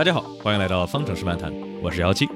[0.00, 1.52] 大家好，欢迎来到方程式漫谈，
[1.82, 2.26] 我是姚七。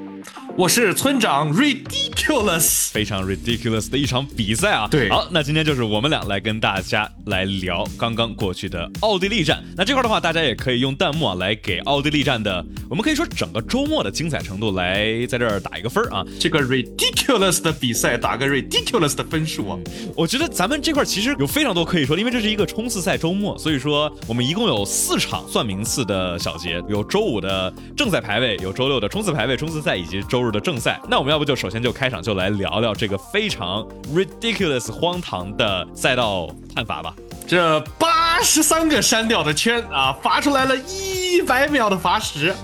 [0.55, 4.89] 我是村长瑞迪 ridiculous，非常 ridiculous 的一场比赛啊！
[4.91, 9.63] 对，好，那今天就是我们俩来跟大家来聊刚刚过去的奥地利站。
[9.77, 16.25] 那这块的话，大家也可以用弹幕啊来给奥地利站的，我们可以说整个周末的精彩程度来在这儿打一个分啊。
[16.41, 19.79] 这个 ridiculous 的比赛打个 ridiculous 的分数啊！
[20.17, 30.99] 我觉得咱们这块其实有非常多可以说，因为这是一个冲刺赛周末，所以说我们一共有四场算名次的小节，有周五的正赛排位，有周六的冲刺排位冲刺赛，以及周日的正赛。
[31.11, 37.13] 那我们要不就首先就开场就来聊聊这个非常 ridiculous 荒唐的赛道判罚吧。
[37.47, 42.55] 这八十三个删掉的圈啊，罚出来了一百秒的罚时。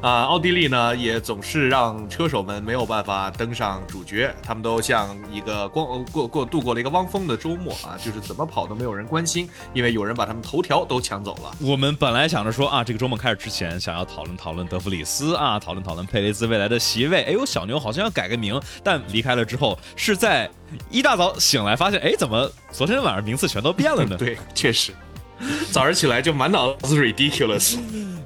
[0.00, 11.54] 啊，奥地利呢也总是让车手们没有办法登上主角，他们都像一个光过过度过了一个汪峰的周末啊，就是怎么跑都没有人关心，因为有人把他们头条都抢走了。
[11.60, 20.50] 我们本来想着说啊，这个周末开始之前想要讨论讨论德弗里斯啊，讨论讨论佩雷兹未来的席位，哎呦，小牛好像要改个名，但离开了之后是在
[20.88, 24.16] 一大早醒来发现，哎，怎么昨天晚上名次全都变了呢？
[24.18, 24.94] 对，确实。
[25.72, 27.78] 早上起来就满脑子 ridiculous，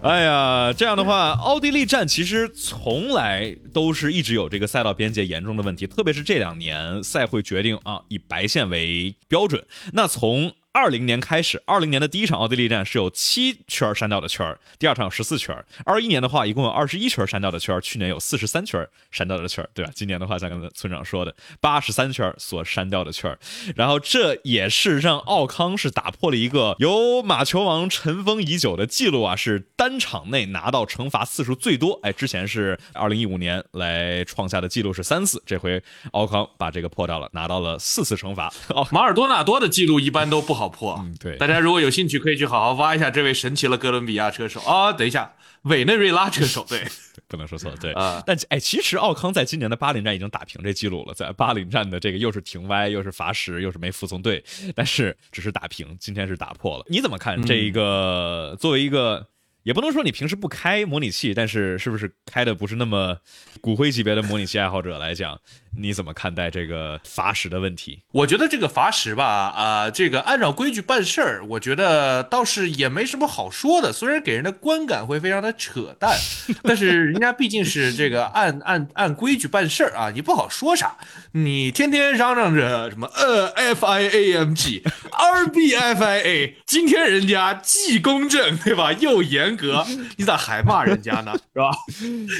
[0.02, 10.52] 哎呀，这样的话，奥地利站其实从来都是一直有这个赛道边界严重的问题，特别是这两年赛会决定啊以白线为标准，那从。
[10.74, 19.92] 二零年开始，二零年的第一场奥地利站是有七圈删掉的圈儿第二场有十四圈儿二一年的话，一共有二十一圈删掉的圈儿去年有四十三圈删掉的圈儿对吧？
[19.94, 23.38] 今年的话，像刚才村长说的，八十三圈所删掉的圈儿
[23.76, 32.00] 然后这也是让奥康是打破了一个由马球王尘封已久的记录啊，是单场内拿到惩罚次数最多。
[32.02, 38.52] 哎，之前是二零一五年来创下的记录是三次，这回奥康把这个破掉了，拿到了四次惩罚。
[38.70, 40.63] 哦，马尔多纳多的记录一般都不好。
[40.68, 44.92] 破，嗯，对，大家如果有兴趣，可以去好好挖一下这位神奇的哥伦比亚车手啊。
[44.92, 46.84] 等一下，委内瑞拉车手，对，
[47.28, 48.22] 不能说错，对啊。
[48.26, 54.42] 但哎，其实奥康在今年的巴林站已经打平这记录了，在巴林站的这个又是停歪，又是罚时，又是没服从队，
[54.74, 56.84] 但是只是打平，今天是打破了。
[56.88, 58.56] 你怎么看这一个？
[58.60, 59.26] 作为一个。
[59.64, 63.16] 也不能说你平时不开模拟器，但是是不是开的不是那么
[63.62, 65.40] 骨灰级别的模拟器爱好者来讲，
[65.78, 68.02] 你怎么看待这个罚时的问题？
[68.12, 73.92] 我觉得这个罚时吧，啊，这个按照规矩办事儿，我觉得倒是也没什么好说的。
[73.92, 76.14] 虽然给人的观感会非常的扯淡，
[76.62, 80.96] 但是人家毕竟是这个按按按规矩办事儿啊，你不好说啥。
[81.32, 89.54] 你天天嚷嚷着什么呃 F I A M G R B F I A，今天人家既公正对吧，又严。
[89.56, 89.86] 格，
[90.16, 91.32] 你咋还骂人家呢？
[91.52, 91.70] 是吧？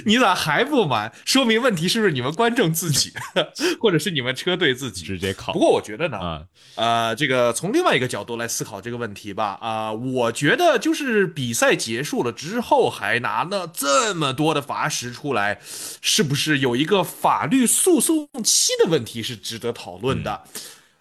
[0.04, 1.12] 你咋还不满？
[1.24, 3.12] 说明问题是不是你们观众自己，
[3.80, 5.52] 或者是你们车队自己直接考？
[5.52, 15.58] 不过我觉得呢，呃，这个从另外一个角度来思考这个问题吧，啊，我觉得就是比赛结束了之后还拿了这么多的罚时出来，
[16.00, 20.42] 是不是有一个法律诉讼期的问题是值得讨论的？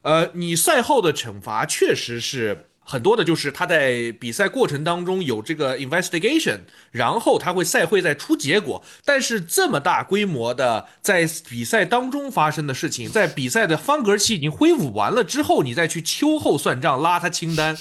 [0.02, 2.70] 呃，你赛后的惩罚确实是。
[2.86, 6.60] 很多的就是他在比赛过程当中有这个 investigation，
[6.92, 8.84] 然后他会赛会再出结果。
[9.06, 17.78] 但是这么大规模的在比赛当中发生的事情，在比赛的方格期已经恢复完了之后，你再去秋后算账拉他清单，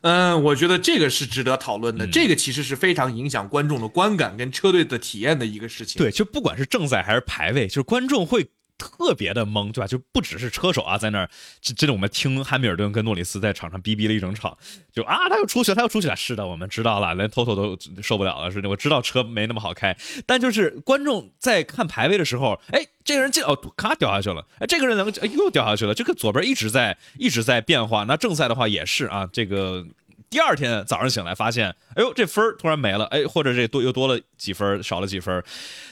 [0.00, 2.06] 嗯，我觉得这个是值得讨论的。
[2.06, 5.98] 这个其实是非常影响观众的观感跟车队的体验的一个事情。
[5.98, 8.48] 对，就不管是正赛还是排位，就是观众会。
[8.78, 9.86] 特别的懵，对吧？
[9.86, 14.56] 就不只是车手啊，在那儿，真的，我们听汉密尔顿跟诺里斯在场上逼逼了一整场，
[14.92, 16.16] 就啊，他又出去了，他又出去了。
[16.16, 18.50] 是的，我们知道了，连 Toto 都受不了了。
[18.50, 28.04] 是的，我知道车没那么好开，但就是观众在看排位的时候，哎，这个人进哦，咔掉下去了，哎，这个人能又掉下去了，这个左边一直在一直在变化。
[28.04, 29.86] 那正赛的话也是啊，这个。
[30.28, 35.42] 第二天早上醒来，发现，哎呦，这分儿突然没了，哎，或者这多又多了几分，少了几分。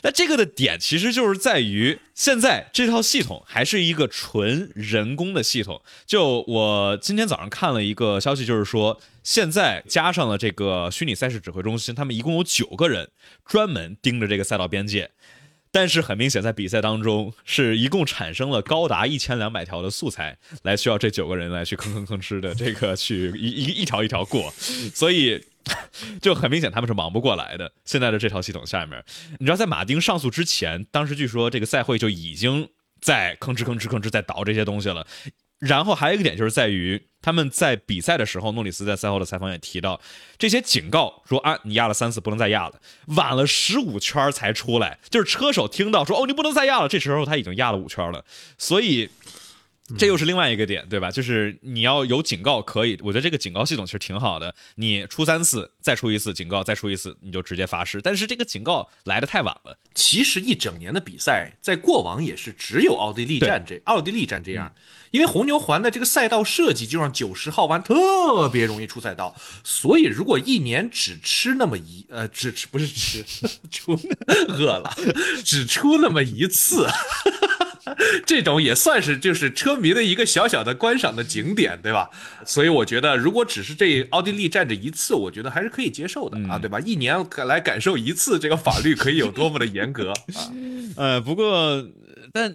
[0.02, 5.80] 那这个的点其实就是在于，现在这套系统还是一个纯人工的系统。
[6.04, 13.08] 就我今天早上看了一个消息，就是说，现在加上了这个虚拟赛事指挥中心，他们一共有九个人
[13.46, 15.10] 专门盯着这个赛道边界。
[15.74, 24.52] 但是很明显，在比赛当中是一共产生了高达一千两百条的素材，来需要这九个人来去吭吭吭哧的这个去一一一条一条过，
[24.94, 25.44] 所以
[26.22, 27.72] 就很明显他们是忙不过来的。
[27.84, 29.02] 现在的这套系统下面，
[29.40, 32.68] 你知道在马丁上诉之前，当时据说这个赛会就已经
[33.00, 35.04] 在吭哧吭哧吭哧在倒这些东西了。
[35.58, 40.00] 然后还有一个点就是在于，他们在比赛的时候，诺里斯在赛后的采访也提到，
[40.36, 42.80] 这些警告说啊，你压了三次不能再压了，
[43.16, 48.24] 晚了十五圈才出来，就是车手听到说哦，你不能再压了，这时候他已经压了五圈了，
[48.58, 49.08] 所以
[49.98, 51.10] 这又是另外一个点，对吧？
[51.10, 54.54] 就是你要有警告，可以，我觉得这个警告系统其实挺好的。
[54.76, 58.00] 你出三次，再出一次警告，再出一次，你就直接罚失。
[58.00, 59.76] 但是这个警告来的太晚了。
[59.94, 64.74] 其实一整年的比赛，在过往也是只有奥地利站这奥地利站这样，
[65.10, 73.22] 因为红牛环的这个赛道设计就让九十号弯特别容易出赛道，所以如果一年只吃那么一呃，只吃不是吃
[73.70, 74.00] 出
[74.48, 74.96] 饿了，
[75.44, 76.88] 只出那么一次。
[78.24, 82.08] 这种也算是就是车迷的一个小小的观赏的景点，对吧？
[82.44, 86.80] 所以我觉得，如果只是这奥地利站这一次，我觉得还是可以接受的啊，对吧？
[86.80, 87.14] 一年
[87.46, 90.52] 来感受一次这个法律可以有多么的严格啊？
[90.96, 91.86] 呃，不过，
[92.32, 92.54] 但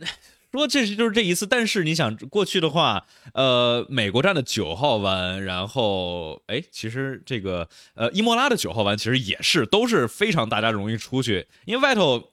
[0.51, 12.31] 说这是就是这一次，但是你想过去的话，呃，美国站的九号弯，然后哎，其实这个呃伊莫拉的九号弯其实也是都是非常大家容易出去，因为外头。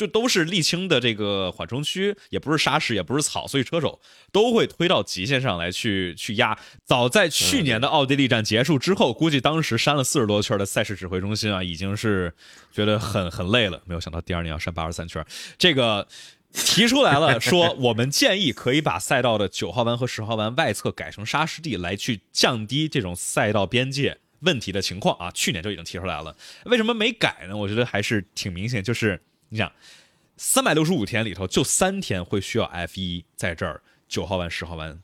[0.00, 4.00] 就都是沥青的这个缓冲区，也不是沙石，也不是草，所以车手
[4.32, 6.58] 都会推到极限上来去去压。
[6.86, 12.32] 早在去年的奥地利站结束之后，估计当时扇了四十多圈的赛事指挥中心啊，已经是
[12.72, 13.82] 觉得很很累了。
[13.84, 15.22] 没有想到第二年要扇八十三圈，
[15.58, 16.08] 这个
[16.54, 25.30] 提出来了，说我们建议可以把赛道的九号弯和十号弯外侧改成沙石地，来去降低这种赛道边界问题的情况啊。
[25.32, 27.54] 去年就已经提出来了，为什么没改呢？
[27.54, 29.20] 我觉得还是挺明显，就是。
[29.50, 29.70] 你想，
[30.36, 34.98] 三百六十五天里头就三天会需要 F 一在这儿九号弯、十号弯，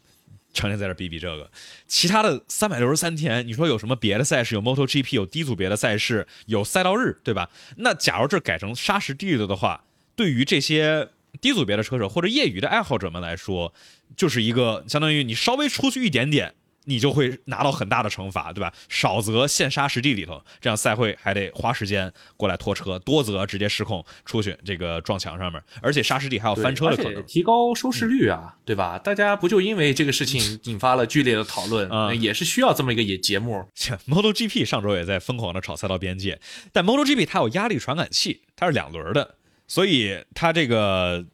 [0.54, 1.50] 成天在这比比这个，
[1.86, 4.54] 其他的三百六十三天，你说有什么别的赛事？
[4.54, 7.50] 有 MotoGP，有低组别的赛事，有赛道日，对吧？
[7.76, 9.84] 那假如这改成沙石地了的话，
[10.14, 11.10] 对于这些
[11.40, 13.74] 低组别的车手或者业余的爱好者们来说，
[14.16, 16.54] 就是一个相当于你稍微出去一点点。
[16.88, 18.72] 你就会拿到很大的惩罚，对吧？
[18.88, 27.22] 少则陷沙石地里头，这样赛会还得花时间过来拖车；多则直接失控出去，这个撞墙上面，而且沙石地还有翻车的可能。
[27.26, 28.98] 提高收视率啊，对吧？
[28.98, 32.14] 大家不就因为这个事情引发了剧烈的讨论啊？
[32.14, 33.68] 也是需要这么一个也节目。
[34.06, 36.40] MotoGP 上周也在疯狂的炒赛道边界，
[36.72, 39.34] 但 MotoGP 它有压力传感器，它是两轮的，
[39.66, 41.26] 所以它这个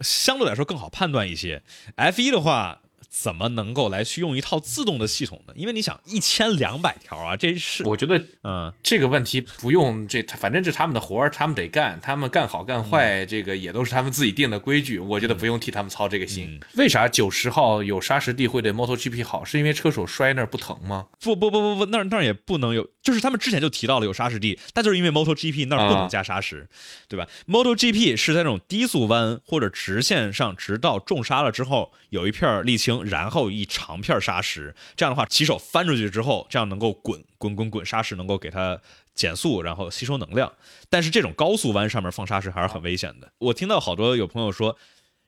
[0.00, 1.62] 相对来说更好判断一些。
[1.96, 2.81] F1 的话。
[3.12, 5.52] 怎么能够来去用一套自动的系统呢？
[5.54, 16.58] 因为你想一千两百条啊，这是我觉得，嗯，这个问题不用这，反正这他们的活儿，他们得干，他们干好干坏，这个也都是他们自己定的规矩，我觉得不用替他们操这个心。
[16.76, 19.44] 为啥九十号有沙石地会对 MotoGP 好？
[19.44, 21.06] 是因为车手摔那儿不疼吗？
[21.20, 26.66] 不不不不不，那儿那儿也不能有，就是他们之前就提到了有沙石地，但就是因为 MotoGP 那儿不能加沙石，
[27.08, 33.01] 对吧？MotoGP 是在那种低速弯或者直线上，直到重刹了之后，有一片沥青。
[33.04, 38.80] 然后一长片沙石，这样的话骑手翻出去之后，这样能够滚滚滚滚沙石，能够给它
[39.14, 40.52] 减速，然后吸收能量。
[40.88, 43.32] 但是这种高速弯上面放沙石还是很危险的。
[43.38, 44.76] 我听到好多有朋友说，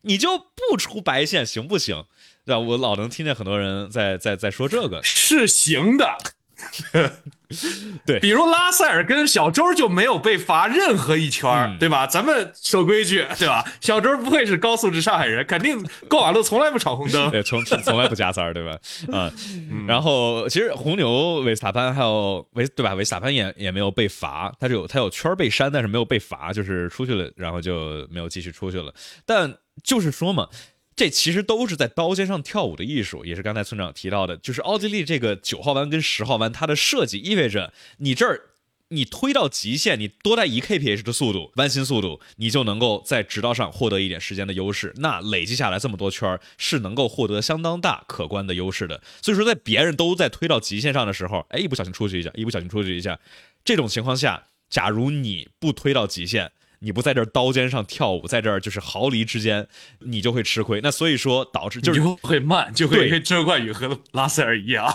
[0.03, 2.05] 你就不出白线行不行？
[2.45, 2.59] 对吧？
[2.59, 6.17] 我老能听见很多人在在在说这个是行的。
[8.05, 12.07] 对，比如拉塞尔跟小周就没有被罚任何一圈对吧？
[12.07, 13.65] 咱们守规矩， 对吧？
[13.81, 18.79] 小周不会是高素质上海人，肯定过马路从来不闯红灯， 对，从从来不加塞儿，对吧？
[19.13, 19.31] 啊，
[19.87, 22.95] 然后其实红牛维斯塔潘还有维对吧？
[22.95, 28.93] 维斯塔潘也也没有被罚，他有他有圈被删，但是没有被罚，就是出去了，然后就没有继续出去了。
[29.25, 30.49] 但就是说嘛。
[30.97, 38.51] 这其实都是在刀尖上跳舞的艺术，也是刚才村长提到的，就是奥地利这个九号弯跟十号弯，它的设计意味着你这儿
[38.89, 44.93] 你推到极限，你多带一 kph 的速度，弯心速度，你就能够在直道上获得一点时间的优势。
[44.99, 49.03] 那累积下来这么多圈，是能够获得相当大可观的优势的。
[49.21, 53.19] 所以说，在别人都在推到极限上的时候，哎，一不小心出去一下，一不小心出去一下，
[53.65, 56.53] 这种情况下，假如你不推到极限。
[56.81, 59.67] 你不在这儿刀尖上跳舞，在这儿就是毫厘之间，
[60.01, 60.81] 你就会吃亏。
[60.83, 64.87] 那所以说导致就是会慢，就会跟周冠宇和拉塞尔一样。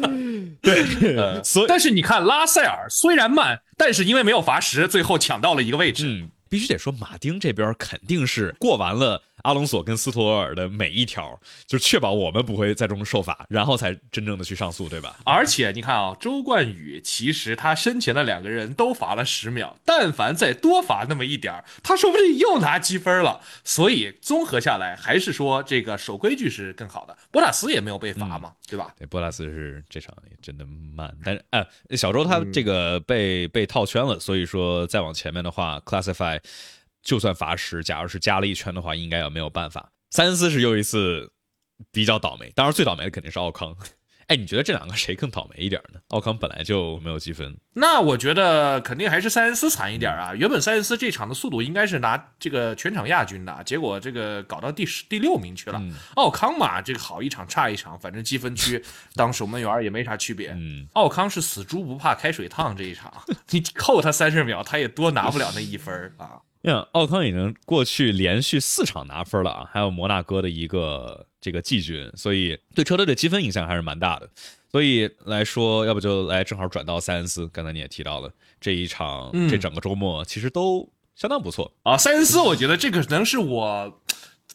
[0.62, 0.84] 对，
[1.16, 6.06] 呃所以但是你看拉塞尔虽然慢，但是因为没有罚时，最后抢到了一个位置。
[6.06, 9.22] 嗯，必须得说马丁这边肯定是过完了。
[9.46, 11.38] 阿隆索跟斯托尔的每一条，
[11.68, 15.16] 就确保我们不会在中受罚，然后才真正的去上诉，对吧？
[15.24, 23.40] 而且你看啊，周冠宇其实他身前的两个人都罚了十秒，但凡再多罚那么一点儿，他说不定又拿积分了。
[23.62, 27.16] 所以综合下来，还是说这个守规矩是更好的。
[27.30, 28.92] 博塔斯也没有被罚嘛，对吧？
[28.98, 36.40] 对，博塔斯是这场也真的慢，但是哎，小周他这个被被套圈了，所以说再往前面的话，classify。
[37.06, 39.92] 就算罚时，假如是加了一圈的话，应该也没有办法。
[40.10, 41.30] 三思是又一次
[41.92, 43.74] 比较倒霉，当然最倒霉的肯定是奥康。
[44.26, 46.00] 哎，你觉得这两个谁更倒霉一点呢？
[46.08, 50.34] 奥康本来就没有积分，那我觉得肯定还是塞恩斯惨一点啊。
[50.34, 55.80] 原本塞恩斯这场的速度应该是拿这个全场亚军的，结果这个搞到第十第六名去了。
[56.16, 58.84] 奥康嘛，这个好一场差一场，反正积分区
[59.14, 60.50] 当守门员也没啥区别。
[60.56, 63.12] 嗯，奥康是死猪不怕开水烫，这一场
[63.50, 66.40] 你扣他三十秒，他也多拿不了那一分啊。
[66.66, 74.28] 像奥康已经过去连续四场拿分了啊，还有摩纳哥的一个这个季军，所以对车队的积分影响还是蛮大的。
[74.72, 77.46] 所以来说，要不就来正好转到塞恩斯。
[77.52, 78.28] 刚才你也提到了
[78.60, 81.96] 这一场，这整个周末其实都相当不错啊。
[81.96, 84.02] 塞恩斯，我觉得这个可能是我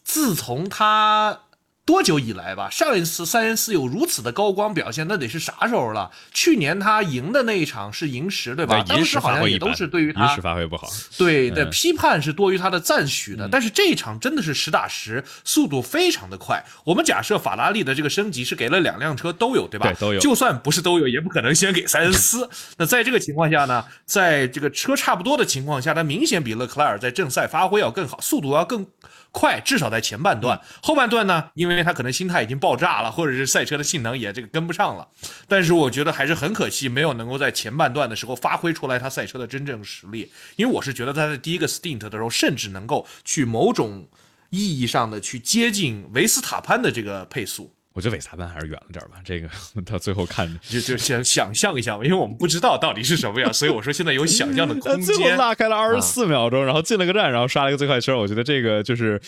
[0.04, 1.44] 自从他。
[1.84, 2.70] 多久以来吧？
[2.70, 6.10] 上一次塞恩斯有如此的高光表现，那得是啥时候了？
[6.32, 8.84] 去年他赢的那一场是银石，对吧？
[8.88, 13.50] 当时好像也都是对于他银石发挥不好，对的批判是多于他的赞许的。
[13.52, 16.64] 但是这一场真的是实打实，速度非常的快。
[16.86, 19.88] 我们假设法拉利的这个升级是给了两辆车都有，对吧？
[19.88, 20.20] 对，都有。
[20.20, 22.48] 就算不是都有，也不可能先给塞恩斯。
[22.78, 28.86] 那在这个情况下呢，在这个车差不多的情况下，他明显比勒克莱尔在正赛发挥要更好，速度要更。
[29.32, 35.08] 快，至少在前半段，后半段呢，因为他可能心态已经爆炸了，或者是赛车的性能也这个跟不上了。
[35.48, 40.32] 但是我觉得还是很可惜，没有能够在前半段的时候发挥出来他赛车的真正实力。
[40.58, 44.08] 因为我是觉得他在第一个 stint 的时候，甚至能够去某种
[44.50, 47.74] 意义上的去接近维斯塔潘的这个配速。
[47.94, 49.50] 我觉得伪萨班还是远了点吧，这个
[49.86, 55.04] 到最后看就就想想象一下吧因为我们不知道到底是什么样，所以我说现在有想象的空间。
[55.04, 59.22] 最后拉开了二十四秒钟，然后进了个站，然后刷了一个最快圈，我觉得这个就是，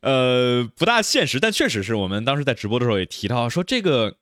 [0.00, 4.16] 呃，不大现实，但确实是我们当时在直播的时候也提到说这个。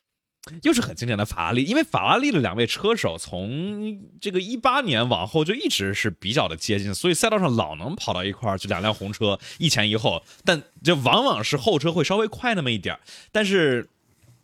[0.63, 13.89] 又是很经典的法拉利，因为法拉利的两位车手从这个一八年往后就一直是比较的接近，所以赛道上老能跑到一块儿，就两辆红车一前一后，但就往往是后车会稍微快那么一点儿但是，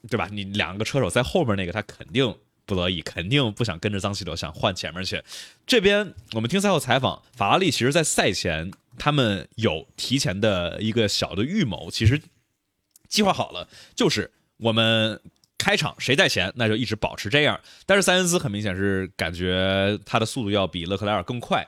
[0.09, 0.29] 对吧？
[0.31, 2.33] 你两个车手在后面那个他肯定
[2.65, 5.21] 不乐意，肯定不想跟着脏气流想换前面去。
[5.67, 12.23] 这边我们听赛后采访，法拉利其实在赛前他们有提前的一个小的预谋，其实
[13.09, 15.21] 计划好了，就是我们。
[15.59, 17.61] 开场谁在前，那就一直保持这样。
[17.85, 21.67] 但是塞恩斯很明显是感觉他的速度要比勒克莱尔更快。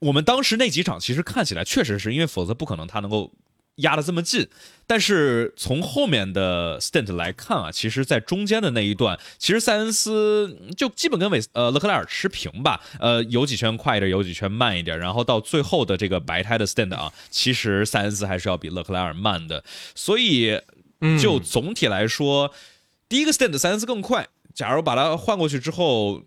[0.00, 3.32] 我们当时那几场其实看起来确实是因为否则不可能他能够
[3.76, 4.46] 压得这么近。
[4.86, 12.82] 但是从后面的 stint 来看啊，其实在中间的那一段，其实塞恩斯就基本跟韦呃勒克莱尔持平吧。
[13.00, 14.98] 呃，有几圈快一点，有几圈慢一点。
[14.98, 19.64] 然后到最后的这个白胎的 stint 啊，其实塞恩斯还是要比勒克莱尔慢的。
[19.94, 20.60] 所以
[21.18, 22.52] 就总体来说。
[23.14, 24.26] 第一个 stand 塞恩斯更快。
[24.52, 26.20] 假如把它换过去之后，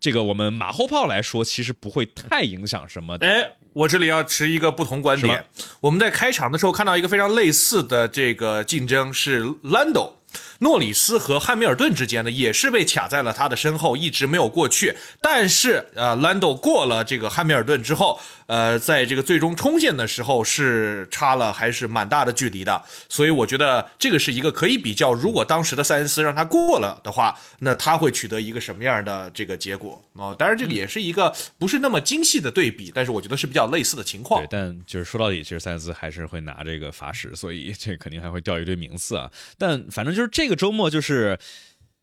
[0.00, 3.16] 这个我们马后炮来说，其实不会太影响什么。
[3.20, 5.44] 哎，我这里要持一个不同观点。
[5.78, 10.14] 我们在开场的时候看到一个非常类似的这个竞争，是 Lando。
[10.58, 14.94] 诺里斯和汉密尔顿之间呢，也是被卡在了他的身后，一直没有过去。
[15.20, 22.82] 但是，呃，兰多过了这个汉密尔顿之后，呃，在这个最终冲线的时候是差了还是蛮大的距离的。
[23.08, 25.12] 所以，我觉得这个是一个可以比较。
[25.12, 30.02] 如果当时的塞恩斯让他过了的话，那他会取得一个什么样的这个结果？
[30.14, 34.42] 哦，当然这个也是一个不是那么精细的对比，但是我觉得是比较类似的情况。
[34.42, 39.30] 对，但就是说到底，其实塞恩斯还是会拿这个法史，所以这肯定还会掉一堆名次啊。
[39.56, 40.88] 但反正就是这周末。
[40.90, 41.38] 就是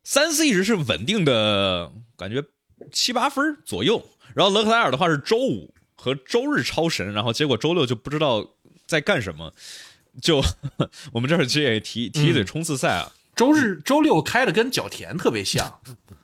[0.04, 2.44] 三四一直是稳定的感觉
[2.92, 8.46] 七八分左右，然后勒克莱尔的话是周五和周日超神，然后结果周六就不知道
[8.86, 9.52] 在干什么。
[10.22, 10.42] 就
[11.12, 15.78] 我们这儿其实也提提一嘴冲刺赛啊，周日周六开的跟角田特别像，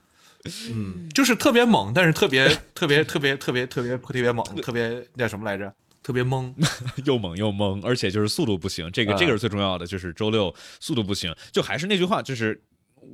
[0.71, 5.75] 嗯，就是特别猛，但是特别特别特别特别特别特别猛，特别叫什么来着？
[6.03, 6.53] 特别懵，
[7.05, 11.35] 又猛又懵，而且就是速度不行，这个这个是最重要的，就是周六速度不行。
[11.53, 12.61] 就还是那句话，就是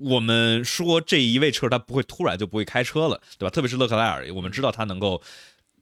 [0.01, 3.51] 我们说这一位车他不会突然就不会开车了，对吧？
[3.51, 5.23] 特别是勒克莱尔，我们知道他能够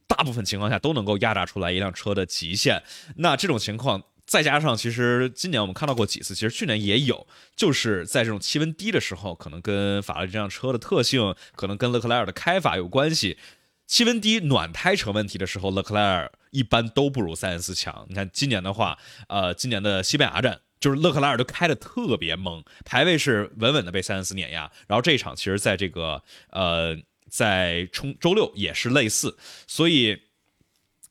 [0.06, 2.82] 大部分情况下都能够压榨出来一辆车的极限。
[3.16, 13.38] 那这种情况再加上，其实今年我们看到过几次，其实去年也有，就是在这种气温低的时候，可能跟法拉利这辆车的特性，可能跟勒克莱尔的开法有关系。
[13.86, 18.06] 气温低、暖胎成问题的时候，勒克莱尔一般都不如塞恩斯强。
[18.08, 18.98] 你看今年的话，
[19.28, 24.70] 呃，今年的西班牙站就是勒克莱尔都开的特别猛，排位是稳稳的被塞恩斯碾压。
[24.88, 26.96] 然后这一场其实在这个呃，
[27.28, 29.36] 在冲周六也是类似，
[29.66, 30.18] 所以，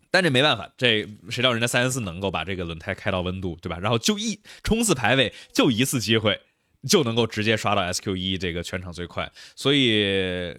[0.10, 3.78] 但这没办法，这谁知道人家塞恩斯能够把这个轮胎开到温度，对吧？
[3.78, 6.42] 然后就一冲刺排位就一次机会
[6.88, 10.56] 就能够直接刷到 SQ 一这个全场最快，所以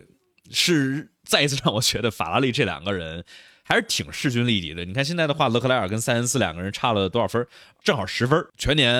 [0.50, 1.10] 是。
[1.26, 3.24] 再一次让我觉得法拉利这两个人
[3.66, 4.84] 还是挺势均力敌的。
[4.84, 7.44] 你看现在的话，勒克莱尔跟塞恩斯两个人差了多少分？
[7.82, 8.46] 正好十分。
[8.56, 8.94] 全年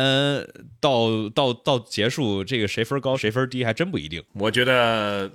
[0.80, 4.23] 到到到结束，这个谁分高谁分低还真不一定。
[4.32, 5.30] 我觉得。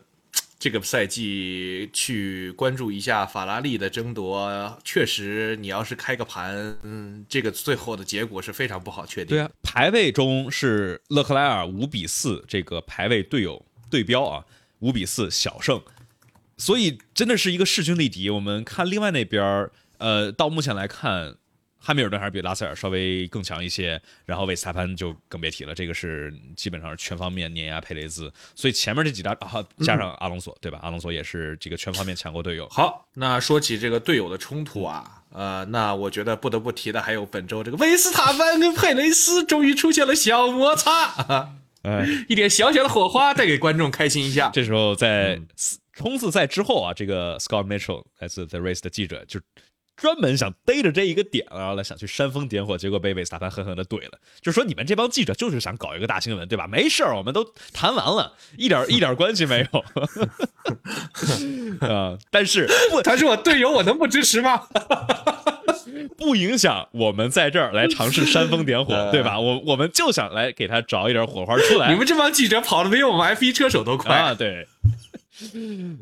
[0.64, 9.30] 这个赛季去关注一下法拉利的争夺，确实，你要是开个盘，嗯，这个最后的结果是非常不好确定。
[9.30, 14.46] 对啊，排位中是勒克莱尔五比四，这个排位队友对标啊，
[14.82, 15.82] 五比四小胜，
[16.62, 18.30] 所以真的是一个势均力敌。
[18.30, 21.36] 我们看另外那边，呃，到目前来看。
[21.84, 30.78] 汉密尔顿还是比拉塞尔稍微更强一些，然后维斯塔潘就更别提了，这个是基本上是全方面碾压佩雷兹，所以前面这几大啊加上阿隆索，对吧？
[30.84, 32.70] 阿隆索也是这个全方面强过队友。
[32.70, 44.50] 好，那说起这个队友的冲突啊，呃，那我觉得不得不提的还有本周这个维斯塔潘跟佩雷斯终于出现了小摩擦，哎，一点小小的火花，带给观众开心一下。
[44.54, 45.42] 这时候在
[45.94, 49.40] 冲刺赛之后啊，这个 Scott Mitchell 来自 The Race 的记者就。
[49.98, 54.18] 专门想逮着这一个点，然后来想去煽风点火，结果被韦斯塔潘狠狠的怼了。
[54.42, 56.66] 就说，你们这帮记者就是想搞一个大新闻，对吧？
[56.66, 59.80] 没事儿，我们都谈完了，一点一点关系没有。
[61.88, 62.68] 啊，但是
[63.04, 64.66] 他是我队友，我能不支持吗？
[66.08, 69.40] 不影响我们在这儿来尝试煽风点火， 对吧？
[69.40, 71.92] 我我们就想来给他找一点火花出来。
[71.92, 74.34] 你们这帮记者跑的比我们 F 一车手都快啊！
[74.34, 74.68] 对。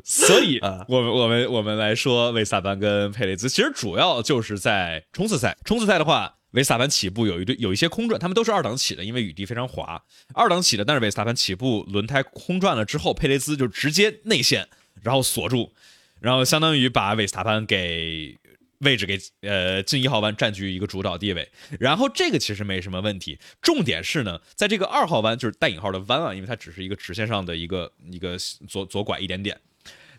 [0.04, 5.56] 所以，我们我们我们来说，维萨班跟佩雷兹，其实主要就是在冲刺赛。
[5.64, 10.02] 冲刺赛的话，维萨班起步有一对有一些空转，他们都是二档起的，因为雨地非常滑，
[10.34, 10.84] 二档起的。
[10.84, 14.68] 但是维萨班起步轮胎空转了之后，佩雷兹就直接内线，
[15.00, 15.72] 然后锁住，
[16.20, 18.36] 然后相当于把维斯塔潘给。
[18.80, 23.38] 位置给呃进一号弯占据一个主导地位，然后这个其实没什么问题。
[23.62, 28.36] 重点是呢，在这个二号弯就是带引号的弯啊，因为它只是一个直线上的一个一个
[28.68, 29.60] 左左拐一点点。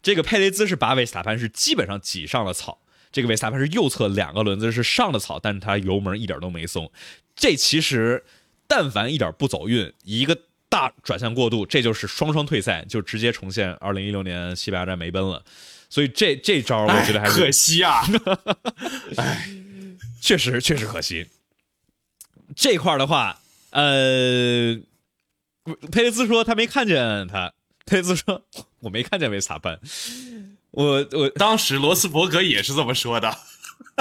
[0.03, 2.79] 这个佩雷兹是把维斯塔潘是基本上挤上了草，
[3.11, 6.91] 这个维斯塔潘是右侧两个轮子是上了草，但是他油门一点都没松。
[7.35, 8.23] 这其实
[8.67, 10.37] 但凡一点不走运，一个
[10.69, 15.43] 大转向过度，这就是双双退赛，就直接重现二零一六年西班牙站梅奔了。
[15.91, 18.01] 所以这这招我觉得还是可惜啊，
[19.17, 19.49] 哎，
[20.21, 21.27] 确实确实可惜。
[22.55, 24.79] 这块的话，呃，
[25.91, 27.51] 佩雷兹说他没看见他，
[27.85, 28.41] 佩雷兹说
[28.79, 29.77] 我没看见维斯塔潘，
[30.71, 33.37] 我我当时罗斯伯格也是这么说的。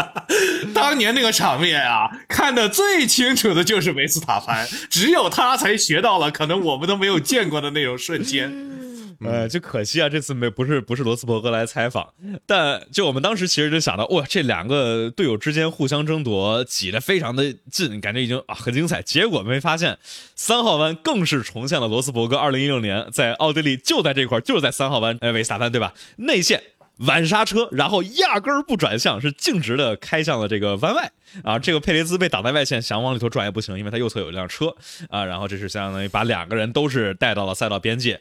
[0.72, 8.79] 当年那个场面啊，看的最清楚的就是维斯塔潘，只有他才学到了可能我们都没有见过的那种瞬间。
[9.24, 12.12] 呃，就可惜啊，这次没不是不是罗斯伯格来采访，
[12.46, 19.02] 但就我们当时其实就想到，哇，这两个队友之间互相争夺，挤得非常的近，感觉已经啊很精彩。
[19.02, 19.98] 结果没发现，
[20.34, 25.92] 三号弯更是重现了罗斯伯格二零一六年在奥地利就在这块，就是在三号弯，哎，维斯塔潘对吧？
[26.16, 26.62] 内线
[27.00, 31.58] 晚刹车，然后压根儿不转向，是径直的开向了这个弯外啊。
[31.58, 34.74] 这个佩雷兹被挡在外线，想往里头转也不行，因为他右侧有一辆车
[35.10, 35.24] 啊。
[35.24, 38.20] 然后这是相当于把两个人都是带到了赛道边界。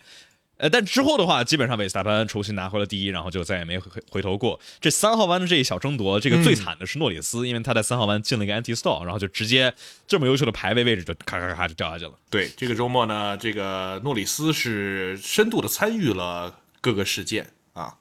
[0.60, 4.60] 呃，但之后的话，基本上维斯塔潘重新拿回了第一，然后就再也没回回头过。
[4.82, 9.74] 这三号弯的这一小争夺，这个最惨的是诺里斯，因为他在三号弯进了一个 anti stall，然后就直接
[10.06, 12.12] 这么优秀的排位位置就咔咔咔就掉下去了。
[12.30, 17.96] 对，这个周末呢，这个诺里斯是深度的参与了各个事件啊，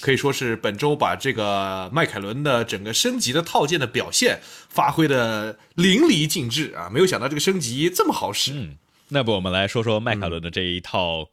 [0.00, 6.88] 可以说是本周把这个迈凯伦的整个升级的套件的表现发挥的淋漓尽致啊！
[6.90, 8.52] 没有想到这个升级这么好使。
[8.54, 8.76] 嗯，
[9.08, 11.28] 那不我们来说说迈凯伦的这一套。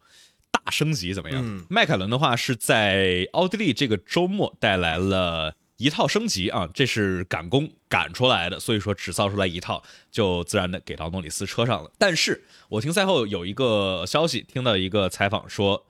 [0.52, 1.66] 大升级怎么样？
[1.70, 9.82] 迈凯伦的话是在奥地利这个周末带来了一套升级啊，这是赶工赶出来的，所以说只造出来一套，
[10.12, 11.92] 就自然的给到诺里斯车上了。
[11.98, 15.86] 但是我听赛后有一个消息，听到一个采访说，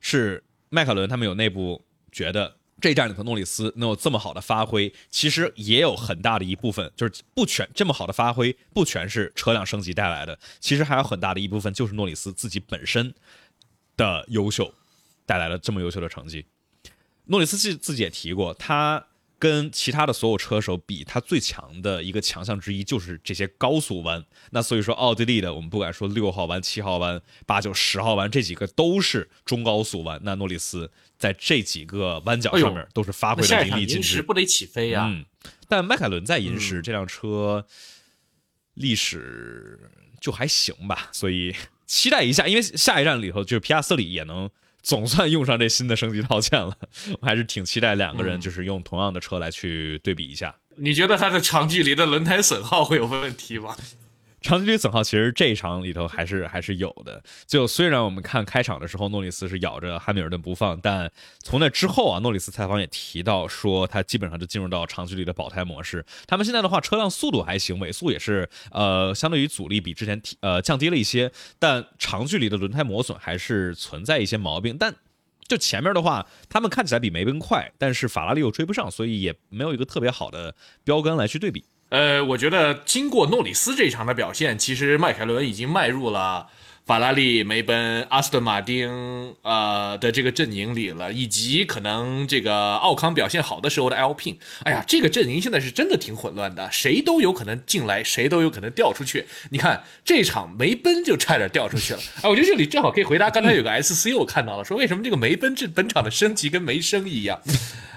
[0.00, 13.14] 是迈凯伦他们有内部觉得这站里头诺里斯能有这么好的发挥，其实也有很大的一部分就是不全这么好的发挥不全是车辆升级带来的，其实还有很大的一部分就是诺里斯自己本身。
[13.96, 14.74] 的优秀
[15.26, 16.46] 带来了这么优秀的成绩。
[17.26, 19.06] 诺里斯自自己也提过，他
[19.38, 24.24] 跟其他的所有车手比，他最强的一个强项之一就是这些高速弯。
[24.50, 30.20] 那所以说，奥地利的我们不敢说六号弯、七号弯、八九十号弯这几个都是中高速弯。
[30.22, 35.06] 那诺里斯在这几个弯角上面都是发挥的淋漓尽致，不得起飞呀。
[35.06, 35.24] 嗯，
[35.66, 37.66] 但迈凯伦在银石这辆车
[38.74, 41.54] 历史就还行吧，所以。
[41.86, 44.48] 期待一下，因为下一站里头就是皮亚斯里也能
[44.82, 46.76] 总算用上这新的升级套件了，
[47.20, 50.54] 我还是挺期待两个人就是用同样的车来去对比一下。
[50.76, 53.76] 你觉得它的长距离的轮胎损耗会有问题吗？
[54.44, 57.22] 长距离损耗其实这一场里头还是还是有的。
[57.46, 66.04] 就虽然我们看开场的时候，诺里斯是咬着汉密尔顿不放，但从那之后啊，诺里斯采访也提到说，他基本上就进入到长距离的保胎模式。
[66.26, 74.76] 他们现在的话，车辆速度还行，尾速也是呃，相对于阻力比之前提呃降低了一些，但长距离的轮胎磨损还是存在一些毛病。
[74.78, 74.94] 但
[75.48, 80.54] 就前面的话，他们看起来比梅奔快，但是法拉利又追不上，所以也没有一个特别好的
[80.84, 81.64] 标杆来去对比。
[81.94, 86.48] 呃，我觉得经过诺里斯这一场的表现，其实迈凯伦已经迈入了。
[86.86, 99.24] 法拉利、梅奔、阿斯顿马丁，呃的这个阵营里了，以及可能这个奥康表现好的时候的 L P，哎呀，这个阵营现在是真的挺混乱的，谁都有可能进来，谁都有可能掉出去。
[99.48, 107.40] 你看这场梅奔就差点掉出去了， 哎，我觉得这里正好可以回答刚才有个 S C 我看到了，说为什么这个梅奔这本场的升级跟没升一样？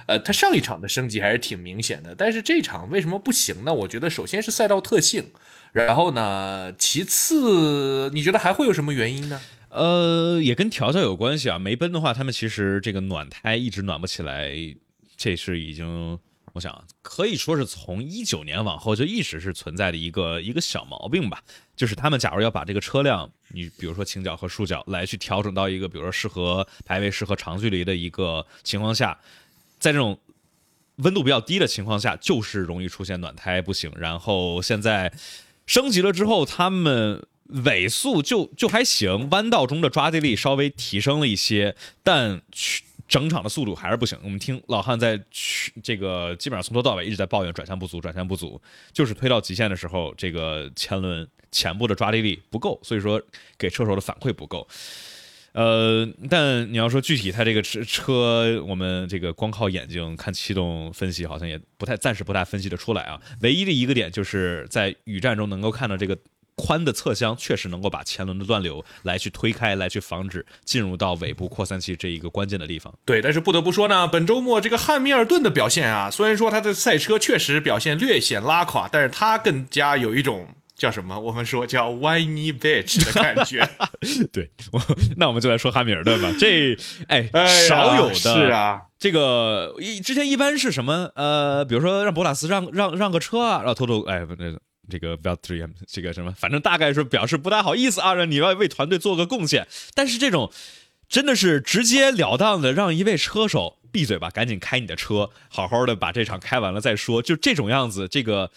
[0.08, 3.74] 呃，他上一场的升级还是挺明显的，但是这场为什么不行呢？
[3.74, 5.30] 我觉得首先是赛道特性。
[5.74, 6.74] 然后呢？
[6.78, 9.40] 其次，你觉得还会有什么原因呢？
[9.70, 11.60] 呃，也跟调教有关系啊。
[11.60, 14.52] 梅奔的话，他们其实这个暖胎一直暖不起来，
[15.16, 16.18] 这是已经，
[16.54, 21.44] 我想可以说是从一九年往后就一直是存在的一个一个小毛病吧。
[21.76, 29.20] 就是他们假如要把这个车辆，你比如说倾角和竖角来去调整到一个，比如说适合排位、适合长距离的一个情况下，
[29.78, 30.18] 在这种
[30.96, 33.92] 温度比较低的情况下，就是容易出现暖胎不行。
[33.96, 35.12] 然后现在。
[35.68, 37.24] 升级了之后，他们
[37.66, 42.42] 尾速就就还行，弯道中的抓地力稍微提升了一些，但
[43.08, 44.18] 整场的速度还是不行。
[44.24, 48.60] 我们听老汉在去这个基本上从头到尾一直在抱怨转向不足，转向不足，
[48.92, 53.22] 就是推到极限的时候，这个前轮前部的抓地力不够，所以说
[53.58, 54.68] 给车手的反馈不够。
[55.58, 63.20] 呃，但你要说具体它这个车车，我们这个光靠眼睛看气动分析，好像也不太暂时不太分析的出来啊。
[63.42, 66.16] 唯一的一个点就是在雨战中能够看到这个
[66.56, 72.94] 宽的侧箱确实能够把前轮的断流来去推开，来去防止进入到尾部扩散器这一个关键的地方。
[73.04, 80.48] 对，但是不得不说呢，本周末这个汉密尔顿的表现啊，虽然说他的赛车确实表现略显拉垮，但是他更加有一种。
[80.78, 81.20] 叫什么？
[81.20, 83.68] 我们说叫 whiny bitch 的感觉。
[84.32, 84.80] 对，我
[85.18, 86.32] 那我们就来说哈米尔顿吧。
[86.40, 87.28] 这哎，
[87.68, 88.84] 少有的是啊。
[89.00, 91.12] 这个一之前一般是什么？
[91.16, 94.56] 呃，比如说让博拉斯让让让个车啊，然后偷偷哎，不那
[94.88, 95.18] 这个
[95.88, 99.68] 这个什么，反正大概是表示不太好意思啊，让你要为团队做个贡献。
[99.96, 100.52] 但是这种
[101.10, 107.20] 真的是直截了当的让一位车手闭嘴吧，赶紧开你的车，好好的把这场开完了再说。
[107.20, 108.52] 就这种样子，这个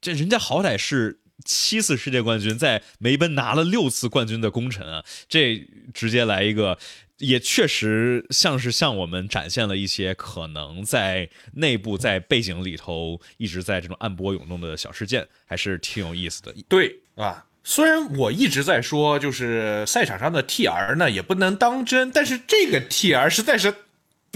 [0.00, 1.20] 这人家好歹是。
[1.44, 6.78] 七次世界冠军，在梅奔拿了六次冠军的功臣啊，这直接来一个，
[7.18, 16.54] 也确实像是向我们展现了一些可能在内部在背景里头一直在这种暗波涌动的小事件，还是挺有意思的。
[16.68, 23.74] 对啊，虽然我一直在说，就是赛场上的 TR 呢也不能当真，但是这个 TR 实在是。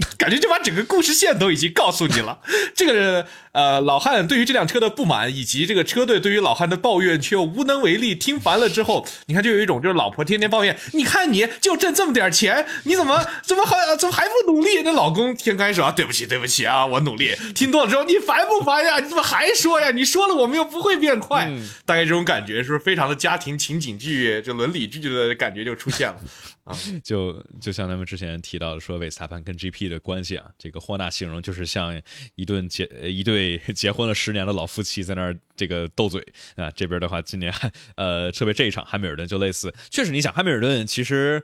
[0.17, 2.39] 感觉就把整个故事线都已经告诉你了。
[2.75, 8.15] 这个呃，老汉对于这辆车的不满，以及这个车队对于老汉的抱怨，却又无能为力。
[8.15, 14.81] 听烦了之后，你看就有一种就是老婆天天抱怨，你看你就挣这么点钱，你怎么怎么还怎么还不努力？
[14.83, 17.35] 那老公天开始啊，对不起对不起啊，我努力。
[17.53, 18.99] 听多了之后，你烦不烦呀？
[18.99, 19.91] 你怎么还说呀？
[19.91, 21.51] 你说了我们又不会变快。
[21.85, 26.17] 大概这种感觉是不是非常的家庭情景剧，就伦理剧的感觉就出现了。
[26.63, 32.01] 啊，就就像咱们之前提到的，说韦斯塔潘跟 GP 的关系啊，这个霍纳形容就是像
[32.33, 36.25] 一顿结一对结婚了十年的老夫妻在那儿这个斗嘴
[36.55, 36.71] 啊。
[36.71, 37.53] 这边的话，今年
[37.95, 41.43] 呃，特别这一场汉密尔顿就类似，确实，你想汉密尔顿其实，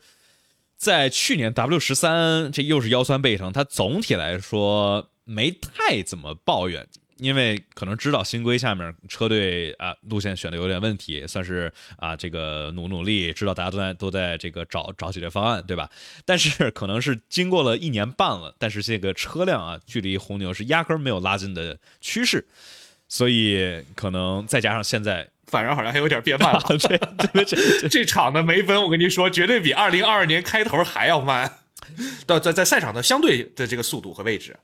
[0.77, 6.87] 在去年 W 十三这又是腰酸背疼，他总体来说没太怎么抱怨。
[7.19, 15.89] 因为可能知道新规下面车队啊路线选的有点问题，算是啊这个努努力，知道大家都在都在这个找找解决方案，对吧？
[16.25, 22.45] 但是可能是经过了一年半了，但是这个车辆啊距离红牛是压根没有拉近的趋势，
[23.07, 26.61] 所以可能再加上现在反而好像还有点变慢了。
[26.77, 31.51] 这，这这场的梅奔我跟你说，绝对比二零二二年开头还要慢，
[32.27, 34.55] 到在在赛场的相对的这个速度和位置。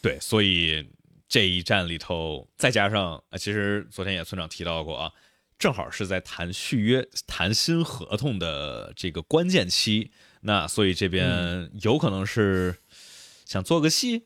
[0.00, 0.86] 对，所以。
[1.28, 5.12] 这一站里头，再加上啊，其实昨天也村长提到过啊，
[5.58, 10.10] 正好是在谈续约、谈新合同的这个关键期，
[10.40, 12.76] 那所以这边有可能是
[13.44, 14.20] 想做个戏，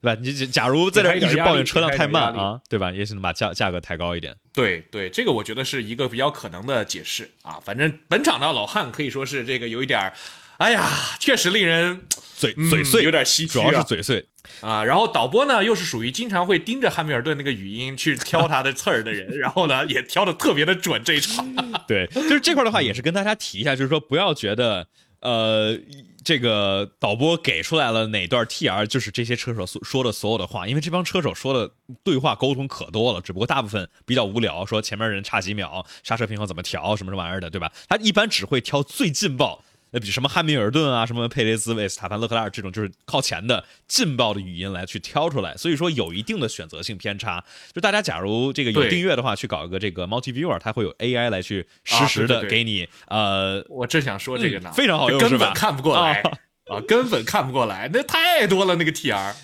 [0.00, 0.20] 对吧？
[0.22, 2.90] 你假如在这一直抱怨车辆太慢啊，对吧？
[2.90, 4.34] 也许能把价价格抬高一点。
[4.54, 7.60] 对对，这个我觉得是一个比较可能的解释啊。
[7.62, 10.10] 反正本场的老汉可以说是这个有一点，
[10.56, 10.88] 哎呀，
[11.20, 14.26] 确实令人嘴嘴碎，有点唏嘘，主要是嘴碎。
[14.60, 21.46] 啊，然后导播呢又是属于经常会盯着汉密尔顿那个语音去挑他的刺儿的人， 然后呢也挑的特别的准这一场。
[21.86, 24.86] 对，就是这块的话也是跟大家提一下，就是说不要觉得
[25.20, 25.78] 呃
[26.24, 31.70] 这个导播给出来了哪段 TR 就是这些车手所说的所有的话，因为这帮车手说的
[32.02, 37.70] 对话沟通可多了，只不过大部分比较无聊，说前面人差几秒，刹车平衡怎么调什么什么玩意儿的，对吧？
[37.88, 39.62] 他一般只会挑最劲爆。
[39.92, 47.42] 那比什么汉密尔顿啊，什么佩雷斯、维斯塔潘、勒克莱尔这种就是靠前的劲爆的语音来去挑出来，所以说有一定的选择性偏差。
[47.72, 56.20] 就大家假如这个有订阅的话，去搞一个这个 Multi Viewer，它会有 AI 来去实时的给你呃我正想说这个呢，嗯非常好用根本看不过来
[56.66, 59.34] 啊，根本看不过来，那太多了那个 TR，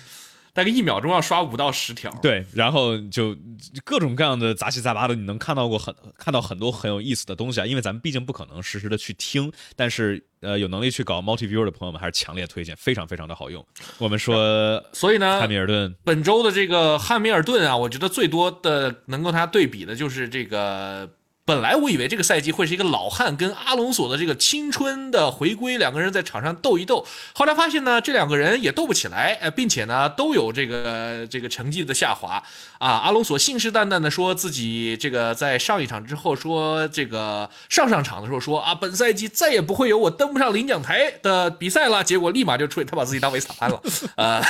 [0.53, 2.11] 大概一秒钟要刷五到十条。
[2.21, 3.35] 对，然后就
[3.83, 7.65] 各种各样的杂七杂八的，你能看到过很看到很多很有意思的东西啊。
[7.65, 13.65] 因为咱们毕竟不可能实时的去听，但是呃有能力去搞 Multi Viewer 的朋友们还是强烈推荐，非常非常的好用。
[13.97, 21.09] 我们说 所以呢汉，密尔顿本周的这个汉密尔顿啊，我觉得最多的能够他对比的就是这个。
[21.45, 27.05] 本来我以为这个赛季会是一个老汉跟阿隆索的这个青春的回归，两个人在场上斗一斗。
[27.33, 32.41] 后来发现呢，这两个人也斗不起来，呃，并且呢都有这个这个成绩的下滑
[32.79, 32.91] 啊。
[32.91, 43.81] 阿隆索信誓旦旦的说自己这个在上一场之后说这个上上场的时候说啊，本赛季再也不会有我登不上领奖台的比赛了，结果立马就吹，他把自己当维斯塔潘了，
[44.15, 44.41] 呃。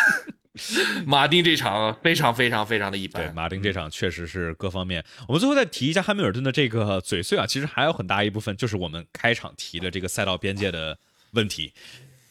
[1.06, 5.04] 马丁这场非常非常非常的一般对，马丁这场确实是各方面。
[5.28, 10.98] 我们最后再提一下汉密尔顿的这个嘴碎啊，其实还有很大一部分就是我们开场提的这个赛道边界的
[11.32, 11.74] 问题。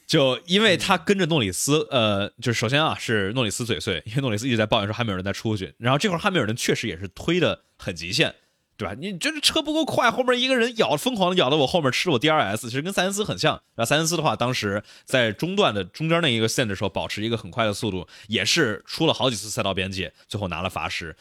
[0.07, 8.35] 就因为他跟着诺里斯，呃，就是首先啊是诺里斯嘴碎，因为诺里斯一直在抱怨说汉密尔顿在出去，然后这会儿汉密尔顿确实也是推的很极限，
[8.83, 8.97] 对吧？
[8.99, 13.53] 你觉得车不够快，后面一个人咬，疯狂的咬到我后面吃我 DRS，其实跟塞恩斯很像。
[13.77, 21.15] 然后塞恩斯的话，当时在中段的中间那一个线的时候，保持一个很快的速度，也是出了好几次赛道边界，最后拿了罚时。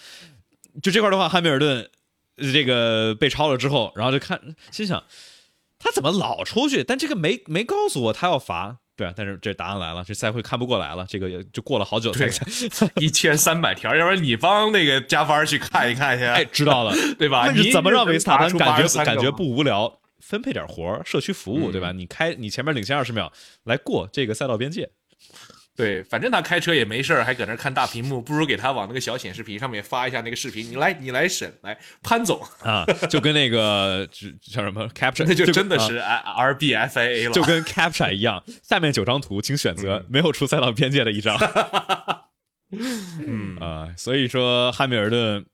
[0.81, 1.87] 就这块的话，汉密尔顿
[2.37, 5.03] 这个被超了之后，然后就看心想
[5.77, 8.79] 他怎么老出去，但这个没没告诉我他要罚。
[8.95, 16.93] 对啊，但是这答案来了，这赛会看不过来了，这个也就过了好久才对 一千三百条，要不然你帮那个加班去看一看去，哎知道了。
[17.17, 17.51] 对吧？
[17.51, 21.91] 你是怎么让维斯塔潘感觉感觉不无聊，分配点活儿，社区服务，嗯对吧？
[21.91, 23.31] 你开你前面领先二十秒
[23.63, 24.89] 来过这个赛道边界，
[25.75, 30.69] 对，反正他开车也没事儿，还搁那儿看大屏幕，不如给他往那个小显示屏上面发一下那个视频。
[30.69, 37.31] 你来，你来审，来潘总，啊，就跟那个就叫什么 capture，那就真的啊是 R B F A A 了。
[37.31, 41.37] 就跟 capture 一样，下面九张图，请选择没有出赛道边界的一张。
[43.25, 45.45] 嗯啊、所以说汉密尔顿，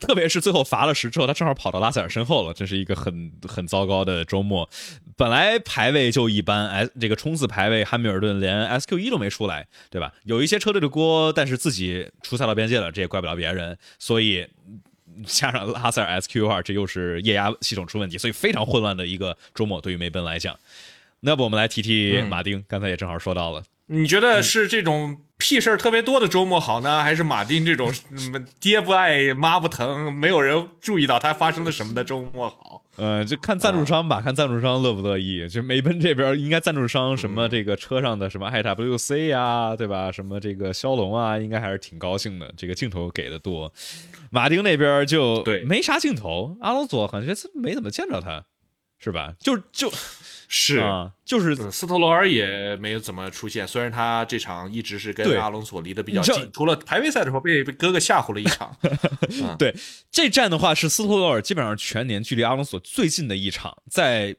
[0.00, 4.68] 特别是最后罚了时之后，他正好跑到拉塞尔身后了，这是一个很很糟糕的周末。
[5.16, 10.12] 本来排位就一般，哎，这个冲刺排位，汉密尔顿连 SQ 一都没出来，对吧？
[10.24, 14.46] 有一些车队的锅，但是自己出赛道边界了，这也怪不了别人，所以。
[15.24, 20.54] 加上拉塞尔 SQ 二，这又是液压系统出问题，所以非常混乱的一个周末对于梅奔来讲。
[21.20, 32.82] 那不我们来提提马丁，刚才也正好说到了，你觉得是这种屁事儿特别多的周末好呢， 还是马丁这种嗯爹不爱妈不疼，没有人注意到他发生了什么的周末好？
[32.96, 35.46] 呃，就看赞助商吧，看赞助商乐不乐意。
[35.50, 40.10] 就梅奔这边应该赞助商什么这个车上的什么 IWC 呀、对吧？
[40.10, 42.50] 什么这个骁龙啊，应该还是挺高兴的。
[42.56, 43.70] 这个镜头给的多，
[44.30, 48.42] 马丁那边就对没啥镜头，阿隆索好像没怎么见着他，
[48.98, 49.34] 是吧？
[49.38, 49.92] 就就
[50.48, 58.76] 是啊，就是嗯斯特罗尔也没有怎么出现，虽然他这场一直是跟阿隆索离得比较近，除了排位赛的时候被被哥哥吓唬了一场。
[59.58, 59.74] 对
[60.10, 64.36] 这站的话是斯特罗尔基本上全年距离阿隆索最近的一场，在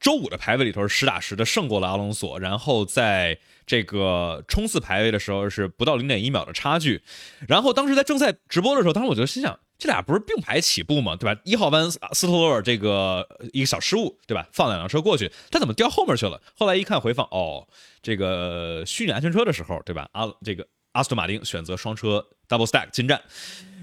[0.00, 7.02] 周五的排位里头是实打实的胜过了阿隆索，然后在这个冲刺排位的时候是不到零点一秒的差距，
[7.46, 9.58] 然后当时在正赛直播的时候，当时我就心想。
[9.82, 11.16] 这俩不是并排起步吗？
[11.16, 11.40] 对吧？
[11.44, 14.46] 一号弯斯托罗尔这个一个小失误，对吧？
[14.52, 16.40] 放两辆车过去，他怎么掉后面去了？
[16.56, 17.66] 后来一看回放，哦，
[18.00, 20.08] 这个虚拟安全车的时候，对吧？
[20.12, 23.20] 阿这个阿斯顿马丁选择双车 double stack 进站，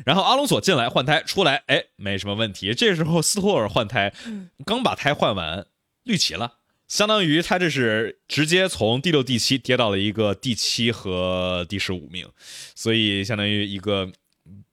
[0.05, 2.73] 然后阿隆索进来换胎出来，哎，没什么问题。
[2.73, 4.13] 这时候斯托尔换胎，
[4.65, 5.67] 刚把胎换完，
[6.05, 6.53] 绿旗了，
[6.87, 12.25] 相当于他这是直接从第六、第七跌到了一个第七和第十五名，
[12.73, 14.09] 所以相当于一个。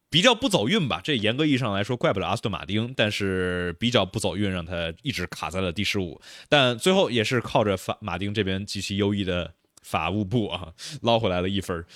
[0.08, 6.20] 比较不走运吧，这严格意义上来说怪不了阿斯顿马丁，但是比较不走运，让他一直卡在了第十五。
[6.48, 9.52] 但最后也是靠着法马丁这边极其优异的
[9.88, 10.68] 法务部啊
[11.02, 11.86] 捞回来了一分儿。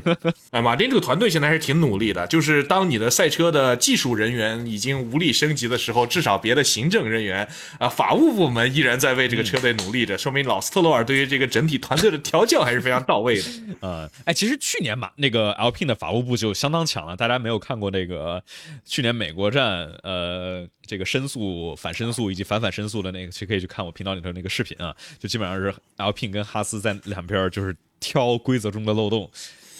[0.52, 2.26] 哎，马丁这个团队现在还是挺努力的。
[2.26, 13.44] 就是当你的赛车的技术人员已经无力升级的时候，至少别的行政人员啊、法务部门依然在为这个车队努力着，说明老斯特罗尔对于这个整体团队的调教还是非常到位的。
[13.80, 18.42] 呃，哎，其实去年马那个 Alpine 的法务部就相当强了，大家没有看过那个
[18.84, 29.30] 去年美国站，呃，这个申诉、反申诉以及反反申诉的那个，其实可以去看我频道里头那个视频啊，就基本上是 lpn 跟哈斯在两边就是挑规则中的漏洞。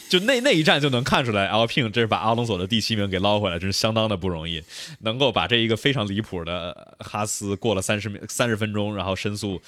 [0.08, 4.62] 就那那一站就能看出来 lpn 这是把阿隆索的第七名给捞回来，真是相当的不容易，
[5.00, 9.60] 能够把这一个非常离谱的哈斯过了三十秒三十分钟，然后申诉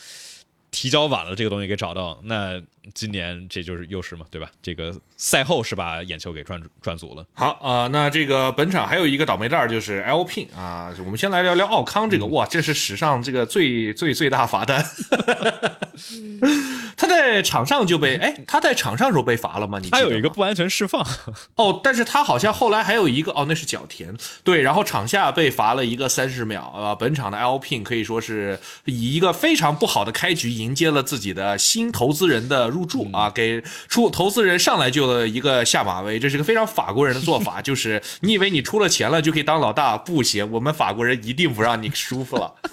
[0.70, 2.60] 提交晚了这个东西给找到，那
[2.94, 4.50] 今年这就是优势嘛，对吧？
[4.62, 7.24] 这个赛后是把眼球给转转足了。
[7.34, 14.84] 好啊、那这个本场还有一个倒霉蛋儿就是 Alpine 啊，我们先来聊聊奥康这个，哇，这是史上这个最最最大罚单。
[16.96, 19.78] 他在场上就被哎，他在场上时候被罚了吗？
[19.78, 21.06] 你他有一个不安全释放，
[21.56, 42.54] 哦，但是他好像后来还有一个哦，那是角田对，然后场下被罚了一个三十秒啊、本场的 Alpine 可以说是以一个非常不好的开局迎接了自己的新投资人的入驻啊，给出投资人上来就了一个下马威，这是个非常法国人的做法， 就是你以为你出了钱了就可以当老大，不行，我们法国人一定不让你舒服了。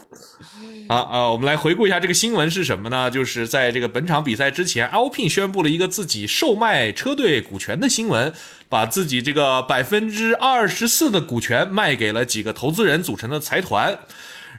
[0.87, 1.29] 啊啊！
[1.29, 3.11] 我们来回顾一下这个新闻是什么呢？
[3.11, 8.31] 就是在这个本场比赛之前，Alpine 宣布了一个自己售卖车队股权的新闻，
[8.69, 13.99] 把自己这个百分之二十四的股权卖给了几个投资人组成的财团。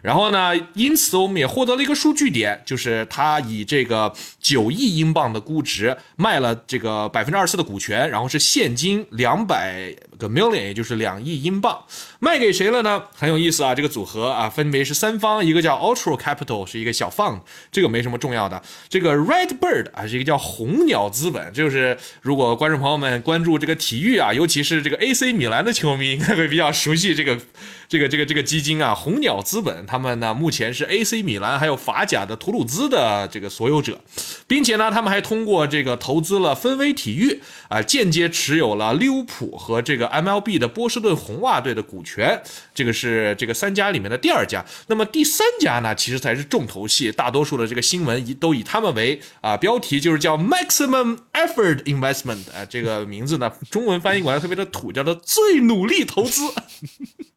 [0.03, 11.85] 然后呢，因此我们也获得了一个数据点，就是他以这个九亿英镑的估值卖了这个百分之二十四的股权，然后是现金两百个 million，也就是两亿英镑，
[12.21, 13.03] 卖给谁了呢？
[13.15, 17.41] 很有意思啊，这个组合啊，分别是三方，一个叫 Ultra Capital，是一个小 fund，
[17.73, 18.63] 这个没什么重要的。
[18.89, 27.39] 这个 Red Bird 啊，是一个叫红鸟资本，就是如果观众朋友们关注这个体育啊，尤其是这个 AC 米兰的球迷，应该会比较熟悉这个。
[27.89, 33.99] 这个这个这个基金啊，红鸟资本，他们呢目前是 AC 米兰还有法甲的图鲁兹的这个所有者，
[34.47, 42.43] 并且呢，他们还通过这个投资了芬威体育啊、间接持有了利物浦和这个 MLB 的波士顿红袜队的股权，
[42.75, 44.65] 这个是这个三家里面的第二家。
[44.89, 56.43] 那么第三家呢，其实才是重头戏，大多数的这个新闻以都以他们为啊标题，就是叫 Maximum Effort Investment 啊，这个名字呢中文翻译过来特别的土，叫做最努力投资。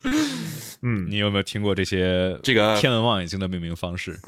[1.10, 4.19] 你有没有听过这些这个天文望远镜的命名方式？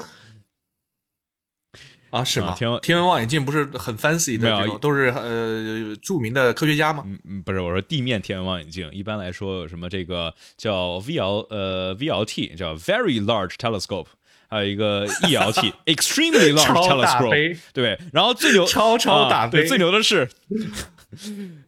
[2.10, 2.48] 啊，是吗？
[2.48, 7.02] 啊天文天文望远镜不是很 fancy 的没有这种，都是呃著名的科学家吗？
[7.04, 14.06] 嗯嗯，不是，我说地面天文望远镜，一般来说有什么这个叫 VL 呃 VLT 叫 Very Large Telescope，
[14.48, 20.30] 还有一个 ELT Extremely Large Telescope，杯对，然后最牛超超大杯啊对，最牛的是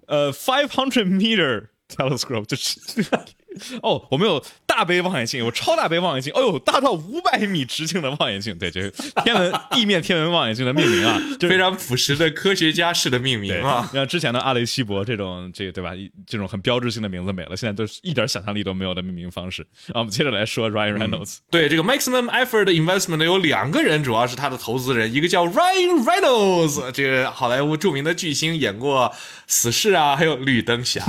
[0.07, 2.79] 呃 Five Hundred Meter Telescope，就是。
[3.83, 8.93] 哦，我们有大杯望远镜，有超大杯望远镜，哦呦，大到五百米直径的望远镜，对，这是
[9.25, 13.89] 天文地面天文望远镜的命名啊，就是非常朴实的科学家式的命名啊！
[13.93, 15.93] 像之前的阿雷西博这种，这个对吧？
[16.27, 19.67] 这种很标志性的名字没了，现在都是一点想象力都没有的命名方式。
[19.87, 29.07] 然后我们接着来说 Ryan Reynolds，、对这个 maximum effort investment 有两个人，主要是他的投资人，一个叫 Ryan Reynolds，这个好莱坞著名的巨星，演过
[29.47, 31.01] 《死侍》啊，还有《绿灯侠》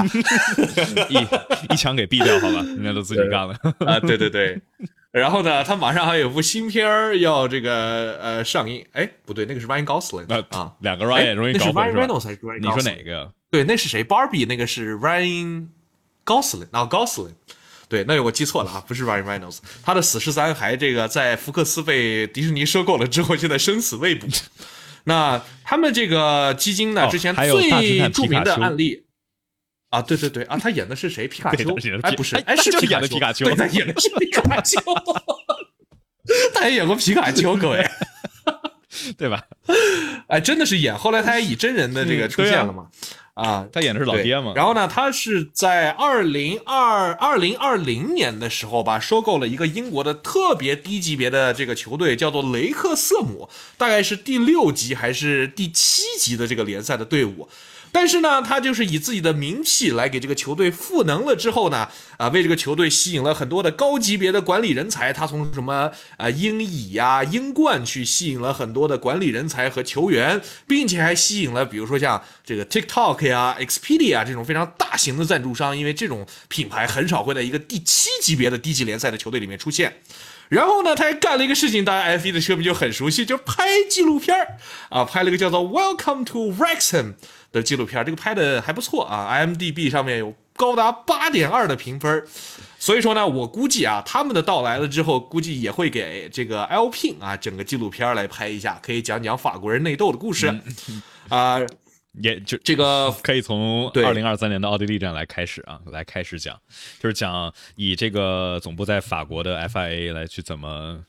[1.09, 2.61] 一一枪给毙掉，好吧？
[2.77, 3.55] 人家都自己干了。
[3.85, 4.59] 啊，对对对。
[5.11, 12.81] 然后呢，他马上还有部新片儿要这个呃上映，哎，不对，那个是 Ryan Gosling 啊，两个哎 Ryan 容易那是搞混 Ryan？Reynolds 还是 Ryan 你说？
[12.83, 13.29] 哪个呀？
[13.49, 15.67] 对，那是谁？Barbie 那个是 Ryan
[16.25, 17.33] Gosling，啊、Gosling。
[17.89, 19.59] 对，那我记错了啊，不是 Ryan Reynolds。
[19.81, 24.27] 他的《死侍三》还这个在福克斯被迪士尼收购了之后，现在生死未卜。
[25.05, 29.03] 那他们这个基金呢，哦之前最著名的案例
[29.89, 31.27] 啊，对对对啊，他演的是谁？
[31.27, 31.69] 皮卡丘？
[32.01, 34.81] 哎，不是，哎哎，是演的皮卡丘对，他演的是皮卡丘。
[36.53, 37.89] 他也演过皮卡丘，各位，
[39.17, 39.41] 对吧？
[40.27, 40.93] 哎，真的是演。
[40.97, 42.87] 后来他还以真人的这个出现了嘛？
[43.33, 44.51] 啊，他演的是老爹嘛？
[44.55, 53.47] 然后呢，他是在二零二二零二零年的时候吧，收购了一个英国的特别低级别的这个球队，叫做雷克瑟姆，
[53.77, 57.47] 大概是第六级还是第七级的这个联赛的队伍。
[57.91, 65.11] 但是呢，他就是以自己的名气来给这个球队赋能了之后呢，啊，为这个球队吸引了很多的高级别的管理人才。
[65.11, 80.01] 他从什么啊英乙呀、英冠去吸引了很多的管理人才和球员，并且还吸引了比如说像这个 TikTok 呀、Expedia 这种非常大型的赞助商，因为这种品牌很少会在一个第七级别的低级联赛的球队里面出现。
[80.49, 84.33] 然后呢，他还干了一个事情，大家 F1 的车迷就很熟悉，就拍纪录片
[84.89, 87.03] 啊，拍了一个叫做《Welcome to Wrexham》
[87.51, 92.23] 的纪录片这个拍的还不错啊，IMDB 上面有高达八点二的评分
[92.79, 100.53] 所以说呢，我估计啊，他们的到来了之后，估计也会给这个 Alpine 啊整个纪录片来拍一下，可以讲讲法国人内斗的故事
[101.29, 101.59] 啊。
[102.19, 106.59] 也就这个 可以从 二零二三年的奥地利站来开始啊，来开始讲，
[106.99, 110.99] 就是讲以这个总部在法国的 FIA 来去怎么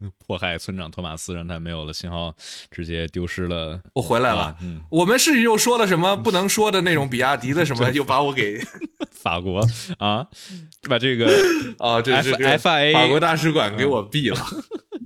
[0.26, 2.34] 迫害村长托马斯，让他没有了信号，
[2.70, 3.80] 直接丢失了。
[3.94, 4.56] 我回来了，
[4.90, 8.60] 我们是又说了什么不能说的那种比亚迪的什么， 又把我给
[9.10, 9.60] 法国
[9.98, 10.26] 啊，
[10.88, 11.26] 把这个
[11.78, 14.40] 啊，这是 FIA 法国大使馆给我毙了。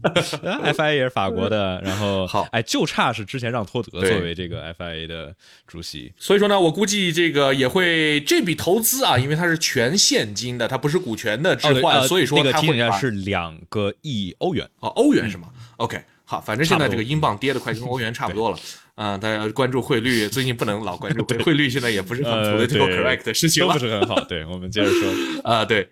[0.72, 5.34] FIA 也是法国的，然后好，哎，就差是之前让托德作为这个 FIA 的
[5.66, 18.58] 主席，所以说呢，我估计这个也会这笔投资啊，因为它是全现金的，它不是股权的置换，所以说那个提醒一下是两个亿欧元哦，欧元是吗？OK，好，反正现在这个英镑跌的快跟欧元差不多了
[18.94, 24.20] 啊，大家关注汇率，最近不能老关注汇率，现在也不是很 political correct 的事情了，不是很好。
[24.24, 25.88] 对我们接着说啊，对。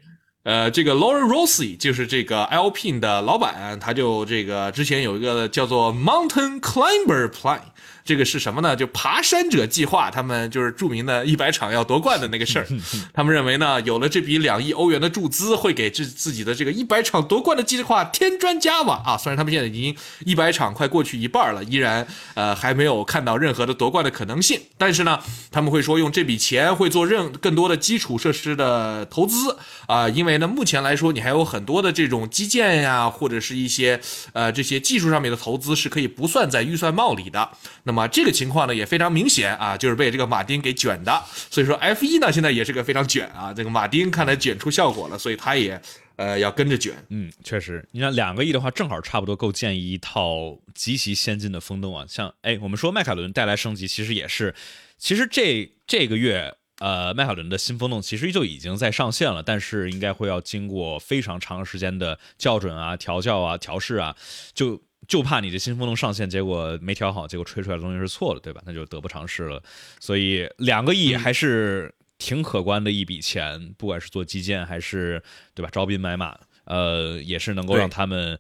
[0.48, 7.60] 呃，这个 Lauren Rossi 就是这个 Alpine 的老板，他就这个之前有一个叫做 Mountain Climber Plan。
[8.08, 8.74] 这个是什么呢？
[8.74, 12.66] 就爬山者计划，他们就是著名的一百场要夺冠的那个事儿。
[13.12, 19.18] 他们认为呢，有了这笔两亿欧元的注资，会给自自己的这个一百场夺冠的计划添砖加瓦啊。
[19.18, 19.94] 虽然他们现在已经
[20.24, 24.58] 一百场快过去一半了，依然呃还没有看到任何的夺冠的可能性。
[24.78, 34.00] 但是呢，他们会说用这笔钱会做任更多的基础设施的投资啊，因为呢目前来说你还有很多的这种基建呀，或者是一些
[34.32, 37.50] 呃这些技术上面的投资是可以不算在预算帽里的。
[37.84, 41.22] 那么啊，这个情况呢也非常明显啊，就是被这个马丁给卷的。
[41.50, 45.80] 所以说 F 一呢现在也是个非常卷啊，这个马丁看来卷出效果了，所以他也
[46.16, 46.94] 呃要跟着卷。
[47.08, 52.04] 嗯，确实，你看两个亿的话，正好差不多够建一套极其先进的风洞啊。
[52.08, 54.54] 像哎，我们说迈凯伦带来升级，其实也是，
[54.96, 64.16] 其实这这个月呃，迈凯伦的新风洞其实就已经在上线了，但是应该会要经过非常长时间的校准啊、调教啊、调试啊，
[64.54, 64.80] 就。
[65.06, 68.60] 就怕你这新风能上线，结果没调好，结果吹出来的东西是错的，对吧？
[68.66, 69.62] 那就得不偿失了。
[70.00, 75.22] 所以两个亿还是挺可观的一笔钱，不管是做基建还是
[75.54, 78.38] 对吧，招兵买马，呃，也是能够让他们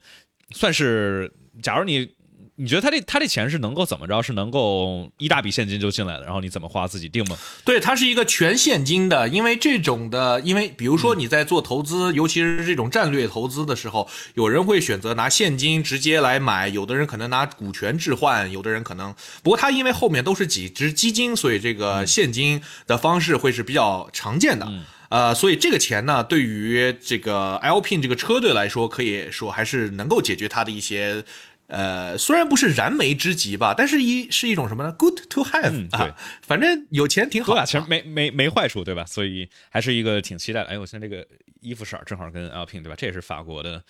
[0.50, 1.32] 算是，
[1.62, 2.17] 假如你。
[2.60, 4.20] 你觉得他这他这钱是能够怎么着？
[4.20, 7.38] 是能够一大笔现金就进来了，然后你怎么花自己定吗？
[7.64, 24.68] 对，它是一个全现金的，因为这种的，因为比如说你在做投资，尤其是这种战略投资的时候，有人会选择拿现金直接来买，有的人可能拿股权置换，有的人可能，不过他因为后面都是几只基金，所以这个现金的方式会是比较常见的。
[25.10, 31.22] 呃，所以这个钱呢，对于这个 Alpine 这个车队来说，可以说还是能够解决它的一些。
[31.68, 39.04] 呃，虽然不是燃眉之急吧，但是一是一种什么呢？Good to have 啊，反正有钱挺好，其实没没没坏处，对吧？
[39.04, 40.70] 所以还是一个挺期待的。
[40.70, 41.26] 哎，我现在这个
[41.60, 42.94] 衣服色正好跟 Alpine 对吧？
[42.96, 43.84] 这也是法国的，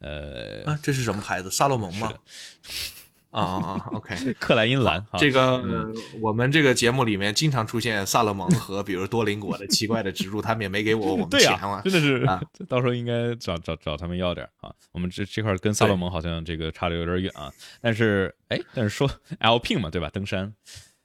[0.00, 1.50] 呃，啊，这是什么牌子？
[1.50, 2.12] 萨洛蒙吗？
[3.32, 5.60] 啊啊啊！OK， 克莱因蓝，这个
[6.20, 14.70] 我们这个节目里面经常出现萨勒蒙和比如多邻国的奇怪的植入，他们也没给我 我们钱啊，真的是啊，到时候应该找找找他们要点啊。
[14.92, 19.10] 我们这这块跟萨勒蒙好像这个差的有点远啊，但是哎，但是说
[19.40, 20.10] Alpine 嘛，对吧？
[20.12, 20.54] 登山。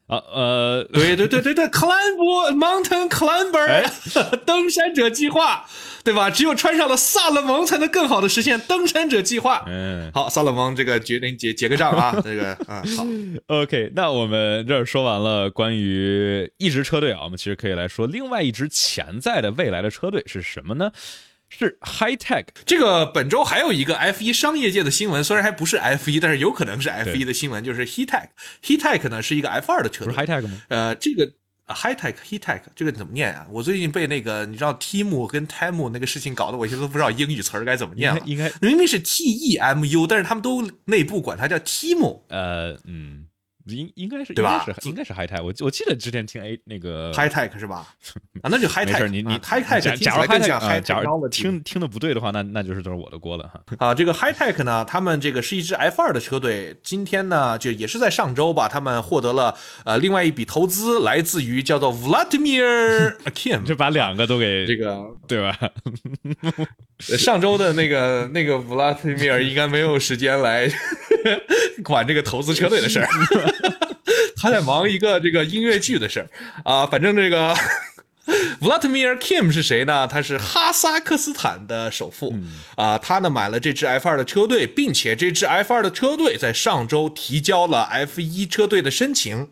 [0.07, 5.65] 啊呃，对对对对对，climb mountain climber，登山者计划，
[6.01, 6.29] 对吧？
[6.29, 9.65] 只有穿上了萨勒蒙，才能更好的实现登山者计划。
[9.67, 13.05] 嗯，好，萨勒蒙这个决定结结个账啊，这个啊好。
[13.47, 20.89] OK，那我们这儿说完了关于一支车队啊，我们其实可以来说另外一支潜在的未来的车队是什么呢？
[21.49, 28.27] 是 High Tech，这个本周还有一个 F 一商业界的新闻，虽然还不是 F 一，但是有可能是 F 一的新闻，就是 He Tech。
[28.63, 30.61] He Tech 呢是一个 F 二的车队，High Tech 吗？
[30.67, 31.25] 呃，这个
[31.67, 33.47] High Tech He Tech 这个怎么念啊？
[33.49, 38.21] 我最近被那个你知道 Team 跟 Time 那个事情搞得我现在都不知道英语词儿该怎么念了。
[38.25, 42.21] 应该明明是 T E M U，但是他们都内部管它叫 Team。
[42.27, 43.26] 呃，嗯。
[43.67, 47.87] 应应该是对吧应该是应该是 High Tech，我我记得之前听 A 那个 High Tech 是吧？
[48.41, 53.61] 啊，那就 High Tech，儿，你你啊 High Tech 假假如 High 更 Tech 假如听听的不对的话，那那就是都是我的锅了哈。
[53.77, 59.55] 啊，这个 High Tech 呢，他们这个是一支 F 二的车队，今天呢就也是在上周吧，他们获得了
[59.85, 65.57] 呃另外一笔投资，来自于叫做 Vladimir Kim 就把两个都给这个对吧？
[66.99, 70.67] 上周的那个那个 Vladimir 应该没有时间来
[71.83, 73.07] 管这个投资车队的事儿，
[74.37, 76.29] 他在忙一个这个音乐剧的事儿
[76.63, 76.85] 啊。
[76.85, 77.55] 反正这个
[78.61, 80.07] Vladimir Kim 是谁呢？
[80.07, 82.35] 他是哈萨克斯坦的首富
[82.75, 82.97] 啊。
[82.97, 89.47] 他呢买了这支 F 二的车队，并且这支 F 二的车队在上周提交了 F 一车队的申请。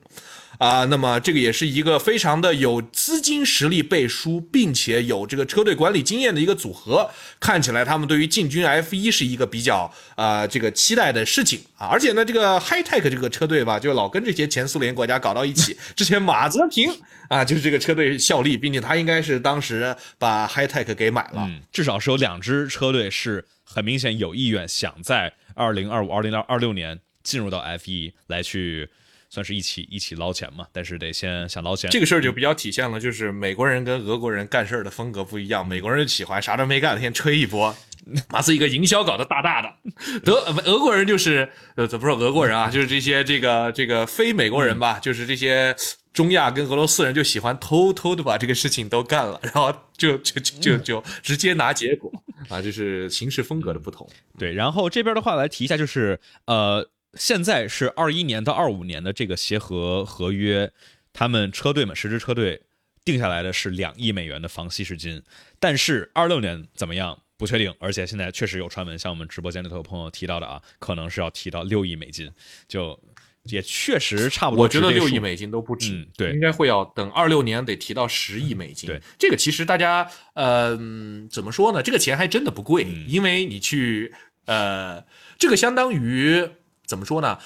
[0.58, 7.10] 啊，那么这个也是一个非常的有资金实力背书，并且有这个车队管理经验的一个组合。
[7.40, 11.88] 看起来他们对于进军 F 一是一个比较呃这个期待的事情啊。
[11.88, 15.78] 而且呢，这个 High Tech 这个车队吧，就老跟这些前苏联国家搞到一起。
[15.96, 16.90] 之前马泽平
[17.28, 21.46] 啊，就是这个车队效力，并且他应该是当时把 High Tech 给买了。
[21.48, 28.90] 嗯，至少是有两支车队是很明显有意愿想在二零二五、二零二六年进入到 F 一来去。
[29.36, 31.90] 算是一起一起捞钱嘛，但是得先想捞钱。
[31.92, 35.68] 这个事儿就比较体现了，就是美国人跟俄国人干事儿的风格不一样。
[35.68, 37.76] 美国人喜欢啥都没干，先吹一波，
[38.32, 39.70] 把自己一个营销搞得大大的。
[40.24, 42.70] 德俄国人就是呃，怎么说俄国人啊？
[42.72, 45.76] 就是这些这个这个非美国人吧，就是这些
[46.14, 52.10] 中亚跟俄罗斯人就喜欢偷偷的把这个事情都干了，然后就就就就就直接拿结果
[52.48, 54.10] 啊，就是行事风格的不同。
[54.38, 56.90] 对，然后这边的话来提一下，就是呃。
[57.16, 60.72] 现在是二一年到二五年的这个协和合约，
[61.14, 62.62] 他们车队们十支车队
[63.04, 65.24] 定下来的是两亿美元的防稀释金，
[65.60, 72.30] 但是二六年怎么样不确定，而且现在确实有传闻，像我们直播间里头有朋友提到的啊，可能是要提到六亿美金，
[72.68, 73.00] 就
[73.44, 74.64] 也确实差不多。
[74.64, 78.88] 我觉得六亿美金都不止，嗯、对，应该会要等二六年得提到十亿美金。
[78.88, 80.78] 对，这个其实大家呃
[81.32, 81.82] 怎么说呢？
[81.82, 84.14] 这个钱还真的不贵，嗯、因为你去
[84.48, 85.06] 呃，
[85.40, 86.50] 这个相当于。
[86.86, 87.38] 怎么说呢？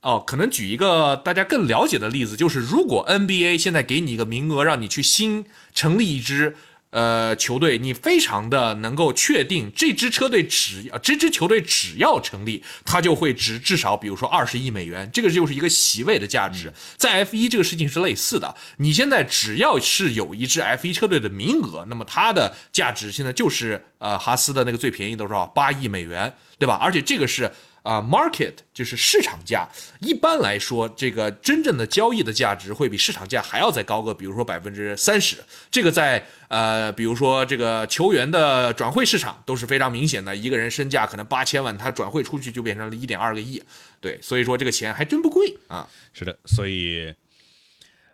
[0.00, 6.54] 哦，可能举一个大家更了解的例子，就是如果 NBA 现在给你一个名额，让你去新成立一支
[6.90, 16.72] 呃球队，你非常的能够确定这支车队只要这支球队只要成立，它就会值至少比如说二十亿美元，这个就是一个席位的价值。
[16.96, 26.78] 在 F 一这个事情是类似的，你现在只要是有一支 F 一车队的名额，那么它的价值现在就是呃哈斯的那个最便宜多少八亿美元，对吧？
[26.80, 27.50] 而且这个是。
[27.82, 29.68] 啊，market 就是市场价。
[30.00, 35.36] 一般来说，这个真正的交易的价值会比市场价还要再高个，比如说百分之三十。
[35.70, 40.34] 这个在呃，比如说这个球员的转会市场都是非常明显的。
[40.34, 43.62] 一个人身价可能八千万，他转会出去就变成了一点二个亿。
[44.00, 45.88] 对，所以说这个钱还真不贵啊。
[46.12, 47.14] 是的，所以，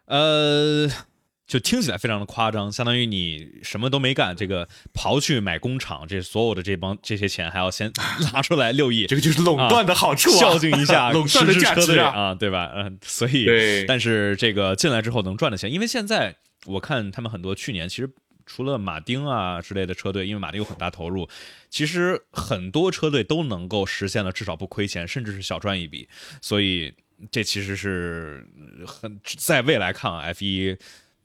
[0.07, 0.89] 呃。
[1.47, 7.93] 就听起来非常的夸张，相当于你什么都没干，这个刨去买工厂，这所有的这帮这些钱还要先
[8.33, 12.73] 拿出来六亿， 这个就是垄断的好处，啊，孝敬一下 垄断的价值啊，对吧？
[12.75, 16.35] 嗯，所以，但是这个进来之后能赚的钱，因为现在
[16.65, 18.11] 我看他们很多去年其实
[18.47, 21.29] 除了马丁啊之类的车队，因为马丁有很大投入，
[21.69, 26.09] 其实很多车队都能够实现了至少不亏钱，甚至是小赚一笔，
[26.41, 26.95] 所以
[27.31, 28.49] 这其实是
[28.87, 30.75] 很在未来看啊，F 一。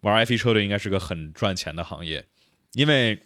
[0.02, 2.26] 玩 F1 车队应该是个很赚钱的行业，
[2.74, 3.20] 因为，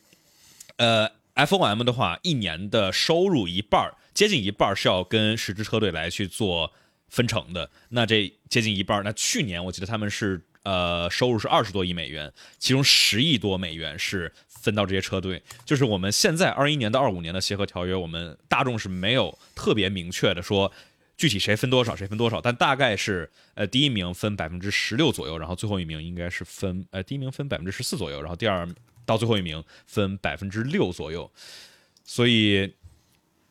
[0.77, 6.73] 呃，FOM 的话，一年的收入一半接近一半是要跟十支车队来去做
[7.09, 7.69] 分成的。
[7.89, 15.41] 那这接近一半那去年我记得他们是呃收入是二十多亿美元，其中十亿多美元是分到这些车队。
[15.65, 20.71] 就是我们现在二一年到二五年的协和条约，我们大众是没有特别明确的说。
[21.15, 28.67] 具体谁分多少，谁分多少，但大概是，呃，第一名分百分之十六左右，然后最后一名应该是分，呃，第一名分百分之十四左右，然后第二
[29.05, 31.31] 到最后一名分百分之六左右，
[32.03, 32.73] 所以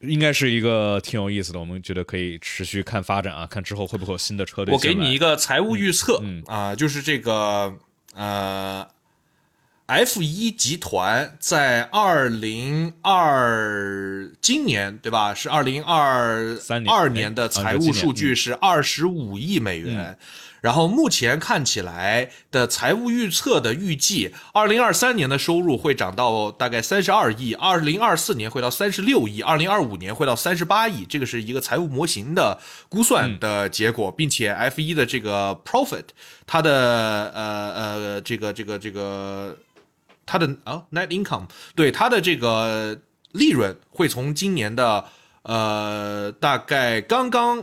[0.01, 4.75] 应该是一个挺有意思的，我们觉得可以持续看发展啊，看之后会不会有新的车队。
[4.75, 7.77] 我给你一个财务预测，嗯啊，就是这个，
[8.15, 8.87] 呃。
[9.93, 15.35] F 一集团在二零二今年对吧？
[15.35, 20.17] 是二零二三二年的财务数据是二十五亿美元，
[20.63, 36.05] 然后目前看起来的财务预测的预计，二零二三年的收入会涨到大概三十二亿，二零二四年会到三十六亿，二零二五年会到三十八亿，这个是一个财务模型的估算的结果，并且 F 一的这个 profit，
[36.47, 39.55] 它的呃呃这个这个这个。
[40.33, 42.99] 它的啊，net income 对它的这个
[43.33, 45.05] 利润会从今年的
[45.43, 47.63] 呃大概刚刚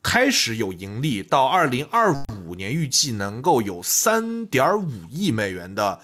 [0.00, 2.14] 开始有盈利，到二零二
[2.46, 5.98] 五年预计能够有三点五亿美元的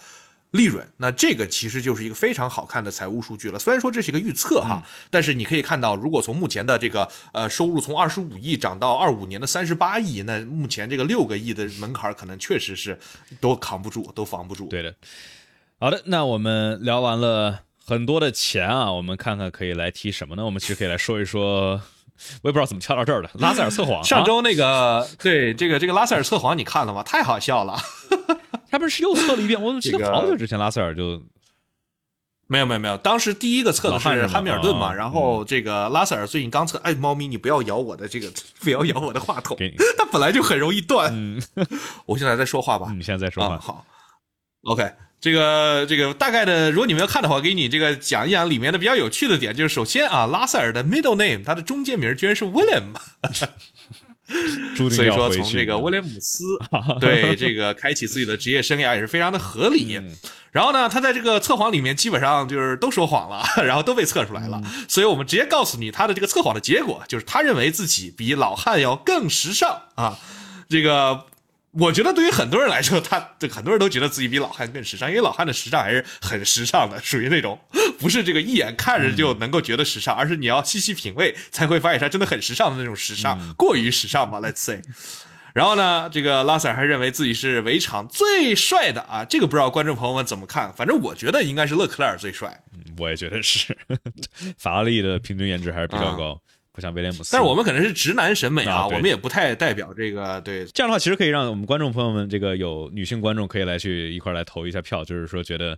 [0.51, 3.57] 利润，那这个其实就是一个非常好看的财务数据了。
[3.57, 12.99] 虽然说这是一个预测哈，但是你可以看到，如果从目前的这个呃收入从二十五亿涨到二五年的三十八亿，那目前这个六个亿的门槛可能确实是
[13.41, 14.67] 都扛不住，都防不住。
[14.67, 14.93] 对的。
[15.81, 20.45] 好的，那我们聊完了很多的钱啊，我们看看可以来提什么呢？
[20.45, 21.81] 我们其实可以来说一说。
[22.43, 23.31] 我也不知道怎么跳到这儿的。
[23.41, 27.03] 拉塞尔测谎，上周那个对这个这个拉塞尔测谎你看了吗？
[27.03, 27.79] 太好笑了，
[28.71, 29.59] 他不是又测了一遍？
[29.59, 31.23] 我怎么记得好久之前拉塞尔就
[32.47, 39.57] 没有没有没有，当时第一个测的是汉密尔顿嘛，然后这个拉塞尔最近刚测，哎，猫咪你不要咬我的这个，不要咬我的话筒，
[39.97, 41.41] 它本来就很容易断。
[42.05, 42.93] 我现在在说话吧？
[42.95, 43.87] 你现在在说话，好
[44.65, 44.93] ，OK。
[45.21, 49.55] 这个这个大概的，如果你们要看的话，给你这个讲一讲里面的比较有趣的点。
[49.55, 52.95] 就是首先啊，拉塞尔的 middle name，他的中间名居然是 William，
[54.79, 56.45] 所以说从这个威廉姆斯
[57.01, 60.01] 对这个开启自己的职业生涯也是非常的合理。
[60.53, 64.63] 然后呢，他在这个测谎里面基本上就是都说谎了， 然后都被测出来了。
[64.89, 70.19] 所以我们直接告诉你他的这个测谎的结果，就是他认为自己比老汉要更时尚啊，
[70.71, 71.27] 这个。
[71.73, 77.59] 我觉得对于很多人来说，他这很多人都觉得自己比老汉更时尚，因为老汉的时尚还是很时尚的，属于那种
[78.01, 84.83] 不是这个一眼看着就能够觉得时尚，而是你要细细品味才会发现他真的很时尚的那种时尚，过于时尚吧，Let's say。
[85.53, 90.73] 然后呢，这个拉塞尔还认为自己是围场最帅的啊，这个不知道观众朋友们怎么看？
[90.73, 92.63] 反正我觉得应该是勒克莱尔最帅，
[92.99, 93.77] 我也觉得是，
[94.59, 96.41] 法拉利的平均颜值还是比较高。
[96.73, 100.41] 不像威廉姆斯，但是我们可能是直男审美啊，我们也不太代表这个。
[100.43, 105.77] 对，这样的话其实可以让我们观众朋友们，这个有女性观众可以来去一块来投一下票，就是说觉得，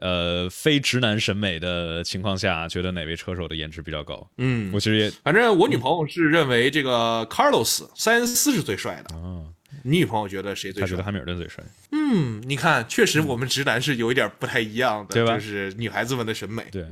[0.00, 4.26] 呃，非直男审美的情况下，觉得哪位车手的颜值比较高？
[4.38, 9.44] 嗯，我其实也，反正我女朋友是认为这个 Carlos 塞恩斯是最帅的啊。
[9.82, 10.86] 你女朋友觉得谁最帅？
[10.86, 11.62] 她觉得汉密尔顿最帅。
[11.92, 15.34] 嗯，你看，确实我们直男是有一点不太一样的，对吧？
[15.34, 16.64] 就是女孩子们的审美。
[16.72, 16.84] 对，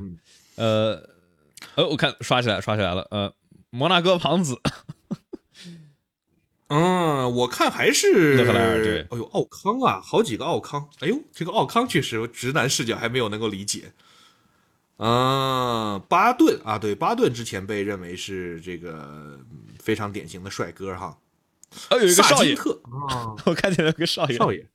[0.55, 1.01] 呃，
[1.75, 3.33] 呃，我看刷起来，刷起来了，呃。
[3.69, 4.59] 摩纳哥王子，
[6.67, 9.01] 嗯，我看还是勒克莱尔对。
[9.01, 10.89] 哎呦，奥康啊，好几个奥康。
[10.99, 13.93] 哎呦，这个奥康确实直男视角还没有能够理解。
[14.97, 19.39] 啊，巴顿啊，对，巴顿之前被认为是这个
[19.79, 21.17] 非常典型的帅哥哈。
[21.89, 24.67] 啊，有一个少爷，啊， 我看见了个少爷，少爷。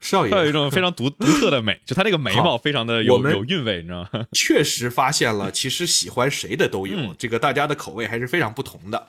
[0.00, 4.26] 少爷他有一种非常独独特的美，就他那个眉毛非常的有有韵味，你知道吗？
[4.32, 9.08] 确实发现了，其实喜欢谁的都有，这个大家的口味还是非常不同的。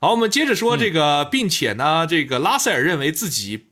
[0.00, 3.68] 好，我们接着说这个，并且呢，这个拉塞尔认为自己。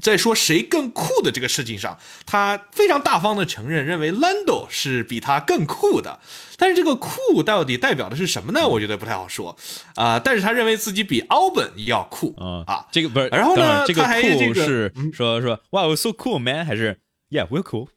[0.00, 6.20] 在说谁更酷的这个事情上，他非常大方的承认，认为 Lando 是比他更酷的。
[6.58, 8.66] 但是这个酷到底代表的是什么呢？
[8.66, 9.56] 我觉得不太好说
[9.94, 10.18] 啊。
[10.18, 13.28] 但是他认为自己比 Albon 要酷啊啊，这个不是。
[13.28, 16.98] 然后呢，这个酷是说说 Wow so cool man 还是
[17.30, 17.88] Yeah we're cool。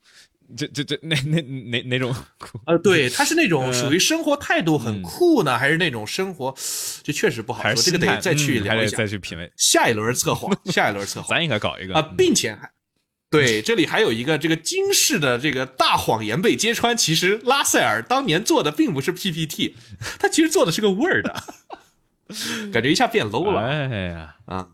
[0.57, 2.59] 这这这哪哪哪哪种酷？
[2.65, 6.53] 呃，对，他是那种属于生活态度很酷呢，还是那种生活，
[7.03, 9.51] 这确实不好说，这个得再去聊一下，再去品味。
[9.55, 12.69] 下一轮测谎，下一轮测 谎，咱应该搞一个啊，并且还
[13.29, 19.75] 对，这里还有一个这个惊世的这个大谎言被揭穿，其实拉塞尔当年做的并不是 PPT，
[20.17, 21.27] 他其实做的是个 Word，
[22.73, 24.67] 感觉一下变 low 了，哎呀啊。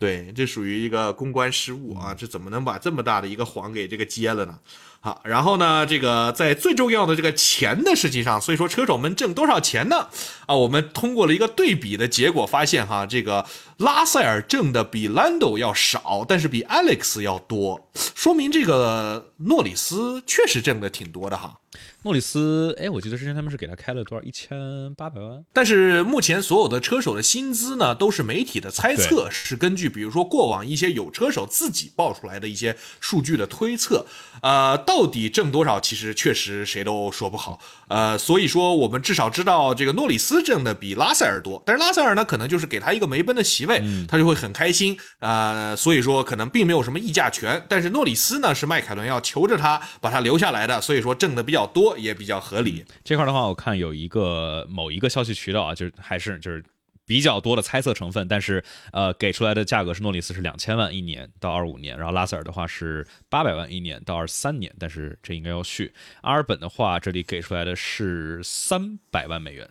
[0.00, 2.14] 对，这属于一个公关失误啊！
[2.14, 4.58] 这怎么能把这么大的一个谎给这个揭了呢？
[4.98, 10.08] 好，然后呢，这个在最重要的这个钱的事情上，所以说车手们挣多少钱呢？
[10.46, 13.44] 啊，我们通过了一个对比的结果发现，哈，这个
[13.76, 21.58] 拉塞尔挣的比兰多要少，但是比 Alex 要多，说明这个诺里斯确实挣的挺多的哈。
[22.02, 24.24] 诺里斯，哎，我记得之前他们是给他开了多少？
[24.24, 25.44] 一千八百万。
[25.52, 34.06] 但是目前所有的车手的薪资呢，都是媒体的猜测，是根据比如说过往一些有车手自己报出来的一些数据的推测。
[34.42, 37.58] 呃，到底挣多少，其实确实谁都说不好。
[37.88, 44.98] 呃，所以说我们至少知道这个诺里斯挣的比拉塞尔多，但是拉塞尔呢，可能就是给他一个梅奔的席位，他就会很开心。
[45.18, 47.62] 呃，所以说可能并没有什么议价权。
[47.68, 51.90] 但是诺里斯呢，是迈凯伦要求着他把他留下来的，所以说挣的比较多。
[52.00, 52.82] 也比较合理。
[53.04, 56.64] 这块的话，我看有一个某一个消息渠道啊，就是还是就是
[57.06, 65.92] 比较多的猜测成分，但是呃，给出来的价格是诺里斯是两千万一年到二五年，然后拉塞尔的话是八百万一年到二三年，但是这应该要续。
[66.22, 69.68] 阿尔本的话，这里给出来的是三百万美元。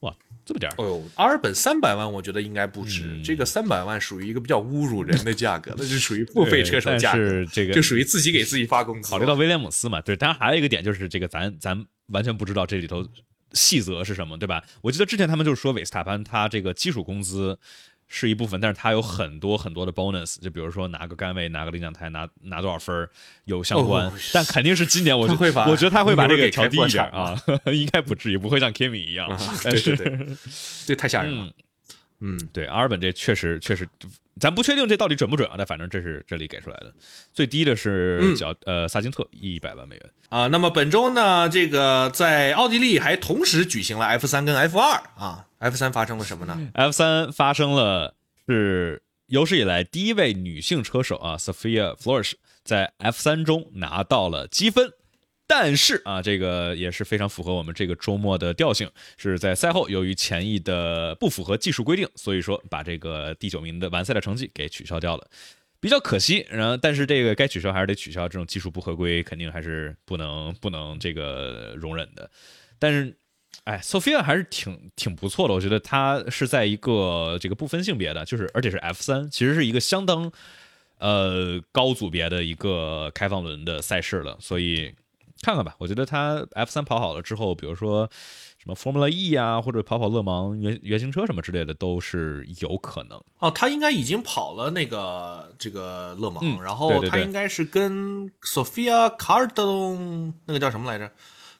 [0.00, 0.12] 哇，
[0.44, 0.74] 这么点儿！
[0.78, 3.22] 哦呦，阿尔本三百万，我觉得应该不止。
[3.22, 7.44] 这个三百万属于一个比较侮辱人的价格， 那就属于付费车手价格。
[7.44, 9.08] 这个就属于自己给自己发工资。
[9.08, 10.16] 考虑到威廉姆斯嘛，对。
[10.16, 13.06] 当然还有一个点就是这个，咱咱完全不知道这里头
[13.54, 14.62] 细则是什么，对吧？
[14.82, 17.58] 我记得之前他们就是说韦斯塔潘他这个基础工资
[18.08, 23.08] 是一部分，但是他有很多很多的 bonus，就比如说拿个杆位、拿个领奖台、拿拿多少分
[23.44, 24.06] 有相关。
[24.06, 27.34] 哦但肯定是今年我他会把我觉得他会把这个调低一点啊，
[27.72, 29.28] 应该不至于，不会像 Kimi 一样。
[29.28, 30.36] 啊 但是对对对，
[30.86, 31.44] 这太吓人了。
[31.44, 31.52] 嗯
[32.24, 33.88] 嗯，对，阿尔本这确实确实，
[34.40, 36.92] 咱不确定这到底准不准啊，但反正这是这里给出来的。
[37.32, 40.10] 最低的是叫、呃萨金特一百万美元。
[40.30, 48.14] 啊，那么本周呢，这个在奥地利还同时举行了 F 三跟 F 二啊，F 三发生了什么呢？F 三发生了
[48.48, 52.32] 是有史以来第一位女性车手啊，Sophia Flores
[52.64, 54.90] 在 F 三中拿到了积分。
[55.54, 65.28] 但是啊，这个也是非常符合我们这个周末的调性，是在赛后由于前翼的不符合技术规定，所以说把这个第九名的完赛的成绩给取消掉了，
[65.78, 66.46] 比较可惜。
[66.48, 72.30] 然后，但是这个该取消还是得取消，这种技术不合规肯定还是不能不能这个容忍的。
[72.78, 73.14] 但是，
[73.64, 80.32] 哎，Sophia 还是挺挺不错的，我觉得她是在一个这个不分性别的，就是而且是 F 三，其实是一个相当
[80.96, 84.94] 呃高组别的一个开放轮的赛事了，所以
[85.42, 85.74] 看看吧。
[85.78, 88.08] 我觉得他 F 三跑好了之后，比如说
[88.58, 93.22] 什么 Formula E 啊，或者跑跑勒芒原原型车什么之类的，都是有可能。
[93.40, 101.10] 哦，他应该已经跑了那个这个勒芒，嗯然后他应该是跟 Sofia Cardon 那个叫什么来着？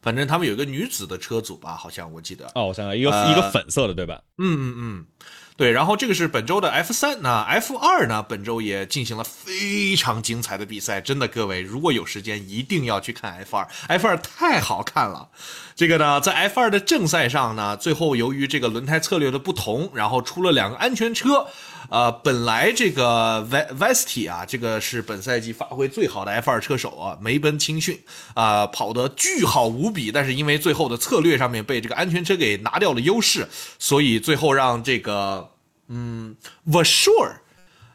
[0.00, 2.50] 反正他们有一个女子的车组吧，好像我记得。
[2.56, 4.20] 哦，我想想，一个、呃一个粉色的，对吧？
[4.38, 5.06] 嗯嗯嗯，
[5.54, 8.22] 对，然后这个是本周的 F 三，那 F 二呢？
[8.22, 15.28] 本周也进行了非常精彩的比赛，真的，各位如果有时间一定要去看 F 二，F 二太好看了。
[15.76, 21.46] 这个呢，在 F 二的正赛上呢，最后由于这个轮胎策略的不同，然后出了两个安全车。
[21.92, 33.46] 呃，本来这个 V Vesti 啊，这个是本赛季发挥最好的 F 二车手啊，梅奔青训啊、跑得巨好无比，但是因为最后的策略上面被这个安全车给拿掉了优势，
[33.78, 35.50] 所以最后让这个
[35.88, 36.34] 嗯
[36.66, 37.34] Vasure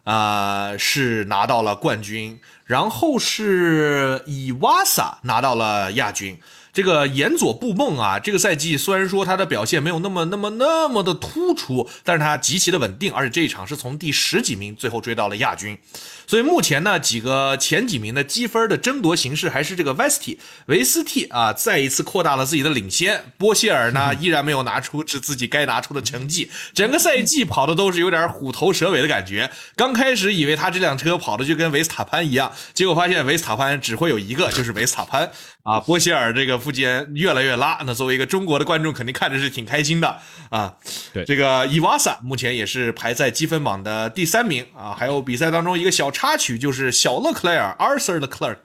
[0.04, 6.39] 啊、是拿到了冠军，然后是伊瓦萨拿到了亚军。
[6.78, 15.75] 这个岩佐布梦啊，这个赛季虽然说他的表现没有那么那么那么的突出，但是他极其的稳定，而且这一场是从第十几名最后追到了亚军。
[16.28, 23.23] 所以目前呢，几个前几名的积分的争夺形势还是这个 Vesti 维斯蒂啊，再一次扩大了自己的领先。
[23.39, 29.49] 波希尔呢，依然没有拿出是自己该拿出的成绩，整个赛季跑的都是有点虎头蛇尾的感觉。
[29.75, 35.32] 刚开始以为他这辆车跑的就跟维斯塔潘一样，结果发现维斯塔潘只会有一个，就是维斯塔潘
[35.68, 35.80] 啊。
[35.82, 40.18] 波希尔这个附件越来越拉，那作为一个中国的观众，肯定看着是挺开心的
[40.49, 40.74] 啊。
[41.13, 44.95] 对这个伊瓦萨目前也是排在积分榜的第三名啊。
[44.97, 48.57] 还有比赛当中一个小插曲，就是小勒克莱尔 Arthur 的 Clerk。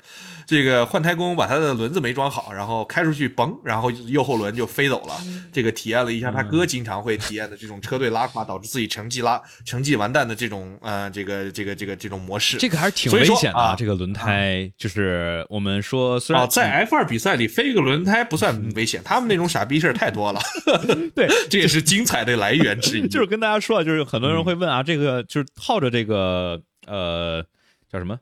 [0.46, 5.14] 这个换胎工把他的轮子没装好，然后开出去嘣，然后右后轮就飞走了。
[5.52, 12.56] 这个体验了一下他哥经常会体验的这种车队拉垮导致自己成绩拉成绩完蛋的这种呃这个这个这个这种模式。
[12.58, 20.40] 这个还是挺危险的啊这个轮胎就是我们说，虽然哦，在 F 二比赛里飞一个轮胎不算危险，他们那种傻逼事儿太多了。
[21.14, 23.06] 对， 这也是精彩的来源之一。
[23.08, 27.42] 就是跟大家说啊，就是很多人会问嗯啊，这个就是套着这个呃
[27.90, 28.18] 叫什么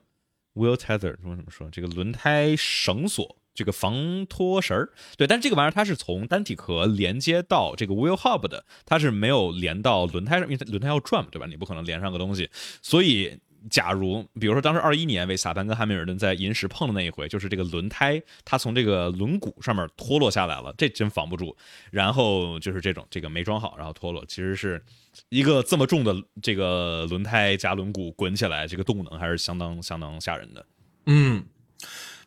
[0.53, 3.37] wheel tether 怎么怎么说，这个轮胎绳索。
[3.53, 11.45] 这个防脱绳儿，对，但是这个玩意儿它是从单体壳连接到这个 wheel hub 的，它是没有连到轮胎上，因为它轮胎要转嘛，对吧？
[11.47, 12.49] 你不可能连上个东西，
[12.81, 13.37] 所以
[13.69, 21.55] 假如比如说当时二一年维斯塔潘跟汉密尔顿在银石碰的那一回，就是这个轮胎它从这个轮毂上面脱落下来了，这真防不住。
[21.91, 24.83] 然后就是这种这个没装好，然后脱落，其实是
[25.29, 30.65] 一个这么重的这个轮胎加轮毂滚起来，这个动能还是相当相当吓人的。
[31.05, 31.43] 嗯，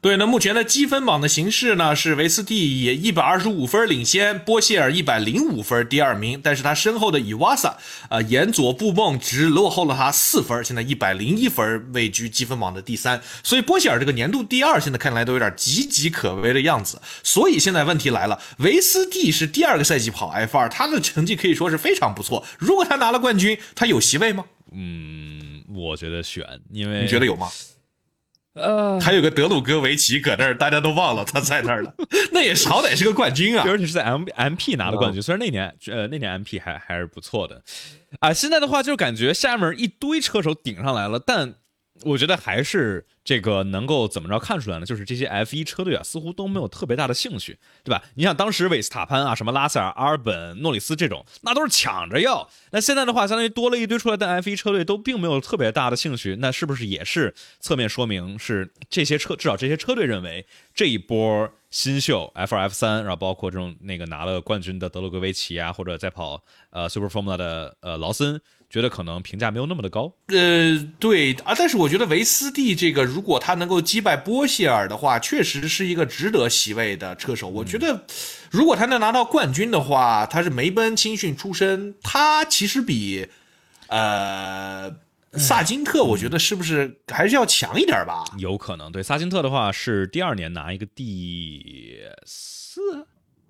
[0.05, 7.79] 对，那目前的积分榜的形式呢是维斯蒂以一百二十五分领先，波希尔一百零五分第二名，但是他身后的伊瓦萨，
[8.11, 17.01] 呃，沿左布梦只落后了他四分，现在一百零一分位居积分榜的第三，所以波希尔这个年度第二，现在看来都有点岌岌可危的样子。
[17.23, 22.45] 所以现在问题来了，维斯蒂是第二个赛季跑 F 二，他的成绩可以说是非常不错。
[22.59, 24.45] 如果他拿了冠军，他有席位吗？
[24.71, 27.49] 嗯，我觉得选，因为你觉得有吗？
[28.55, 31.93] 呃，还有个德鲁戈维奇搁那儿，大家都忘了他在那儿了，
[32.33, 33.65] 那也是好歹是个冠军啊。
[33.67, 37.63] 而且是在 M M P 拿的冠军，虽然那年呃那年 M P 还还是不错的，
[38.21, 41.55] 啊，现在的话就感觉下面一堆车手顶上来了，但
[42.03, 44.85] 我觉得还是这个能够怎么着看出来呢？
[44.85, 48.03] 就是这些 F 一车队啊，似乎都没有特别大的兴趣，对吧？
[48.17, 52.51] 你想当时韦斯塔潘啊，什么拉塞尔、阿尔本、诺里斯这种，那都是抢着要。
[52.73, 68.41] 那现在的话，相当于多了一堆出来的 F 一车队都并没有特别大的兴趣，那是不是也是侧面说明是这些车至少这些车队认为这一波新秀 F 二 F 三，然后包括这种那个拿了冠军的德鲁戈维奇啊，或者在跑呃 Super Formula 的呃劳森，
[68.75, 70.13] 觉得可能评价没有那么的高。
[70.27, 77.49] 呃，对啊，但是我觉得维斯蒂这个，如果他能够击败波希尔的话，确实是一个值得席位的车手。
[77.49, 78.05] 我觉得，
[78.51, 83.29] 如果他能拿到冠军的话，他是梅奔青训出身，他其实比
[83.87, 84.97] 呃。
[85.37, 88.25] 萨金特，我觉得是不是还是要强一点吧？
[88.39, 92.81] 有可能，对萨金特的话是第二年拿一个第四，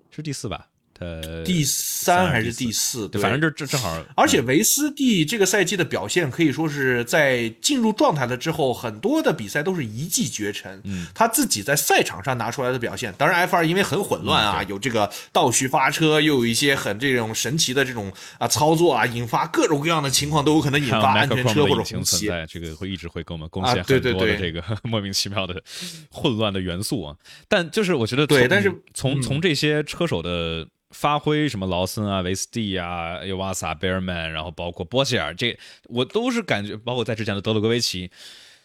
[0.09, 0.67] 是第四吧？
[0.99, 3.07] 呃，第三还是第四？
[3.09, 4.01] 对，反正这这正好。
[4.15, 10.79] 而且维斯蒂这个赛季的表现可以说是在进入状态了之后，很多的比赛都是一骑绝尘。
[10.85, 22.29] 嗯，他自己在赛场上拿出来的表现，当然 F 二因为很混乱啊，有这个倒序发车，又有一些很这种神奇的这种啊操作啊，引发各种各样的情况，都有可能引发安全车或者红旗。
[22.47, 25.61] 这个会一直会给我们贡献很多的这个 莫名其妙的
[26.09, 27.13] 混乱的元素啊。
[27.49, 30.65] 但就是我觉得，对，但是从从这些车手的。
[30.95, 38.09] 发挥什么劳森啊、维斯蒂啊、尤瓦萨、贝尔曼，然后包括波希尔，这我都是感觉，包括在之前的德鲁戈维奇，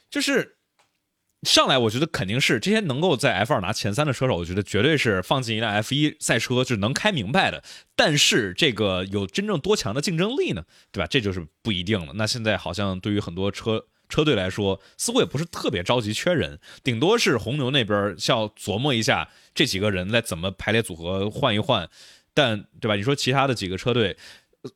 [0.09, 0.57] 就是
[1.43, 7.65] 上来我觉得肯定是这些能够在 F 二拿前三的车手，我觉得绝对是放进一辆 F 一赛车就能开明白的。
[7.97, 10.65] 但是这个有真正多强的竞争力呢？
[10.93, 11.09] 对吧？
[11.11, 12.13] 这就是不一定了。
[12.15, 21.89] 那现在好像对于很多车车队来说，似乎也不是特别着急缺人，顶多是红牛那边需要琢磨一下这几个人在怎么排列组合换一换。
[22.35, 22.95] 但对吧？
[22.95, 24.17] 你说其他的几个车队，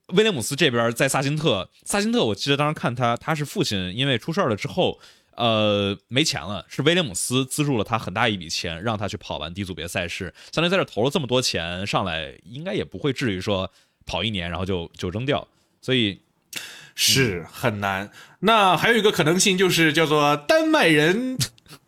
[0.08, 4.98] 威廉姆斯这边在萨金特，萨金特，我记得当时看他，他是父亲因为出事了之后，
[5.36, 10.32] 呃，没钱了，是威廉姆斯资助了他很大一笔钱，让他去跑完低组别赛事。
[10.52, 13.70] 相当于在这投了这么多钱上来，应该也不会至于说
[14.06, 15.46] 跑一年然后就就扔掉，
[15.80, 16.20] 所以
[16.94, 18.10] 是很难。
[18.40, 21.36] 那还有一个可能性就是叫做丹麦人。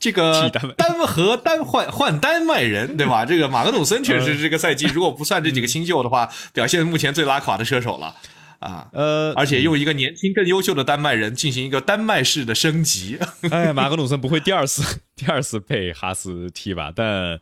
[0.06, 3.26] 这个单和单换换丹麦人，对吧？
[3.26, 8.14] 这个马格努森确实这个赛季， 如果不算这几个新秀的话，表现目前最拉垮的车手了
[8.60, 8.88] 啊。
[8.92, 13.18] 呃，而且用一个年轻更优秀的丹麦人进行一个丹麦式的升级。
[13.50, 16.92] 哎，马格努森不会第二次 第二次被哈斯踢吧？
[16.94, 17.40] 但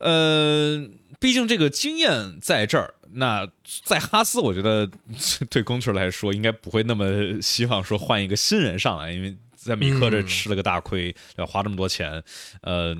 [0.00, 0.86] 呃，
[1.18, 2.92] 毕竟这个经验在这儿。
[3.14, 3.48] 那
[3.86, 4.90] 在哈斯，我觉得
[5.48, 9.34] 对工程来说应该不会那么希望说换一个新人上来，因为。
[9.68, 12.20] 在米克这吃了个大亏，要花这么多钱，
[12.62, 12.96] 呃。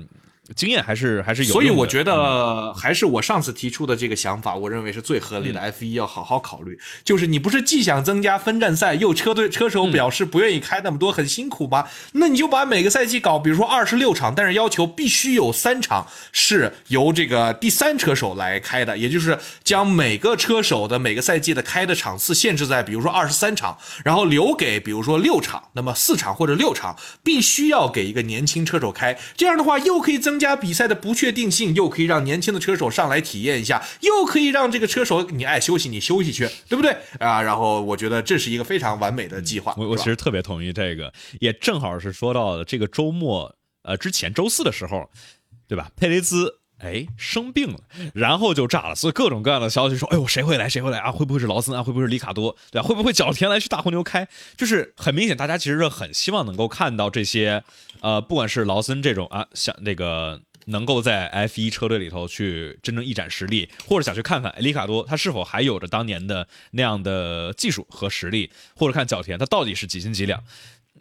[0.55, 5.59] 经验还是还是有，所以我觉得还是我上次提出的这个想法，我认为是最合理的。
[5.59, 11.85] F 一要好好考虑，就是你不是既想增加分站赛，又车队车手表示不愿意开那么多，很辛苦吗？
[12.13, 30.38] 那你就把每个赛季搞，比如说二十六场，但是要求必须有三场是由这个第三车手来开的，也就是将每个车手的每个赛季的开的场次限制在，比如说二十三场，然后留给比如说六场，那么四场或者六场必须要给一个年轻车手开，这样的话又可以增。
[30.39, 37.41] 加比赛的不确定性，又可以让年轻的车手上来体验一下，又可以让这个车手你爱休息你休息去，对不对啊？
[37.41, 39.75] 然后我觉得这是一个非常完美的计划。
[39.77, 41.11] 我我其实特别同意这个，
[41.41, 45.09] 也正好是说到了这个周末，呃，之前周四的时候，
[45.67, 45.91] 对吧？
[45.97, 46.58] 佩雷兹。
[46.79, 47.79] 哎，生病了，
[48.13, 50.67] 然后就炸了，所以各种各样的消息说，哎呦，谁会来？
[50.67, 51.11] 谁会来啊？
[51.11, 51.83] 会不会是劳森啊？
[51.83, 52.55] 会不会是里卡多？
[52.71, 52.87] 对吧？
[52.87, 54.27] 会不会角田来去大红牛开？
[54.57, 57.63] 就是很明显，大家其实是很希望能够看到这些，
[58.01, 70.41] 呃，不管是劳森这种啊，想那个能够在 F 一车队里头去真正一展实力，或者想去看看里卡多他是否还有着当年的那样的技术和实力，或者看角田他到底是几斤几两。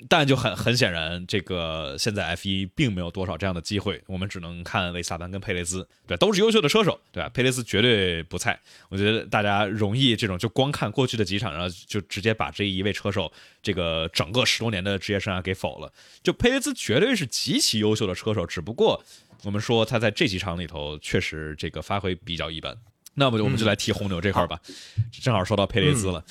[0.09, 7.29] 但就很很显然，这个现在 F 一并没有多少这样的机会，我们只能看维萨班跟佩雷兹，对，都是优秀的车手，对吧？
[7.31, 13.33] 佩雷兹绝对不菜，我觉得大家容易这种就光看过去的几场，然后就直接把这一位车手
[13.63, 15.93] 这个整个十多年的职业生涯给否了。
[16.23, 19.03] 就佩雷兹绝对是极其优秀的车手，只不过
[19.45, 22.77] 我们说他在这几场里头确实这个发挥比较一般。
[23.15, 24.61] 那么我们就来提红牛这块吧，
[25.11, 26.25] 正好说到佩雷兹了。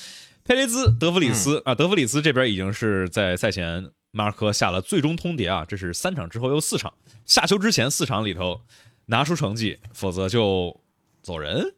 [0.48, 6.90] 佩雷兹、德弗里斯啊，德弗里斯这边已经是在赛前，马尔科下了最终通牒啊，这是三场之后又四场，
[7.26, 8.62] 下球之前四场里头
[9.04, 10.80] 拿出成绩，否则就
[11.20, 11.74] 走人。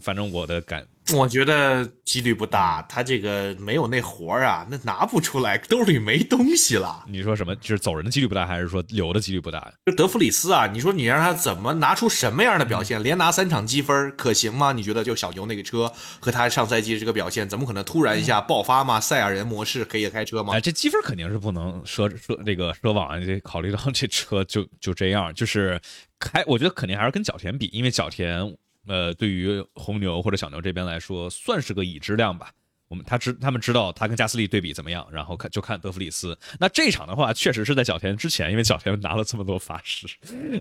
[0.00, 0.86] 反正我的感。
[1.12, 7.04] 我觉得几率不大，他这个没有那活儿啊，那拿不出来，兜里没东西了。
[7.08, 7.54] 你说什么？
[7.56, 9.72] 就是走人的几率不大，还是说留的几率不大？
[9.84, 13.02] 就德弗里斯啊，你说你让他怎么拿出什么样的表现？
[13.02, 14.72] 连拿三场积分可行吗？
[14.72, 19.00] 你觉得就小牛那个车和他上赛季这个表现，怎么可能突然一下爆发吗？
[19.00, 20.54] 赛亚人模式可以开车吗？
[20.54, 25.80] 哎，这积分肯定是不能奢奢这个奢望，这考虑到这车就就这样，就是
[26.20, 28.56] 开，我觉得肯定还是跟角田比，因为角田。
[28.86, 32.52] 呃，对于红牛或者小牛这边来说，算是个已知量吧。
[32.88, 36.38] 我们他知他们知道他跟加斯利对比怎么样，然后看就看德弗里斯。
[36.60, 40.06] 那这场的话，确实是在角田之前，因为角田拿了这么多法师，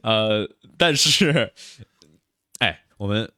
[0.02, 1.52] 呃，但是，
[2.60, 3.30] 哎，我们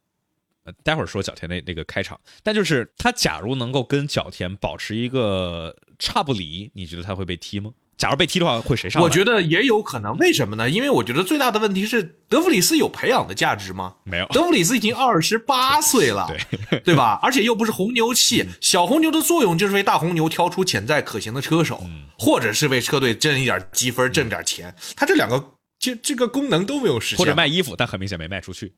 [0.83, 7.73] 待会儿说角田那那个开场，但就是他假如能够跟角田保持一个差不离，你觉得他会被踢吗？
[7.97, 9.01] 假如被踢的话，会谁上？
[9.01, 10.17] 我觉得也有可能。
[10.17, 10.69] 为什么呢？
[10.69, 13.93] 因为我觉得最大的问题是德弗里斯有培养的价值吗？
[14.03, 14.25] 没有。
[14.27, 16.27] 德弗里斯已经二十八岁了，
[16.69, 17.19] 对对吧？
[17.21, 21.83] 而且又不是红牛系，小红牛的作用就是为大红牛挑出潜在可行的车手，
[22.17, 24.75] 或者是为车队挣一点积分、挣点钱。
[24.95, 27.17] 他这两个这这个功能都没有实现。
[27.19, 28.73] 或者卖衣服，但很明显没卖出去。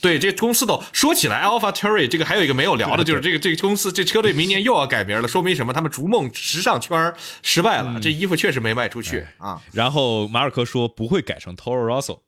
[0.00, 5.72] 对，这公司都说起来，Alpha t e r r y 这个还有一个没有聊的，就是这个这个公司这车队明年又要改名了，说明什么？
[5.72, 9.60] 他们逐梦时尚圈失败了，这衣服确实没卖出去啊。
[9.72, 12.20] 然后马尔科说不会改成 Toro Rosso，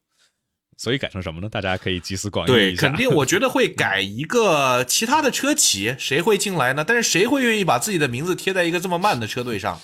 [0.77, 1.49] 所以改成什么呢？
[1.49, 6.85] 大家可以集思广益对，肯定我觉得会改一个其他的车企，谁会进来呢？
[6.87, 9.81] 但是谁会愿意把自己的名字贴在一个这么慢的车队上？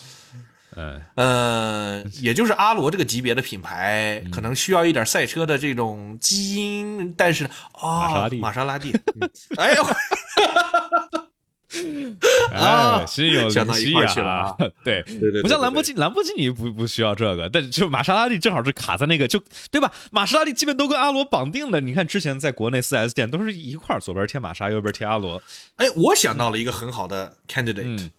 [0.79, 8.97] 嗯呃，也就是阿罗这个级别的品牌，可能需要一点赛车的这种基因，但是啊，玛莎拉蒂，玛莎拉蒂，
[9.59, 9.83] 哎呦，
[12.55, 14.55] 啊，心有想到一块去了啊！
[14.85, 19.93] 对对对，不像兰博基尼，兰博基尼不不需要这个，但就玛莎拉蒂正好是卡在那个，就对吧？
[20.13, 21.81] 玛莎拉蒂基本都跟阿罗绑定的。
[21.81, 25.43] 你看之前在国内四 S 店都是一块左边贴玛莎，右边贴阿罗。
[25.77, 28.11] 哎，我想到了一个很好的 candidate，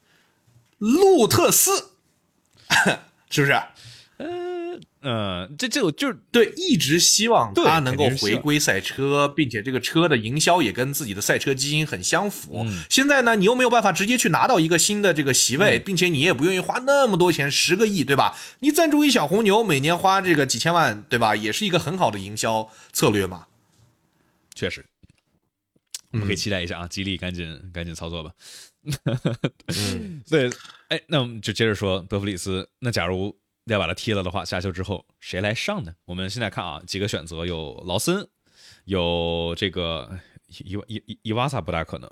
[0.78, 1.92] 路特斯。
[3.30, 3.54] 是不是？
[4.18, 12.66] 嗯呃，这这就是对，一直希望他能够回归赛车，并且这个车的营销也跟自己的赛车基因很相符。
[12.90, 18.38] 现在呢，你又没有办法直接去拿到一个新的这个席位，并且你也不愿意花那么多钱，十个亿，对吧？
[18.60, 21.34] 你赞助一小红牛，每年花这个几千万，对吧？
[21.34, 23.46] 也是一个很好的营销策略嘛。
[24.54, 24.86] 确实，
[26.12, 28.32] 我们可以期待一下啊，吉利赶紧赶紧操作吧。
[29.68, 30.50] 嗯， 对，
[30.90, 32.70] 哎，那我们就接着说德弗里斯。
[32.80, 35.94] 那假如要把他踢了的话，下休之后谁来上呢？
[36.06, 38.28] 我们现在看啊，几个选择有劳森，
[38.86, 42.10] 有这个伊伊伊伊瓦萨不大可能，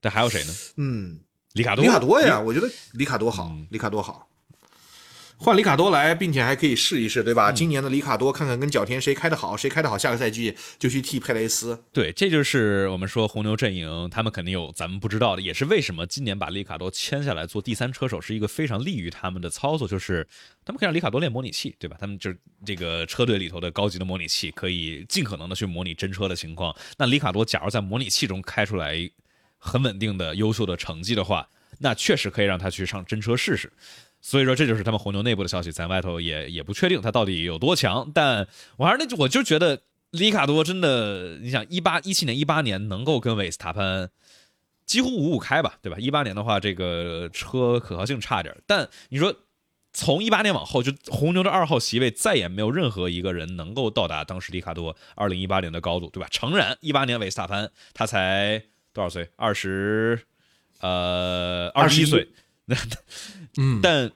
[0.00, 0.52] 但还有谁呢？
[0.76, 1.20] 嗯，
[1.52, 4.28] 里卡多，里卡多呀，我觉得里卡多好，里卡多好。
[5.38, 7.52] 换里卡多来，并且还可以试一试，对吧？
[7.52, 11.78] 今年的里卡多，看看跟角田谁开的好，谁开的好，下个赛季就去替佩雷斯。
[11.92, 20.26] 对，这就是我们说红牛阵营，他们肯定有咱们不知道的，也是为什么今年把里卡多签下来做第三车手，是一个非常利于他们的操作，就是
[20.64, 21.96] 他们可以让里卡多练模拟器，对吧？
[22.00, 26.74] 他们就是这个车队里头的高级的模拟器，可以尽可能的去模拟真车的情况。
[26.96, 29.08] 那里卡多假如在模拟器中开出来
[29.58, 31.46] 很稳定的、优秀的成绩的话，
[31.78, 33.70] 那确实可以让他去上真车试试。
[34.26, 38.10] 所以说，这就是他们红牛内部的消息，在外头也也不确定他到底有多强。
[38.12, 44.10] 但我还是那句，我就觉得里卡多真的，你想一八一七年、一八年能够跟维斯塔潘
[44.84, 45.96] 几乎五五开吧，对吧？
[46.00, 49.32] 一八年的话，这个车可靠性差点，但你说
[49.92, 56.26] 从一八年往后，就红牛的二号席位再也没有任何一个人能够到达当时里卡多二零一八年的高度，对吧？
[56.32, 58.60] 诚然，一八年维斯塔潘他才
[58.92, 59.30] 多少岁？
[59.36, 60.18] 二十，
[60.80, 62.28] 呃，二十一岁。
[62.66, 62.76] 那，
[63.58, 64.10] 嗯，但，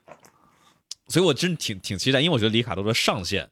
[1.08, 3.48] 所以我真挺挺期待，因为我觉得里卡多的上限，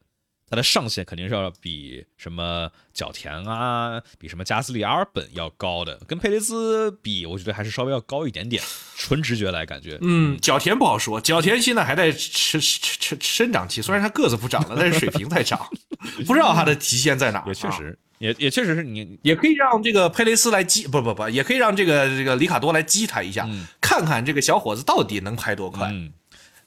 [0.50, 8.62] 他的上限肯定是要比什么角田啊，比什么加斯利、阿尔本要高的，跟佩雷兹比，我觉得还是稍微要高一点点。
[8.96, 15.64] 纯直觉来感觉，嗯，角田不好说，角田现在还在生生生长期，虽然他个子不长了，但是水平在长，
[16.26, 17.44] 不知道他的极限在哪。
[17.46, 17.96] 也确实。
[18.18, 23.48] 也也确实是你也可以让这个佩雷斯来激不不不，也可以让这个这个里卡多来激他一下，
[23.80, 25.88] 看看这个小伙子到底能拍多快。
[25.92, 26.12] 嗯，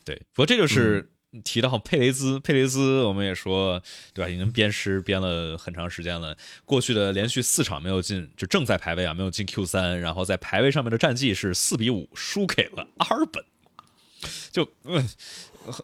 [0.05, 1.09] 对，不过这就是
[1.43, 3.81] 提到佩雷兹，佩雷兹我们也说
[4.13, 4.29] 对吧？
[4.29, 13.43] 已经鞭尸鞭了很长时间了，过去的连续四场没有进，就正在排位啊，没有进 Q 三，然后在排位上面的战绩是四比五输给了阿尔本，
[14.51, 14.67] 就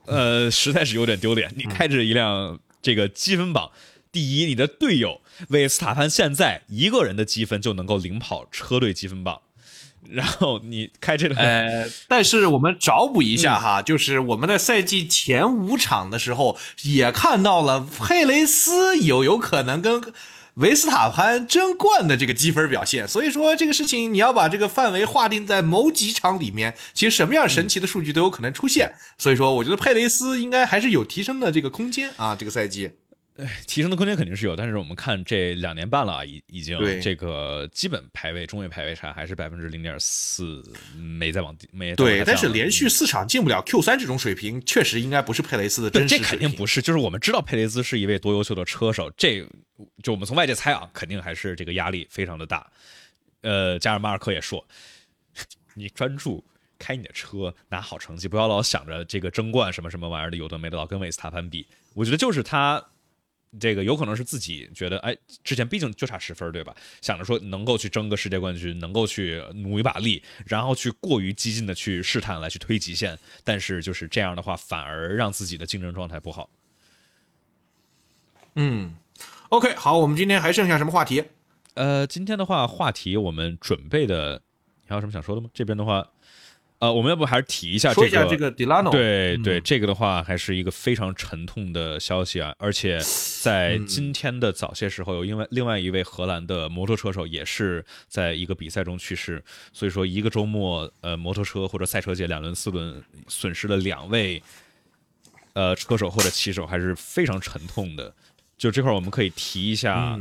[0.06, 1.54] 呃实在是有点丢脸。
[1.58, 3.70] 你开着一辆这个积分榜。
[4.10, 9.42] 第一，你的队友维斯塔潘现在一个人的积分就能够领跑车队积分榜，
[10.10, 20.02] 然后你开这个，呃，但是我们找补一下哈，就是我们在赛季前五场的时候也看到了佩雷斯有有可能跟
[20.56, 32.90] 维斯塔潘争冠的这个积分表现，所以说这个事情你要把这个范围划定在某几场里面，其实什么样神奇的数据都有可能出现，所以说我觉得佩雷斯应该还是有提升的这个空间啊，这个赛季。
[33.38, 40.64] 哎，提升的空间肯定是有，但是我们看这两年半了啊，已已经这个基本排位中位排位差还是百分之零点四，
[40.96, 42.24] 没再往低，没对。
[42.26, 46.18] 但是连续四场进不了 Q 三这种水平，确实应该不是佩雷斯的真实。
[46.18, 49.48] 这肯定不是，就是我们知道佩雷斯是一位多优秀的车手，这
[50.02, 52.68] 就我们从外界猜啊，肯定还是这个压力非常的大。
[53.42, 54.68] 呃，加尔马尔科也说，
[55.76, 56.44] 你专注
[56.80, 61.68] 开你的车，拿好成绩，不要老想着这个争冠什么什么玩意儿的，有的没的，老跟维斯塔潘比。
[61.94, 62.84] 我觉得就是他。
[63.60, 66.76] 这个有可能是自己觉得，哎，之前毕竟就差十分，对吧？
[67.02, 73.18] 想着说能够去争个世界冠军，能够去努一把力，然后去过于激进的去试探，来去推极限。
[73.44, 76.50] 但是就是这样的话，反而让自己的竞争状态不好。
[78.56, 78.96] 嗯
[79.50, 81.24] ，OK，好，我们今天还剩下什么话题？
[81.76, 84.42] 呃，今天的话，话题我们准备的，
[84.84, 85.50] 你还有什么想说的吗？
[85.54, 86.08] 这边的话。
[86.80, 88.26] 呃，我们要不还是提一下这个？
[88.28, 88.92] 这个 Delano。
[88.92, 92.54] 对对，这个的话还是一个非常沉痛的消息啊！
[92.60, 93.00] 而且
[93.42, 99.44] 在今天的早些时候，有另外另外一位荷兰的摩托车手也是在一个比赛中去世。
[99.74, 104.44] 所以说，一个周末，呃，摩托车或者赛车界两轮四轮损失了两位
[105.54, 108.14] 呃车手或者骑手，还是非常沉痛的。
[108.56, 110.16] 就这块我们可以提一下，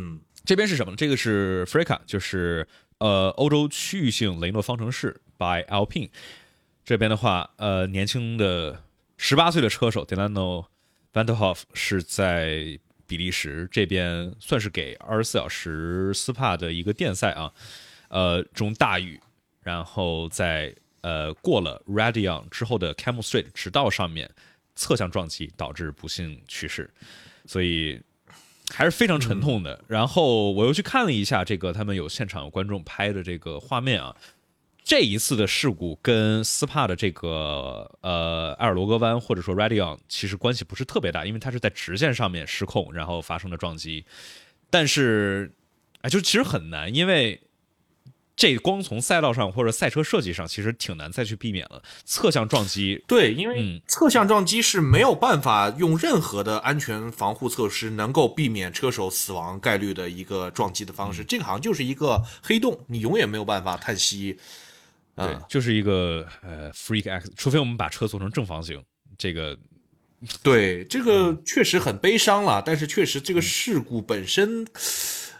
[0.46, 0.96] 这边是什么？
[0.96, 2.66] 这个是 Freka，就是
[2.98, 6.08] 呃欧洲区域性雷诺方程式 by Alpine。
[6.86, 8.84] 这边的话，呃，年轻的
[9.16, 10.66] 十八岁的车手 Delano v
[11.14, 12.78] a n t e r h o f 是在
[13.08, 17.52] 比利时这边，算是给二十四小时 SPA 的一个电赛啊，
[18.06, 19.20] 呃，中大雨，
[19.64, 24.30] 然后在呃过了 Radion 之后的 Camel Street 直道上面
[24.76, 26.88] 侧向撞击，导致不幸去世，
[27.46, 28.00] 所以
[28.72, 29.82] 还是非常沉痛的。
[29.88, 34.14] 然后我又去看了一下这个，他们有现场观众拍的这个画面啊。
[34.86, 44.06] 这一次的事故跟斯帕的这个呃埃尔罗格湾或者说 Radion 其实关系不是特别大，因为它是在直线上面失控，然后发生的撞击。
[44.70, 45.52] 但是，
[46.02, 47.40] 哎，就其实很难，因为
[48.36, 53.02] 这光从赛道上或者赛车设计上，其实挺难再去避免了侧向撞击。
[53.08, 61.24] 对，因为侧向撞击是没有办法用任何的安全防护措施能够避免车手死亡概率的一个撞击的方式。
[61.24, 64.38] 这个好像就是一个黑洞，你永远没有办法探析。
[65.16, 68.82] 对，就是一个呃 freak X，除非我们把车做成正方形，
[69.16, 69.56] 这个，
[70.42, 72.62] 对，这个确实很悲伤了。
[72.64, 74.66] 但是确实这个事故本身，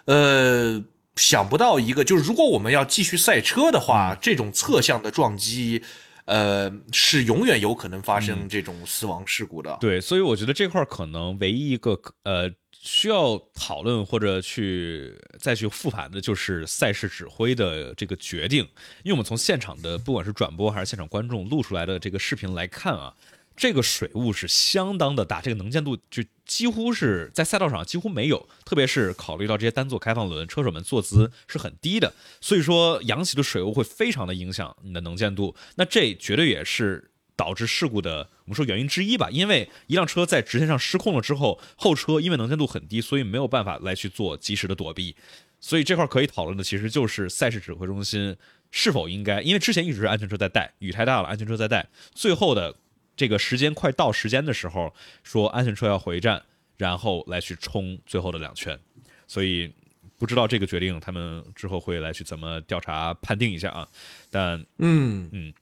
[0.06, 0.82] 呃，
[1.16, 5.82] 想不到一个，就是如果我们要继续赛车的话，这种侧向的撞击，
[6.24, 9.76] 呃，是永远有可能发生这种死亡事故的。
[9.80, 12.50] 对，所以我觉得这块可能唯一一个呃。
[12.86, 18.60] 需要讨论或者去再去复盘的，就是赛事指挥的这个决定。
[19.02, 23.14] 因为我们从现场的不管是转播还是现场观众录出来的这个视频来看啊，
[23.56, 28.48] 这个水雾是相当的大，这个能见度就几乎是在赛道上几乎没有。
[28.64, 35.56] 特别是考虑到这些单座开放轮，车手们坐姿是很低的，所以说扬起的水雾会非常的影响你的能见度。
[35.74, 37.10] 那这绝对也是。
[37.38, 45.14] 导致事故的我们说原因之一吧，因为一辆车在直线上失控了之后，后车因为能见度很低，所以没有办法来去做及时的躲避。
[45.58, 48.36] 所以这块可以讨论的其实就是赛事指挥中心
[48.70, 51.84] 是否应该，因为之前一直是安全车在带，雨太大了，安全车在带，
[52.14, 52.72] 最后的
[53.16, 54.94] 这个时间快到时间的时候，
[55.24, 56.40] 说安全车要回站，
[56.76, 58.78] 然后来去冲最后的两圈。
[59.26, 59.72] 所以
[60.16, 63.88] 不知道这个决定他们之后会来去怎么调查判定一下啊？
[64.30, 65.52] 但嗯嗯。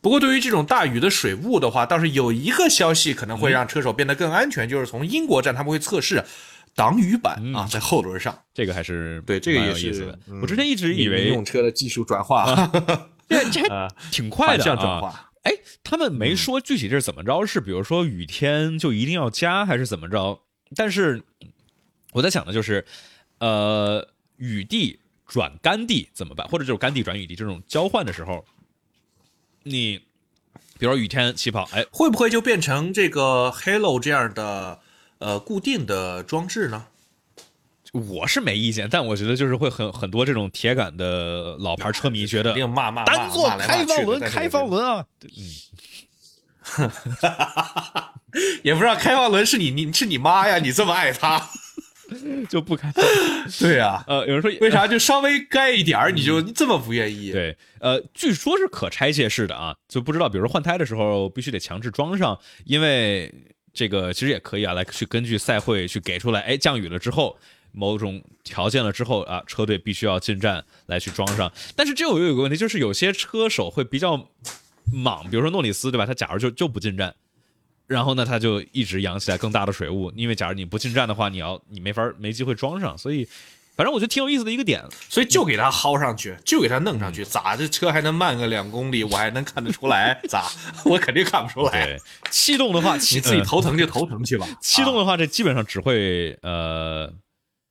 [0.00, 6.24] 不过，对于这种大雨的水雾的话，倒是有一个消息可能会让车手变得更安全，就是从英国站他们会测试
[6.74, 10.18] 挡雨板啊，在后轮上，这个还是对这个也是。
[10.40, 12.44] 我之前一直以为用车的技术转化，
[13.28, 13.60] 这这
[14.10, 15.30] 挺快的啊。
[15.44, 15.52] 哎，
[15.84, 20.40] 他们没说具体这是怎么着，是比如说雨天就一定要加，还是怎么着？
[20.74, 21.22] 但是
[22.12, 22.84] 我在想的就是，
[23.38, 26.48] 呃，雨地转干地怎么办？
[26.48, 28.44] 或者就是干地转雨地这种交换的时候。
[29.64, 29.98] 你，
[30.78, 34.80] 比如说雨天起跑，哎，会不会就变成这个 Halo 这样的
[35.18, 36.86] 呃固定的装置呢？
[37.92, 45.04] 我是没意见，但我觉得就是会很很多这种铁杆的老牌车迷觉得，骂骂单做开放轮，开放轮啊，
[46.78, 46.90] 嗯，
[48.64, 51.50] 也不知道开放轮是你你是你妈呀，你这么爱他。
[52.48, 52.92] 就不开，
[53.60, 57.32] 对啊，呃，有人说为啥就稍微该一点儿你就这么不愿意？
[57.32, 63.32] 对，呃，据说是可拆卸式的啊，就不知道，比如说换胎的时候必须得强制装上，因为
[63.72, 67.38] 这个其实也可以啊，来去根据赛会去给出来，哎，降雨了之后，
[67.72, 71.50] 某种条件了之后啊，车队必须要进站来去装上。
[71.74, 74.28] 但是这又有一个问题，就是有些车手会比较
[74.92, 76.04] 莽，比如说诺里斯，对吧？
[76.04, 77.14] 他假如就就不进站。
[77.92, 83.28] 然后呢，它就一直扬起来更大的水雾，因为假如你不进站的话，你要你没法没机会装上，所以
[83.76, 90.20] 反正我觉得挺有意思的一个点，所以就给他薅上去，就给他弄上去，咋这车还能慢个两公里，我还能看得出来？
[90.28, 90.50] 咋？
[90.84, 91.98] 我肯定看不出来。
[92.30, 94.46] 气动的话，你自己头疼就头疼去吧。
[94.60, 97.12] 气动的话，这基本上只会呃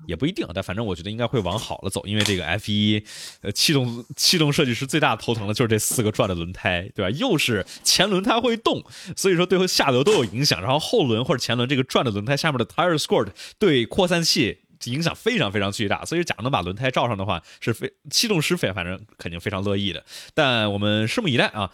[0.08, 3.04] 也不一定，但反正我觉得应该会往好了走，因为这个 F 一，
[3.42, 7.18] 呃，气动气动设计师最大的头疼的就是这四个转的轮胎，对吧？
[7.18, 8.84] 又是前轮胎会动，
[9.16, 10.62] 所以说对下流都有影响。
[10.62, 13.28] 然后后轮或者前轮这个转的轮胎下面的 tire squirt
[13.60, 16.04] 对扩散器影响非常非常巨大。
[16.04, 20.04] 所以假如能把轮胎罩上的话，是非气动师非反正肯定非常乐意的。
[20.34, 21.72] 但我们拭目以待啊。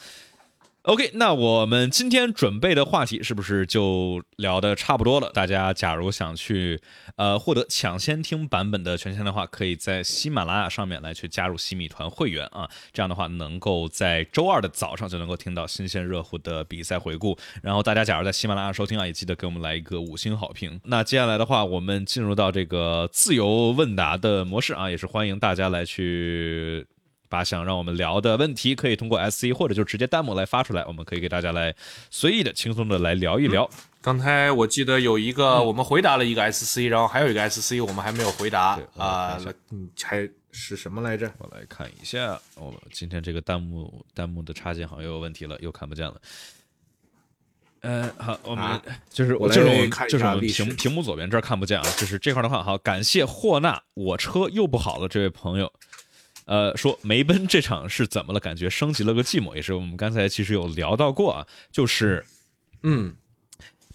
[0.88, 5.30] OK，那我们今天准备的话题是不是就聊的差不多了？
[5.34, 6.80] 大家假如想去
[7.18, 17.38] 呃获得抢先听版本的权限的话，可以在喜马拉雅上面来去加入喜米团会员啊，这样的话能够在周二的早上就能够听到新鲜热乎的比赛回顾。
[17.62, 20.80] 然后大家假如在喜马拉雅收听啊，也记得给我们来一个五星好评。
[20.86, 26.88] 那接下来的话，我们进入到这个自由问答的模式啊，也是欢迎大家来去。
[27.30, 31.76] 把想让我们聊的问题，可以通过 S C 或者就直接弹幕来发出来，我们可以给大家来
[32.10, 33.70] 随意的、轻松的来聊一聊。
[34.02, 39.38] 刚才我记得有一个我们回答了一个 S C，然后还有一个 S C 我们还没有回答啊，
[39.72, 41.30] 嗯，还是什么来着？
[41.40, 46.16] 我来看一下，哦，今天这个弹幕弹幕的插件好像又有问题了，又看不见了。
[47.82, 55.72] 呃，好，我们就是我这种就是我们屏屏幕左边这儿看不见啊，就是这块的话，好，感谢霍纳，我车又不好了，这位朋友。
[56.48, 58.40] 呃，说梅奔这场是怎么了？
[58.40, 62.26] 感觉升级了个寂寞，也是我们刚才其实有聊到过啊，就是，
[62.84, 63.14] 嗯，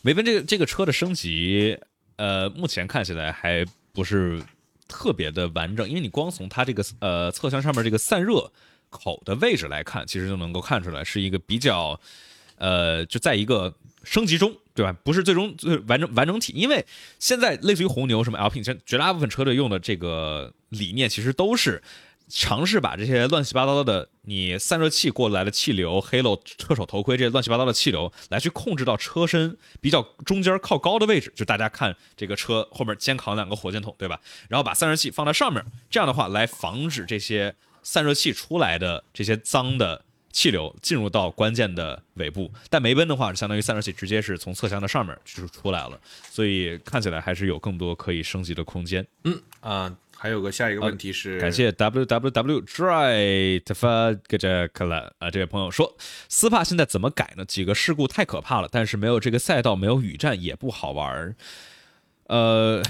[0.03, 1.79] 梅奔这个这个车的升级，
[2.16, 3.65] 呃，目前看起来还
[3.95, 4.43] 不是
[4.87, 8.53] 特别的完整，因为你光从它这个呃侧箱上面这个散热
[8.91, 11.99] 口的位置来看，其实就能够看出来是一个比较，
[12.57, 13.74] 呃，就在一个
[14.05, 14.95] 升级中，对吧？
[15.03, 16.85] 不是最终最完整完整体，因为
[17.19, 21.83] 现在类似于红牛什么 Alpine，绝大部分车队用的这个理念其实都是。
[22.34, 34.18] 尝试把这些乱七八糟的你散热器过来的气流、Halo 车手头盔这些乱七八糟的气流，来去控制到车身比较中间靠高的位置，就大家看这个车后面肩扛两个火箭筒，对吧？
[34.48, 42.50] 然后把散热器放在上面，这样的话来防止这些散热器出来的这些脏的气流进入到关键的尾部。
[42.70, 46.00] 但梅奔的话，相当于散热器直接是从侧箱的上面就是出来了，
[46.30, 49.06] 所以看起来还是有更多可以升级的空间。
[49.24, 49.94] 嗯啊。
[50.23, 55.97] 还有个下一个问题是，感谢 w w w dry t f a g a k l a 啊，这位朋友说，
[56.28, 57.44] 斯帕现在怎么改呢？
[57.44, 61.35] 几个事故太可怕了，但是没有这个赛道，没有雨战也不好玩
[62.28, 62.81] 呃，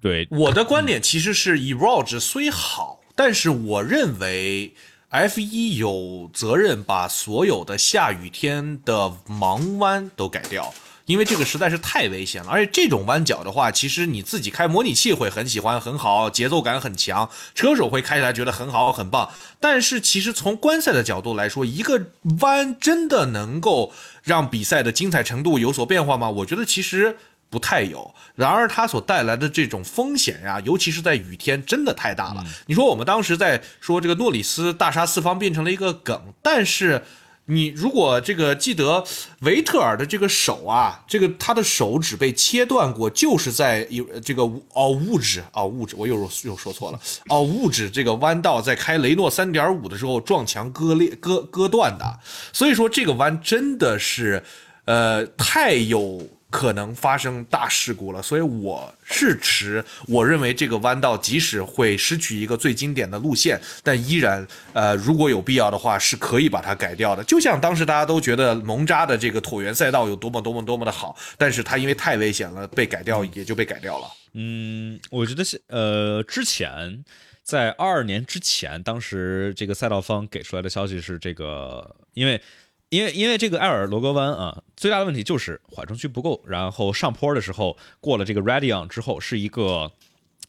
[0.00, 4.72] 对，我的观点其实是 e r o g e 虽好，但是我认为
[5.10, 10.72] F 一有责任把所有的下雨天的盲弯都改掉。
[11.06, 19.30] 因为这个实在是太危险了，而且这种弯角的话，其实你自己开模拟器会很喜欢，很好，节奏感很强，车手会开起来觉得很好很棒。
[19.60, 22.06] 但是其实从观赛的角度来说，一个
[22.40, 23.92] 弯真的能够
[24.24, 26.28] 让比赛的精彩程度有所变化吗？
[26.28, 27.16] 我觉得其实
[27.48, 28.12] 不太有。
[28.34, 32.44] 然而它所带来的这种风险呀，尤其是在雨天，真的太大了。
[32.66, 37.04] 你说我们当时在说这个诺里斯大杀四方变成了一个梗，但是。
[37.46, 39.04] 你如果这个记得
[39.40, 44.42] 维特尔的这个手啊，这个他的手指被切断过，就是在有这个
[44.72, 52.18] 哦物质哦物质，我又又说错了哦物质这个弯道在开雷诺三点五的时候撞墙割裂割割断的，
[52.52, 54.42] 所以说这个弯真的是
[54.84, 56.26] 呃太有。
[56.56, 67.22] 可能发生大事故了，所以我是持我认为这个弯道即使会失去一个最经典的路线，但依然呃如果有必要的话是可以把它改掉的。
[67.24, 74.06] 就像当时大家都觉得蒙扎的这个椭圆赛道有多么多么多么的好，但是它因为太危险了被改掉也就被改掉了。
[74.32, 77.04] 嗯，我觉得是呃之前
[77.42, 82.40] 在二二年之前，当时这个赛道方给出来的消息是这个因为。
[82.88, 89.90] 因为因为这个埃尔罗格湾啊，最大的问题就是缓冲区不够，然后上坡的时候过了这个 Radion 之后是一个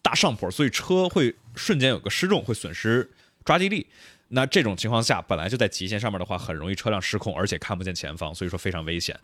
[0.04, 3.10] 大上坡，所以车会瞬间有个失重，会损失
[3.44, 3.88] 抓地力。
[4.30, 9.20] 那这种情况下，本来就在极限上面的话，很容易车辆失控，而且看不见前方，所以说非常危险。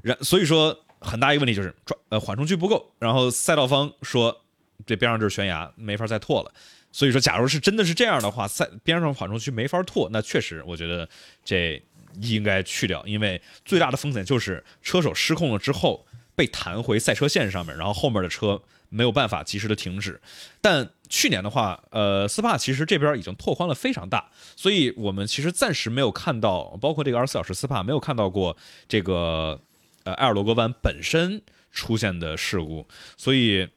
[0.00, 4.42] 然所以说很大一个问题就是抓呃缓冲区不够，然后赛道方说
[4.86, 6.52] 这边上就是悬崖，没法再拓了。
[6.92, 11.06] 所以说，假如是真的是这样的话，赛边上缓冲区没法拓，那确实我觉得
[11.44, 11.82] 这。
[12.20, 20.20] 应该去掉，因为最大的风险就是车手失控了之后被弹回赛车线上面，然后后面的车没有办法及时的停止。
[20.60, 28.56] 但去年的话，呃，斯帕其实这边已经拓宽了非常大，所以我们其实暂时没有看到，包括这个二十四小时斯帕没有看到过
[28.88, 29.60] 这个
[30.04, 32.86] 呃埃尔罗格湾本身出现的事故。
[33.16, 33.68] 所以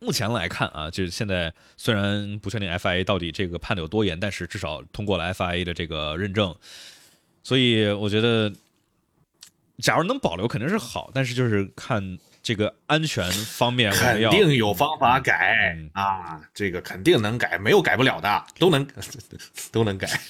[0.00, 6.54] 目前来看啊，就是现在虽然不确定 FIA 到底这个判的有多严，但是至少通过了 FIA 的这个认证。
[7.42, 8.52] 所以我觉得，
[9.78, 18.86] 假如能保留肯定是好，但是就是看这个安全方面，肯定有方法改啊，这个肯定能改，没有改不了的，都能
[19.72, 20.08] 都能改。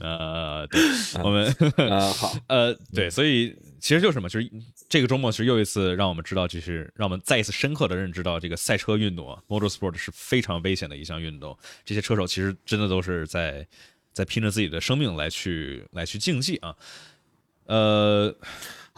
[0.00, 0.80] 呃，对，
[1.24, 4.48] 我们呃好，呃对，所以其实就是什么，就是
[4.88, 11.58] 这个周末其实又一次让我们知道，就是让我们再一次深刻的认知到，这个赛车运动啊，motorsport 是非常危险的一项运动。
[11.84, 13.66] 这些车手其实真的都是在
[14.18, 16.74] 在拼着自己的生命来去来去竞技啊，
[17.66, 18.34] 呃。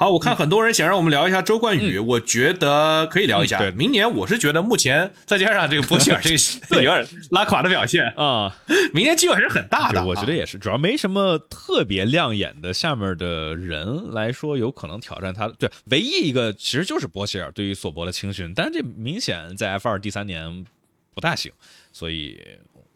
[0.01, 3.59] 好，我看很多人想让我们聊一下周冠宇，我觉得可以聊一下。
[3.59, 6.36] 对，明年我是觉得目前再加上这个博希尔这个
[6.82, 8.56] 有点 拉垮的表现啊，
[8.94, 10.02] 明年机会还是很大的。
[10.02, 15.48] 我觉得也是，主要没什么特别亮眼的下面的人来说有可能挑战他。
[15.48, 20.64] 对，唯一一个其实就是博希尔对于索博的青训，但是这明显在 F 二第三年
[21.12, 21.52] 不大行，
[21.92, 22.40] 所以。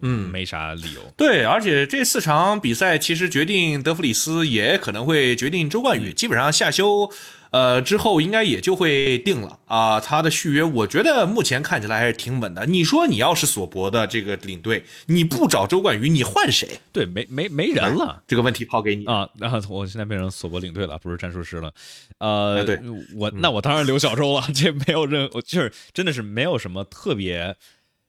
[0.07, 1.01] 嗯，没啥理由。
[1.17, 6.13] 对，而且这四场比赛其实决定德弗里斯，也可能会决定周冠宇。
[6.13, 7.11] 基本上下休，
[7.51, 9.99] 呃之后应该也就会定了啊。
[9.99, 12.67] 他的续约，我觉得目前看起来还是挺稳的。
[12.67, 16.69] 你说你要是索博的这个领队，你不找周冠宇，你换谁？
[16.93, 18.23] 对，没没没人了。
[18.29, 19.27] 这个问题抛给你啊。
[19.39, 21.73] 然后我现在变成索博领队了，不是战术师了。
[22.19, 22.79] 呃，对
[23.17, 24.45] 我那我当然留小周了。
[24.55, 27.57] 这没有任，就是真的是没有什么特别。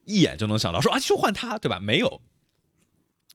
[0.05, 1.79] 一眼就能想到说啊，就换他对吧？
[1.79, 2.21] 没有，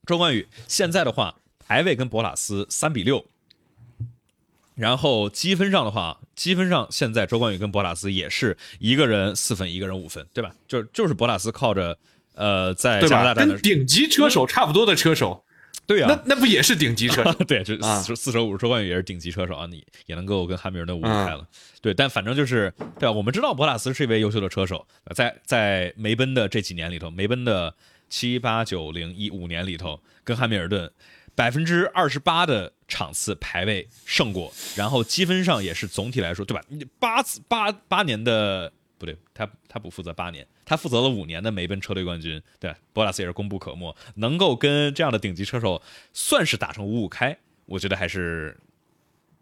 [0.06, 3.26] 周冠宇现在的话排位跟博塔斯三比六，
[4.74, 10.54] 然后积分上的话，积分上现在周冠宇跟博塔斯也是一个人四分，一个人五分，对吧？
[10.66, 11.98] 就就是博塔斯靠着
[12.34, 15.44] 呃在加拿大跟顶级车手差不多的车手，
[15.90, 17.32] 对呀，那那不也是顶级车手？
[17.48, 21.44] 对，这四四舍五入，周冠宇也是顶级车手啊，你也能够跟汉密尔顿五五开了。
[21.82, 23.10] 对，但反正就是对吧？
[23.10, 24.86] 我们知道博塔斯是一位优秀的车手，
[25.16, 27.74] 在在梅奔的这几年里头，梅奔的
[28.08, 30.88] 七八九零一五年里头，跟汉密尔顿
[31.34, 36.62] 百分之二十八的场次排位胜过，然后积分上也是总体来说，对吧？
[37.00, 45.82] 八次八八年的不对，他他不负责八年，他负责了五年的梅奔车队冠军，对，博拉斯也是功不可没，能够跟这样的顶级车手
[46.12, 47.36] 算是打成五五开，
[47.66, 48.56] 我觉得还是。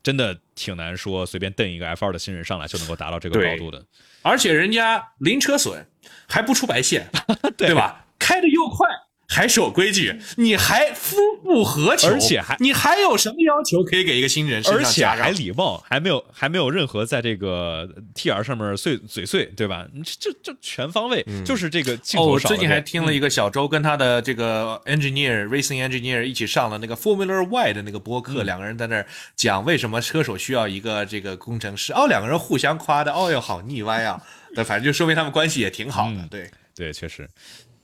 [0.00, 3.84] 真的挺难说，随便蹬一个 F 二的新人上来就能够达到这个高度的，
[4.22, 5.84] 而且人家零车损，
[6.26, 7.10] 还不出白线，
[7.58, 8.06] 对吧？
[8.18, 8.88] 开的又快。
[9.28, 12.08] 还守规矩，你还夫复何求？
[12.08, 14.62] 而且还你还有什么要求可以给一个新人？
[14.66, 19.86] 而且还礼貌，还没有还没有任何在这个 T R 上面碎嘴碎，对吧？
[20.18, 22.48] 这这全方位，就是这个镜头少。
[22.48, 29.06] 哦，最近还听了一个小周跟他的这个 engineer racing engineer 一起上了那个 Formula Y 的那个播客，两个人在那儿
[29.36, 31.92] 讲为什么车手需要一个这个工程师。
[31.92, 34.20] 哦，两个人互相夸的，哦哟，好腻歪啊！
[34.52, 36.26] 那反正就说明他们关系也挺好的。
[36.30, 37.28] 对对，确实。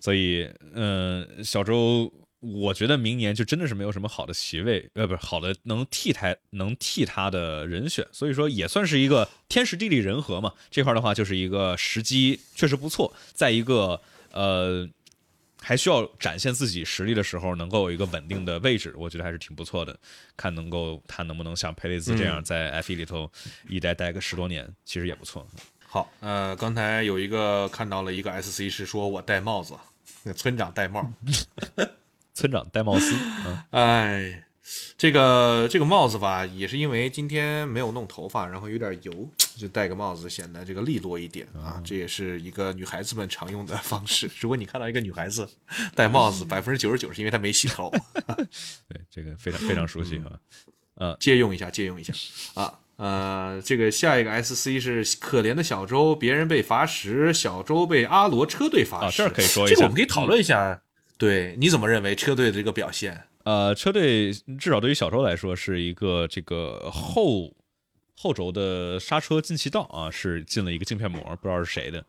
[0.05, 10.52] 所以，嗯，小周，我觉得明年就真的是没有什么好的席位，呃，不是好的能替他能替他的人选，所以说也算是一个天时地利人和嘛。
[10.70, 13.98] 这块的话，就是一个时机确实不错，在一个
[14.32, 14.86] 呃
[15.59, 19.98] 还需要展现自己实力的时候，能够有一个稳定的位置，我觉得还是挺不错的。
[20.36, 23.32] 看能够他能不能像佩雷兹这样在 F1 里头
[23.70, 25.47] 一待待个十多年，其实也不错。
[25.81, 29.72] 好，呃，刚才有一个看到了一个 SC 是说我戴帽子。
[30.25, 31.13] 那村长戴帽，
[32.35, 33.15] 村长戴帽子。
[33.71, 34.45] 哎，
[34.97, 41.81] 这个这个帽子吧，也是因为今天没有弄头发，然后有点油， 就戴个帽子显得这个利落一点啊。
[41.85, 44.31] 这也是一个女孩子们常用的方式。
[44.41, 45.47] 如果你看到一个女孩子
[45.95, 47.93] 戴帽子，百分之九十九是因为她没洗头。
[48.89, 50.33] 对，这个非常非常熟悉啊。
[50.95, 52.15] 呃，借用一下，借用一下
[52.55, 52.81] 啊。
[52.97, 59.25] 呃，这个下一个 SC 是可怜的小周，别人被罚时，小周被阿罗车队罚时。
[59.25, 60.81] 这可以说一下，这个我们可以讨论一下。
[61.19, 63.25] 对，你怎么认为车队的这个表现？
[63.43, 67.53] 呃，车队至少对于小周来说是一个这个后
[68.16, 72.05] 后轴的刹车进气道啊，是进了一个镜片膜，不知道是谁的。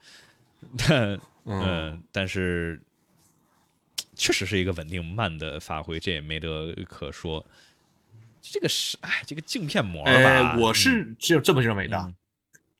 [0.77, 2.79] 但嗯，但是
[4.15, 7.45] 确实是一个稳定慢的发挥，这也没得可说。
[8.51, 12.13] 这个是哎，这个镜片膜吧，我是只有这么认为的。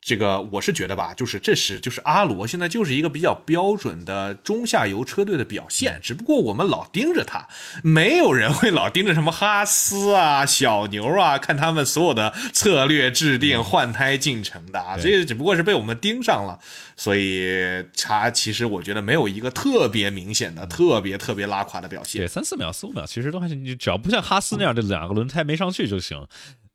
[0.06, 7.48] 这个我是觉得吧，就是这是就是阿罗现在就是一个比较标准的中下游车队的表现，只不过我们老盯着他，
[7.82, 16.60] 没有人会老盯着什么哈斯啊、小牛啊，看他们所有的策略制定、换胎进程的啊，这个只不过是被我们盯上了，
[16.96, 22.22] 所以他其实我觉得没有一个特别明显的、特别特别拉垮的表现。
[22.22, 26.24] 对，三四秒、四五秒，其实都还行，你只要不像哈斯那样，这两个轮胎没上去就行。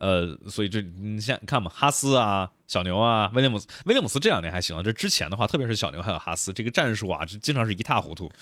[0.01, 8.33] 呃，所以这你先看嘛，哈斯啊，小牛啊，威廉姆斯，威廉姆斯这两年还行，这之前的话，特别是小牛还有哈斯，这个战术啊，就经常是一塌糊涂。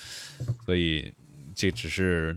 [0.65, 1.13] 所以
[1.55, 2.33] 这只是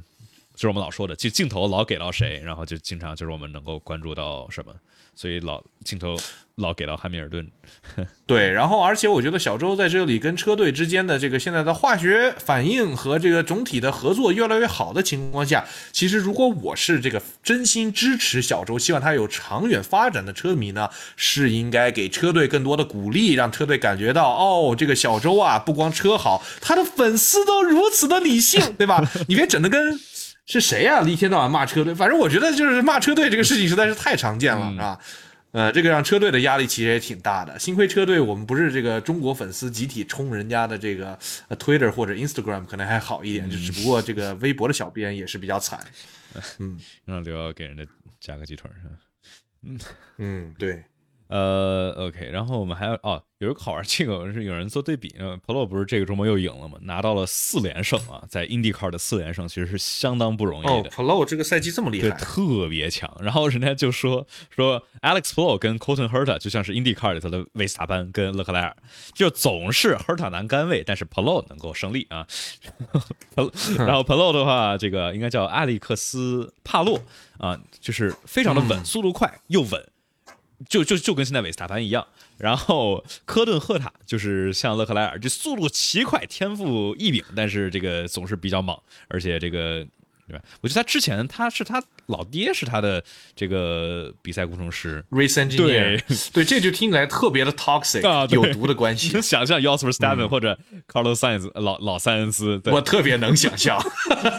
[0.55, 4.75] 就是我们老说的，就镜头老给到谁，然后就经常就是我们能够关注到什么。
[5.15, 6.15] 所以老镜头
[6.55, 7.47] 老给到汉密尔顿。
[8.25, 29.03] 对，然后而且我觉得小周在这里跟车队之间的这个现在的化学反应和这个总体的合作越来越好的情况下，其实如果我是这个真心支持小周，希望他有长远发展的车迷呢，是应该给车队更多的鼓励，让车队感觉到哦，这个小周啊，不光车好，他的粉丝都如此的理性，对吧？
[29.27, 29.99] 你别整的跟
[30.45, 34.99] 是谁呀、一天到晚骂车队，反正我觉得就是骂车队这个事情实在是太常见了，是吧？
[35.51, 37.59] 呃，这个让车队的压力其实也挺大的。
[37.59, 41.17] 幸亏车队我们不是这个中国粉丝集体冲人家的这个
[41.49, 45.79] 呃 Twitter 或者 Instagram 可能还好一点，就只不过这个微博的小编也是比较惨。
[46.59, 47.83] 嗯让刘耀给人家
[48.21, 49.85] 加个鸡腿儿是吧？
[50.17, 50.81] 嗯，对，
[51.31, 56.77] 呃，OK，然后我们还有哦，有一个好玩，这个是有人做对比，呃，Polo 不是这个周末又赢了吗？
[56.81, 60.89] 拿到了四连胜啊，在 IndyCar 的四连胜其实是相当不容易哦的。
[60.89, 63.09] ，Pro 这个赛季这么厉对，害，特别强。
[63.21, 68.75] 然后人家就说说 Alex Polo 跟 Colton Herta 就像是 IndyCar 里头的维斯塔潘跟勒克莱尔，
[69.13, 72.27] 就总是 Herta 难甘位，但是 Polo 能够胜利啊。
[73.79, 76.99] 然后 Polo 的话，这个应该叫艾利克斯帕洛
[77.37, 79.89] 啊，就是非常的稳，速度快又稳，
[80.69, 82.05] 就就就跟现在韦斯塔潘一样。
[82.37, 89.85] 然后科顿赫塔就是像勒克莱尔，这速度奇快，天赋异禀，但是这个总是比较莽，而且这个
[90.27, 90.43] 对吧？
[90.61, 93.03] 我觉得他之前他是他老爹是他的
[93.35, 96.01] 这个比赛工程师，race engineer，
[96.33, 100.57] 对，这就听起来特别的 toxic，、啊有毒的关系能， 想象 Yosper Stamen、或者
[100.87, 103.77] Carlos Sainz 老老塞恩斯，对，我特别能想象，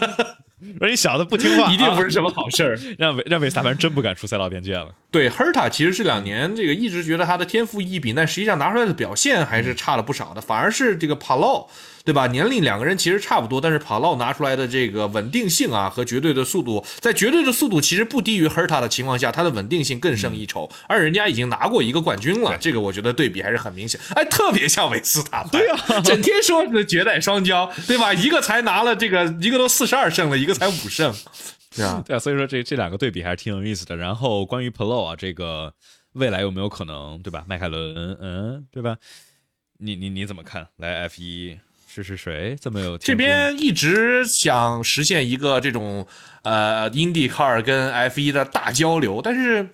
[0.79, 2.79] 而你小子不听话，一定不啊是什么好事儿。
[2.97, 4.89] 让韦让维斯塔潘真不敢出赛道边界了。
[5.11, 10.41] 对，Herta 其实这两年这个一直觉得他的天赋异禀，但实际上拿出来的表现还是差了不少的。
[10.41, 11.67] 反而是这个 Palo，
[12.05, 12.27] 对吧？
[12.27, 20.69] 年龄两个人其实差不多，但是 Palo 拿出来的这个稳定性啊和绝对的速度，在绝对的速度其实不低于 Herta 的情况下，他的稳定性更胜一筹。
[20.87, 23.99] 而人家已经拿过一个冠军了，这个我觉得对比还是很明显。
[24.15, 28.13] 哎，特别像韦斯塔潘，对啊，整天说是绝代双骄，对吧？
[28.13, 31.13] 一个才拿了这个，一个都四十二胜了，一个才五胜，
[31.73, 32.03] 对啊？
[32.05, 33.95] 对啊，所以说这这两个对比还是挺有意思的。
[33.95, 35.73] 然后关于 Polo 啊，这个
[36.13, 37.45] 未来有没有可能，对吧？
[37.47, 38.97] 迈凯伦，嗯，对吧？
[39.77, 40.67] 你你你怎么看？
[40.77, 41.57] 来 F 一
[41.93, 42.57] 试试谁？
[42.59, 46.07] 这么有这边一直想实现一个这种
[46.41, 49.69] 呃 IndyCar 跟 F1 的大交流，但是。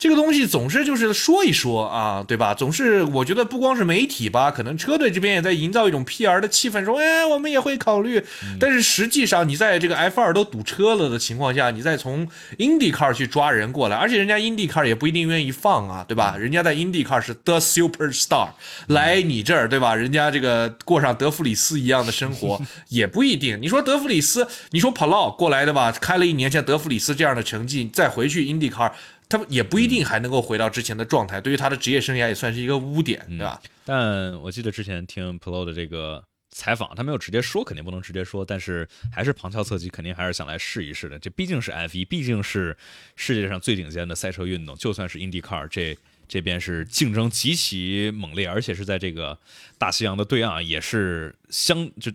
[0.00, 2.54] 这个东西总是就是说一说啊，对吧？
[2.54, 8.24] 总是我觉得不光是媒体吧，可能车队这边也在营造一种 PR 的气氛，说哎，我们也会考虑。
[8.58, 16.34] 但是实际上，你在这个 F2 都堵车了的情况下，你再从 IndyCar 去抓人过来，而且人家 IndyCar 也不一定愿意放啊，对吧？
[16.38, 18.48] 人家在 IndyCar 是 The Superstar，
[18.86, 19.94] 来你这儿，对吧？
[19.94, 22.58] 人家这个过上德弗里斯一样的生活
[22.88, 23.60] 也不一定。
[23.60, 28.92] 你说德弗里斯，你说 Palo 过来的吧，开了一年像德弗里斯这样的成绩，再回去 IndyCar。
[29.30, 33.62] 他也不一定还能够回到之前的状态，对于他的职业生涯也算是一个污点，对吧？
[33.86, 41.18] 但我记得之前听 Polo 的这个采访，他没有直接说，肯定不能直接说，但是还是旁敲侧击，肯定还是想来试一试的。
[41.18, 42.76] 这毕竟是 F 一，毕竟是
[43.16, 45.96] 世界上最顶尖的赛车运动，就算是 IndyCar 这。
[46.28, 49.36] 这边是竞争极其猛烈，而且是在这个
[49.78, 52.12] 大西洋的对岸，也是相就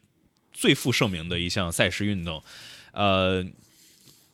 [0.54, 2.42] 最负盛名的一项赛事运动。
[2.94, 3.46] 呃，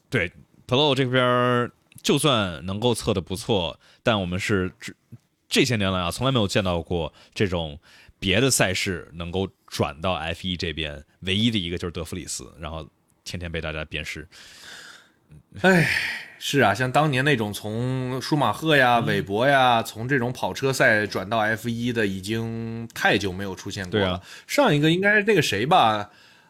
[0.08, 0.32] 对
[0.68, 1.72] Polo 这边
[2.02, 4.94] 就算能够测的不错，但我们是这
[5.48, 7.80] 这些年来啊，从来没有见到过这种
[8.19, 12.88] 别的赛事能够转到 F 一这边，唯一的一个就是德弗里斯，然后
[13.23, 14.28] 天天被大家鞭尸。
[15.61, 15.88] 哎，
[16.40, 24.06] 是啊，像当年那种从舒马赫呀、韦伯呀，从这种跑车赛转到 F 一的，已经太久没有出现过了。
[24.06, 26.10] 对啊上一个应该是那个谁吧？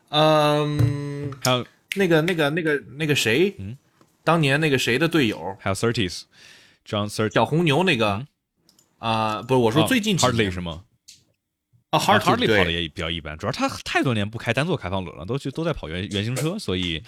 [0.09, 1.65] 嗯，还有
[1.95, 3.53] 那个、那个、那个、那个谁？
[3.59, 3.77] 嗯，
[4.23, 8.25] 当年那个谁的队友，还有 Thirties，John Thirty 小红牛那个
[8.99, 10.83] 啊、不是，我说最近几嗯 Hardley 年是吗？
[11.89, 17.03] 啊啊 Hartley 对，跑的也比较一般，主要他太多年不开单座开放轮了，都去都在跑原原型车，所以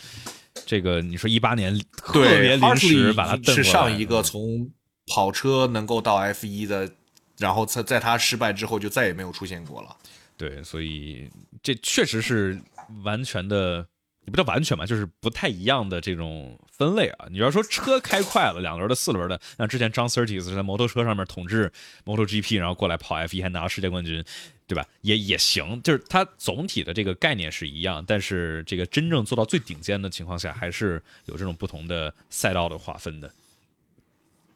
[0.66, 4.70] 这个你说一八年特别临时把他蹬过来是上一个从
[5.08, 6.92] 跑车能够到 F 一的，
[7.38, 9.96] 然后在在他失败之后就再也没有出现过了。
[10.36, 11.30] 对，所以
[11.62, 12.60] 这确实是
[13.04, 13.88] 完全的，
[14.26, 17.28] 也不叫完全吧，就是不太一样的这种分类啊。
[17.30, 21.72] 你要说车开快了，两轮的、四轮的，像之前张 Surtees 是在摩托车上面统治
[22.06, 24.24] MotoGP，然后过来跑 F1 还拿到世界冠军，
[24.66, 24.88] 对吧？
[25.02, 33.32] 也也行，就是它总体的这个概念是一样，但是这个真正做到最顶尖的情况下，还是有这种不同的赛道的划分的。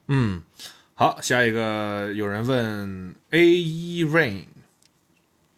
[0.07, 0.41] 嗯，
[0.93, 4.45] 好，下一个有人问 A E Rain，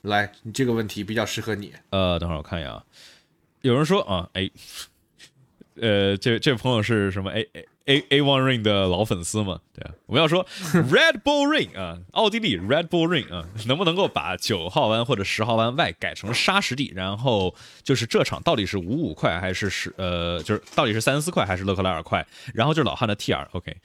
[0.02, 1.72] 来，你这个问题比较适合你。
[1.92, 2.84] 呃，等会儿我看一眼啊，
[3.62, 4.50] 有人说啊，哎，
[5.82, 16.92] 呃，这这位朋友是什么？A A A A One Ring 的老粉丝嘛，对啊，我们要说 Red Bull Ring 啊，奥地利 Red Bull Ring 啊，能不能够把九号弯或者十号弯外改成沙石地？
[16.96, 22.26] 然后就是这场到底是五五快还是十呃，就是到底是三四快还是勒克莱尔快？
[22.54, 23.76] 然后就是老汉的 T R，OK，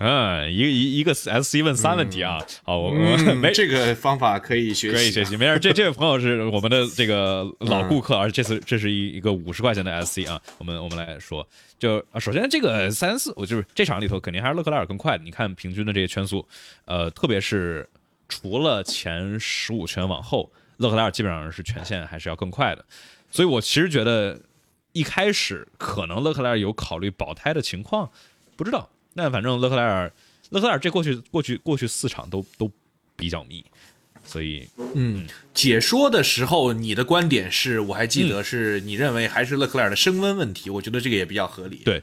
[0.00, 5.58] 嗯，一个一一个 S C 问三问题啊，好，我我 没这个方法可以学习，可以学习，没事。
[5.58, 11.46] 这这位朋友是我们的这个老顾客，而这次这是一一个五十块钱的 S C 啊，我们我们来说，
[11.78, 15.22] 就啊，首先这个三四，我就是这场里头肯定还是勒克莱尔更快的。
[15.22, 16.44] 你看平均的这些圈速，
[16.86, 17.88] 呃，特别是
[18.28, 22.84] 除了前十五圈往后，勒克莱尔基本上是全线还是要更快的。
[23.30, 24.40] 所以我其实觉得
[24.92, 28.10] 一开始可能勒克莱尔有考虑保胎的情况，
[28.56, 28.90] 不知道。
[29.14, 30.12] 那反正勒克莱尔，
[30.50, 32.70] 勒克莱尔这过去过去过去四场都都
[33.16, 33.64] 比较密，
[34.24, 41.82] 所以嗯，解说的时候你的观点是我还记得是你认为还是勒克莱尔的升温问题，我觉得这个也比较合理。
[41.84, 42.02] 对。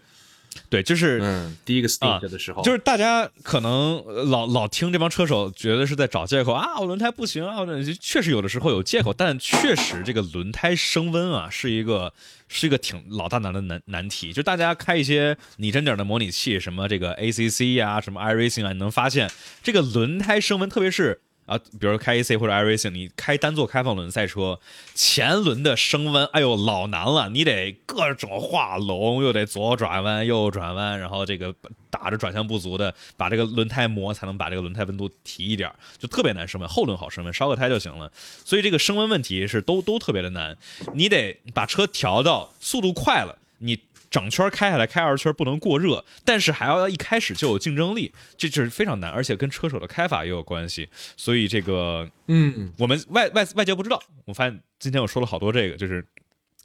[0.70, 7.58] 对，就是嗯，第一个 stage 的时候，就是大家可能老老听这帮车手觉得是在找借口啊，我轮胎不行啊，
[8.00, 12.14] 确实有的时候有借口，但确实这个轮胎升温啊是一个
[12.48, 14.34] 是一个挺老大难的难难题。
[14.34, 19.32] 就大家开一些拟真点的模拟器，什么这个 ACC 呀，什么 iRacing 啊，你能发现
[19.64, 21.22] 这个轮胎升温，特别是。
[21.52, 24.58] 啊，比如开 AC 或者 iRacing，你开单座开放轮赛车，
[24.96, 31.54] 前轮的升温，哎呦老难了，你得各种画龙，又得左转弯右转弯，然后这个
[31.90, 36.70] 打着转向不足的，把这个轮胎磨，才能把这个轮胎温度提一点，就特别难升温。
[36.70, 38.10] 后轮好升温，烧个胎就行了。
[38.46, 40.58] 所以这个升温问题是都都特别的难，
[40.94, 43.78] 你得把车调到速度快了，你。
[44.12, 50.90] 整圈开下来，开二圈不能过热，但是还要一开始就有竞争力，这就是非常难，而且跟车手的开法也有关系。
[51.16, 54.04] 所以这个，嗯，我们外外外界不知道。
[54.26, 56.06] 我发现今天我说了好多这个，就是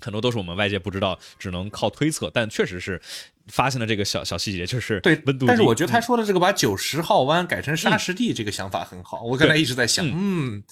[0.00, 2.28] 很多都是我们外界不知道，只能靠推测。
[2.34, 3.00] 但确实是
[3.46, 5.46] 发现了这个小小细节，就是对温度。
[5.46, 10.64] 但是我觉得他说的这个把九十号弯改成沙石地这个想法很好，我刚才一直在想，嗯。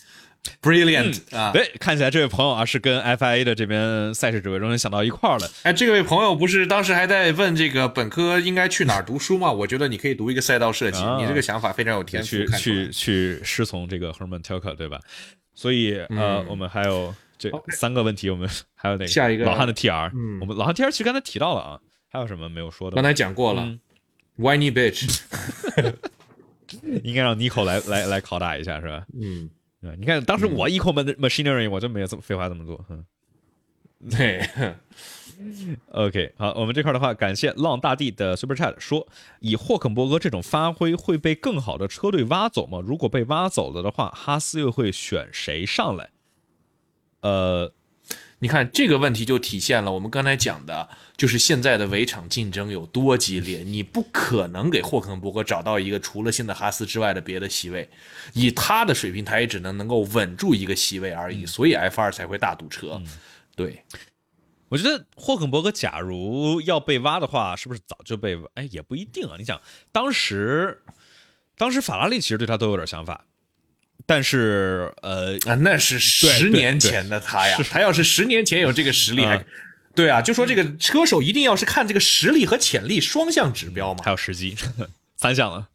[0.63, 1.53] Brilliant 啊！
[1.53, 5.51] 对，看起来这位朋友啊是跟 FIA 的这边赛事指挥中心想到一块儿了。
[5.63, 9.51] 哎，这位朋友不是当时还在问这个本科应该去哪儿读书吗？
[9.51, 12.29] 我觉得你可以读一个赛道设计，你这个想法非常有天赋。
[12.29, 15.01] 去去去师从这个 Herman Tilke 对吧？
[15.55, 19.07] 所以呃，我们还有这三个问题，我们还有哪个？
[19.07, 20.11] 下一个老汉的 TR，
[20.41, 21.81] 我们老汉 TR 其实刚才提到了啊，
[22.11, 22.97] 还有什么没有说的？
[22.97, 23.63] 刚才讲过了
[24.39, 25.21] ，Whiny bitch，
[27.03, 29.05] 应该让 Nico 来来来拷打一下是吧？
[29.19, 29.49] 嗯。
[29.99, 32.85] 你看，当时我一口 machinery，我就没有这么废话这么多。
[34.11, 34.47] 对
[35.93, 39.07] ，OK，好，我们这块的话，感谢浪大地的 super chat 说，
[39.41, 42.81] 以霍肯伯格这种发挥会被更好的车队挖走吗？
[42.85, 46.11] 如果被挖走了的话，哈斯又会选谁上来？
[47.21, 47.73] 呃。
[48.45, 53.61] 你看这个问题就体现了我们刚才讲的，就是现在的围场竞争有多激烈。
[53.61, 57.89] 你不可能给霍肯伯格找到一个除了现在哈斯之外的别的席位，
[58.35, 61.47] 以他的水平，他也只能能够稳住一个席位而已。
[61.47, 63.01] 所以 F 二才会大堵车。
[63.57, 63.83] 对，
[64.69, 68.39] 我觉得霍肯伯格假如要被挖的话，是不是早就被？
[68.57, 69.37] 哎，也不一定啊。
[69.39, 69.59] 你想，
[69.91, 70.83] 当时，
[71.57, 73.25] 当时法拉利其实对他都有点想法。
[74.07, 79.43] 但是，呃啊，那是十年前的他呀，他要是十年前有这个实力，还
[79.95, 84.55] 对啊，就说这个车手一定要是看这个实力和潜力双向指标嘛，还有时机，
[85.17, 85.67] 三项了，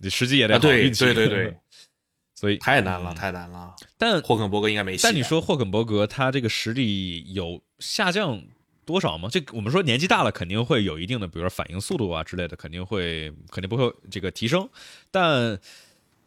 [0.00, 1.56] 你时机也得好，对对对对，
[2.36, 3.74] 所以太难了，太难了。
[3.96, 5.02] 但霍肯伯格应该没戏。
[5.02, 8.40] 但你说霍肯伯格他这个实力有下降
[8.86, 9.28] 多少吗？
[9.32, 14.68] 这我们说年纪大了肯定会有一定的，比如说反应速度啊之类的，肯定会肯定不会这个提升，
[15.10, 15.58] 但。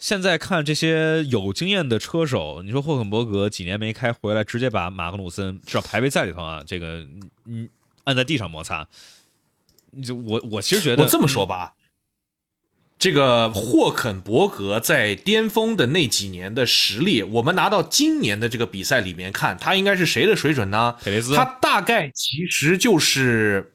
[0.02, 7.08] 现在看这些有经验的车手，你说霍肯伯格几年没开回来，直接把马格努森至少排位赛里头啊，这个
[7.46, 7.70] 嗯
[8.06, 8.88] 按在地上摩擦。
[10.04, 11.76] 就我我其实觉得，我这么说吧，
[12.98, 20.96] 这个霍肯伯格在巅峰的那几年的实力，我们拿到今年的这个比赛里面看，他应该是谁的水准呢？
[21.04, 23.72] 佩雷兹，他大概其实就是。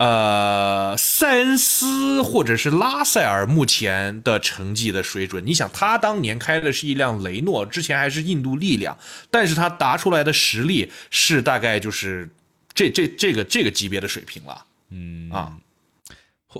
[0.00, 8.96] 呃，塞恩斯或者是拉塞尔目前的成绩的水准，你想他当年开的是一辆雷诺，之前还是印度力量，
[9.30, 12.26] 但是他答出来的实力是大概就是
[12.72, 15.52] 这这这个这个级别的水平了，嗯啊，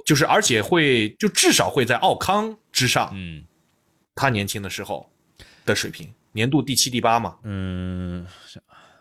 [0.05, 3.43] 就是而且会就至少会在奥康之上，嗯，
[4.15, 5.11] 他年轻的时候
[5.65, 8.27] 的水平，年度第七第八嘛，嗯，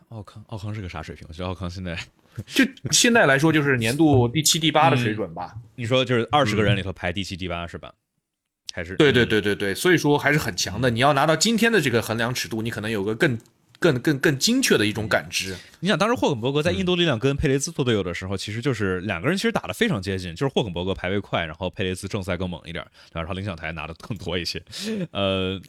[0.08, 1.26] 奥康奥康是个啥水平？
[1.28, 2.00] 我觉得奥康现在。
[2.48, 5.54] 就现在来说，就是年度第七、第八的水准吧。
[5.76, 7.94] 你说就是二十个人里头排第七、第八是吧？
[8.74, 8.96] 还是？
[8.96, 10.90] 对对对对对，所以说还是很强的。
[10.90, 13.38] 你要拿到今天的这个衡量尺度，你可能有个更
[13.80, 15.56] 更更更精确的一种感知。
[15.80, 24.62] 你想，当时霍肯伯格在印度力量跟佩雷兹做队友的时候，其实就是两个人其实打得非常接近，就是霍肯伯格排位快，然后佩雷兹正赛更猛一点，然后领奖台拿的更多一些，
[25.12, 25.60] 呃，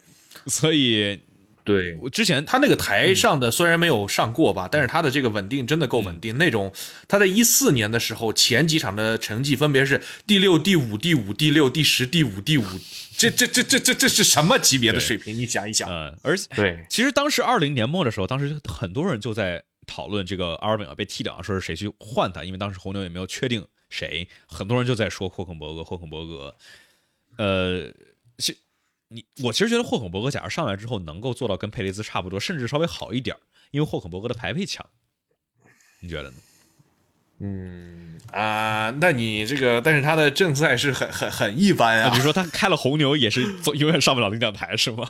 [0.45, 1.19] 所以。
[1.63, 6.37] 对，我之前他那个台上的虽然没有上过吧，但是他的这个稳定真的够稳定。
[6.37, 6.73] 那种
[7.07, 12.63] 他在一四年的时候前几场的成绩分别是第六、第五、第五、第六、第十、第五、第五，
[13.15, 15.37] 这这这这这这是什么级别的水平？
[15.37, 15.87] 你想一想。
[15.87, 26.55] 嗯，而且对，其实当时二零年末的时候，当时很多人就在讨论这个阿尔本要被踢掉，说是谁去换他，因为当时红牛也没有确定谁，很多人就在说霍肯伯格，霍肯伯格，
[27.37, 27.91] 呃，
[28.39, 28.57] 其。
[29.13, 33.35] 你我其实觉得霍肯伯格假如上来之后能够做到跟佩雷兹差不多，甚至稍微好一点
[33.71, 34.85] 因为霍肯伯格的排位强，
[35.99, 36.35] 你觉得呢？
[37.43, 42.09] 嗯啊，那你这个，但是他的正赛是很很很一般啊。
[42.09, 43.41] 比如说他开了红牛也是
[43.73, 45.05] 永远上不了领奖台是吗？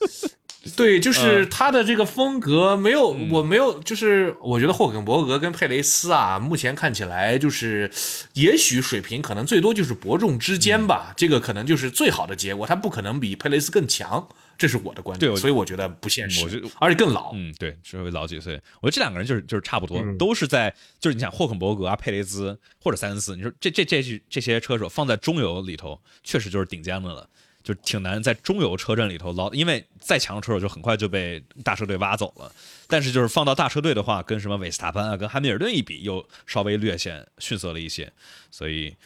[0.76, 7.90] 对，就是他的这个风格没有，我没有，就是我觉得霍肯伯格跟佩雷斯啊，目前看起来就是，
[8.34, 14.28] 也许水平可能最多就是伯仲之间吧，这个可能就是最好的结果，他不可能比佩雷斯更强，
[14.58, 27.28] 这是我的观点，所以我觉得不现实，而且更老，嗯，对，稍微老几岁，我觉得这两个人就是就是差不多，都是在就是你想霍肯伯格啊、佩雷兹或者塞恩斯，你说这这这这些车手放在中游里头，确实就是顶尖的了。
[27.68, 32.50] 就挺难在中游车阵里头捞，因为再强的车手就很快就被大车队挖走了。
[32.86, 38.10] 但是就是放到大车队的话，跟什么韦斯塔潘啊、跟汉密尔顿一比，又稍微略显逊色了一些。
[38.50, 38.96] 所以，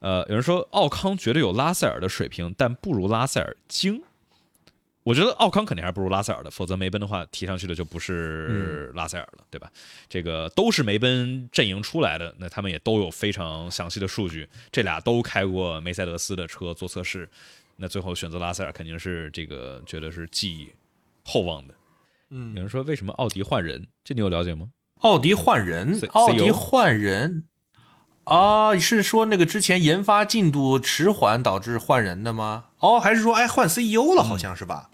[0.00, 4.02] 呃，有人说奥康绝对有拉塞尔的水平，但不如拉塞尔精。
[5.04, 9.70] 我觉得奥康肯定还不如拉塞尔的，否则梅奔的话提上去的就不是拉塞尔了，对吧？
[10.06, 17.26] 这个都是梅奔阵营出来的，那他们也都有非常详细的数据，这俩都开过梅赛德斯的车做测试。
[17.80, 20.72] 那最后选择拉塞尔肯定是这个，觉得是寄
[21.24, 21.74] 厚望的。
[22.30, 23.86] 嗯，有人说为什么奥迪换人？
[24.02, 24.66] 这你有了解吗？
[25.02, 27.44] 奥迪换人，奥迪换人
[28.24, 28.76] 啊？
[28.76, 32.64] 是说那个之前研发进度迟缓导致换人的吗？
[32.80, 34.24] 哦，还是说哎换 CEO 了？
[34.24, 34.90] 好像是吧？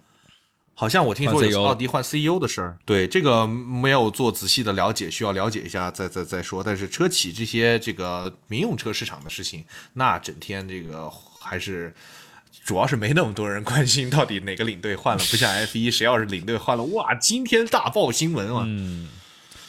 [0.75, 2.77] 好像我听说有奥迪换 CEO 的事儿。
[2.85, 6.63] 对，这个没有做仔细的了解，需要了解一下再再再说。
[6.63, 11.95] 但是车企这些这个民用车市场的事情，那整天这个还是。
[12.65, 18.67] 主要是没那么多人关心到底哪个领队换了，不像 F 一，谁要是领队换了，哇，今天大爆新闻啊！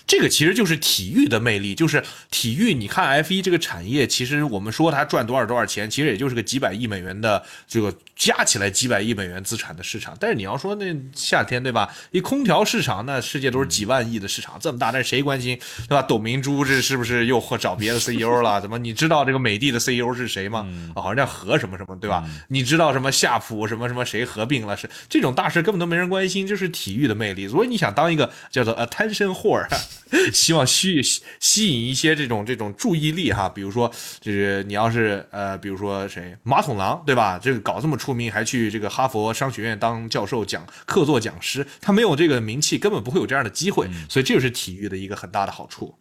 [0.07, 2.73] 这个其实就是体育的魅力，就是体育。
[2.73, 10.15] 你看 F 一这个产业，其实我们说它赚多少多少钱，其实也就是个几百亿美元的这个加起来几百亿美元资产的市场。
[10.19, 11.91] 但是你要说那夏天对吧？
[12.11, 16.01] 一空调市场，那世界都是几万亿的市场，这么大，但是谁关心对吧？
[16.03, 18.61] 董明珠这是不是又找别的 CEO 了？
[18.61, 20.67] 怎么你知道这个美的的 CEO 是谁吗？
[20.93, 22.23] 啊，好像叫何什么什么对吧？
[22.49, 24.77] 你知道什么夏普什么什么谁合并了？
[24.77, 27.47] 是这种大事根本都没人关心，就是体育的魅力。
[27.47, 29.65] 所以你想当一个叫做 attention whore。
[30.31, 31.01] 希望吸
[31.39, 37.39] 吸引一些这种这种注意力哈，比如说就是你要是呃，比如说谁马桶狼对吧？
[37.39, 43.87] 这个搞这么出名，还去这个哈佛商学院当教授讲客座讲师，他没有这个名气，根本不会有这样的机会。
[44.07, 45.95] 所以这就是体育的一个很大的好处。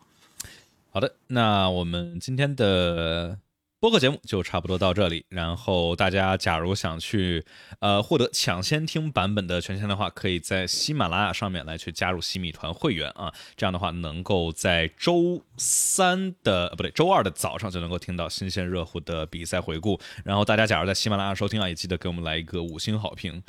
[0.91, 3.39] 好的，那我们今天的。
[3.85, 7.45] 播客节目就差不多到这里，然后大家假如想去
[7.81, 20.01] 呃获得抢先听版本的权限的话，可以在喜马拉雅上面来去加入西米团会员啊，这样的话能够在周三的不对周二的早上就能够听到新鲜热乎的比赛回顾。
[20.25, 23.43] 然后大家假如在喜马拉雅收听啊，也记得给我们来一个五星好评。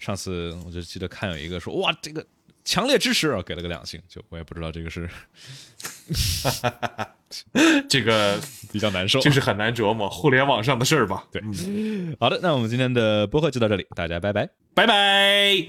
[0.00, 2.26] 上次我就记得看有一个说哇这个。
[2.64, 5.08] 强烈支持，啊给了个两星，就我也不知道这个是，
[7.88, 8.38] 这个
[8.72, 11.24] 比较难受，就是很难琢磨互联网上的事儿吧。
[11.30, 11.42] 对，
[12.18, 15.68] 好的，那我们今天的播客就到这里，大家拜拜，拜拜。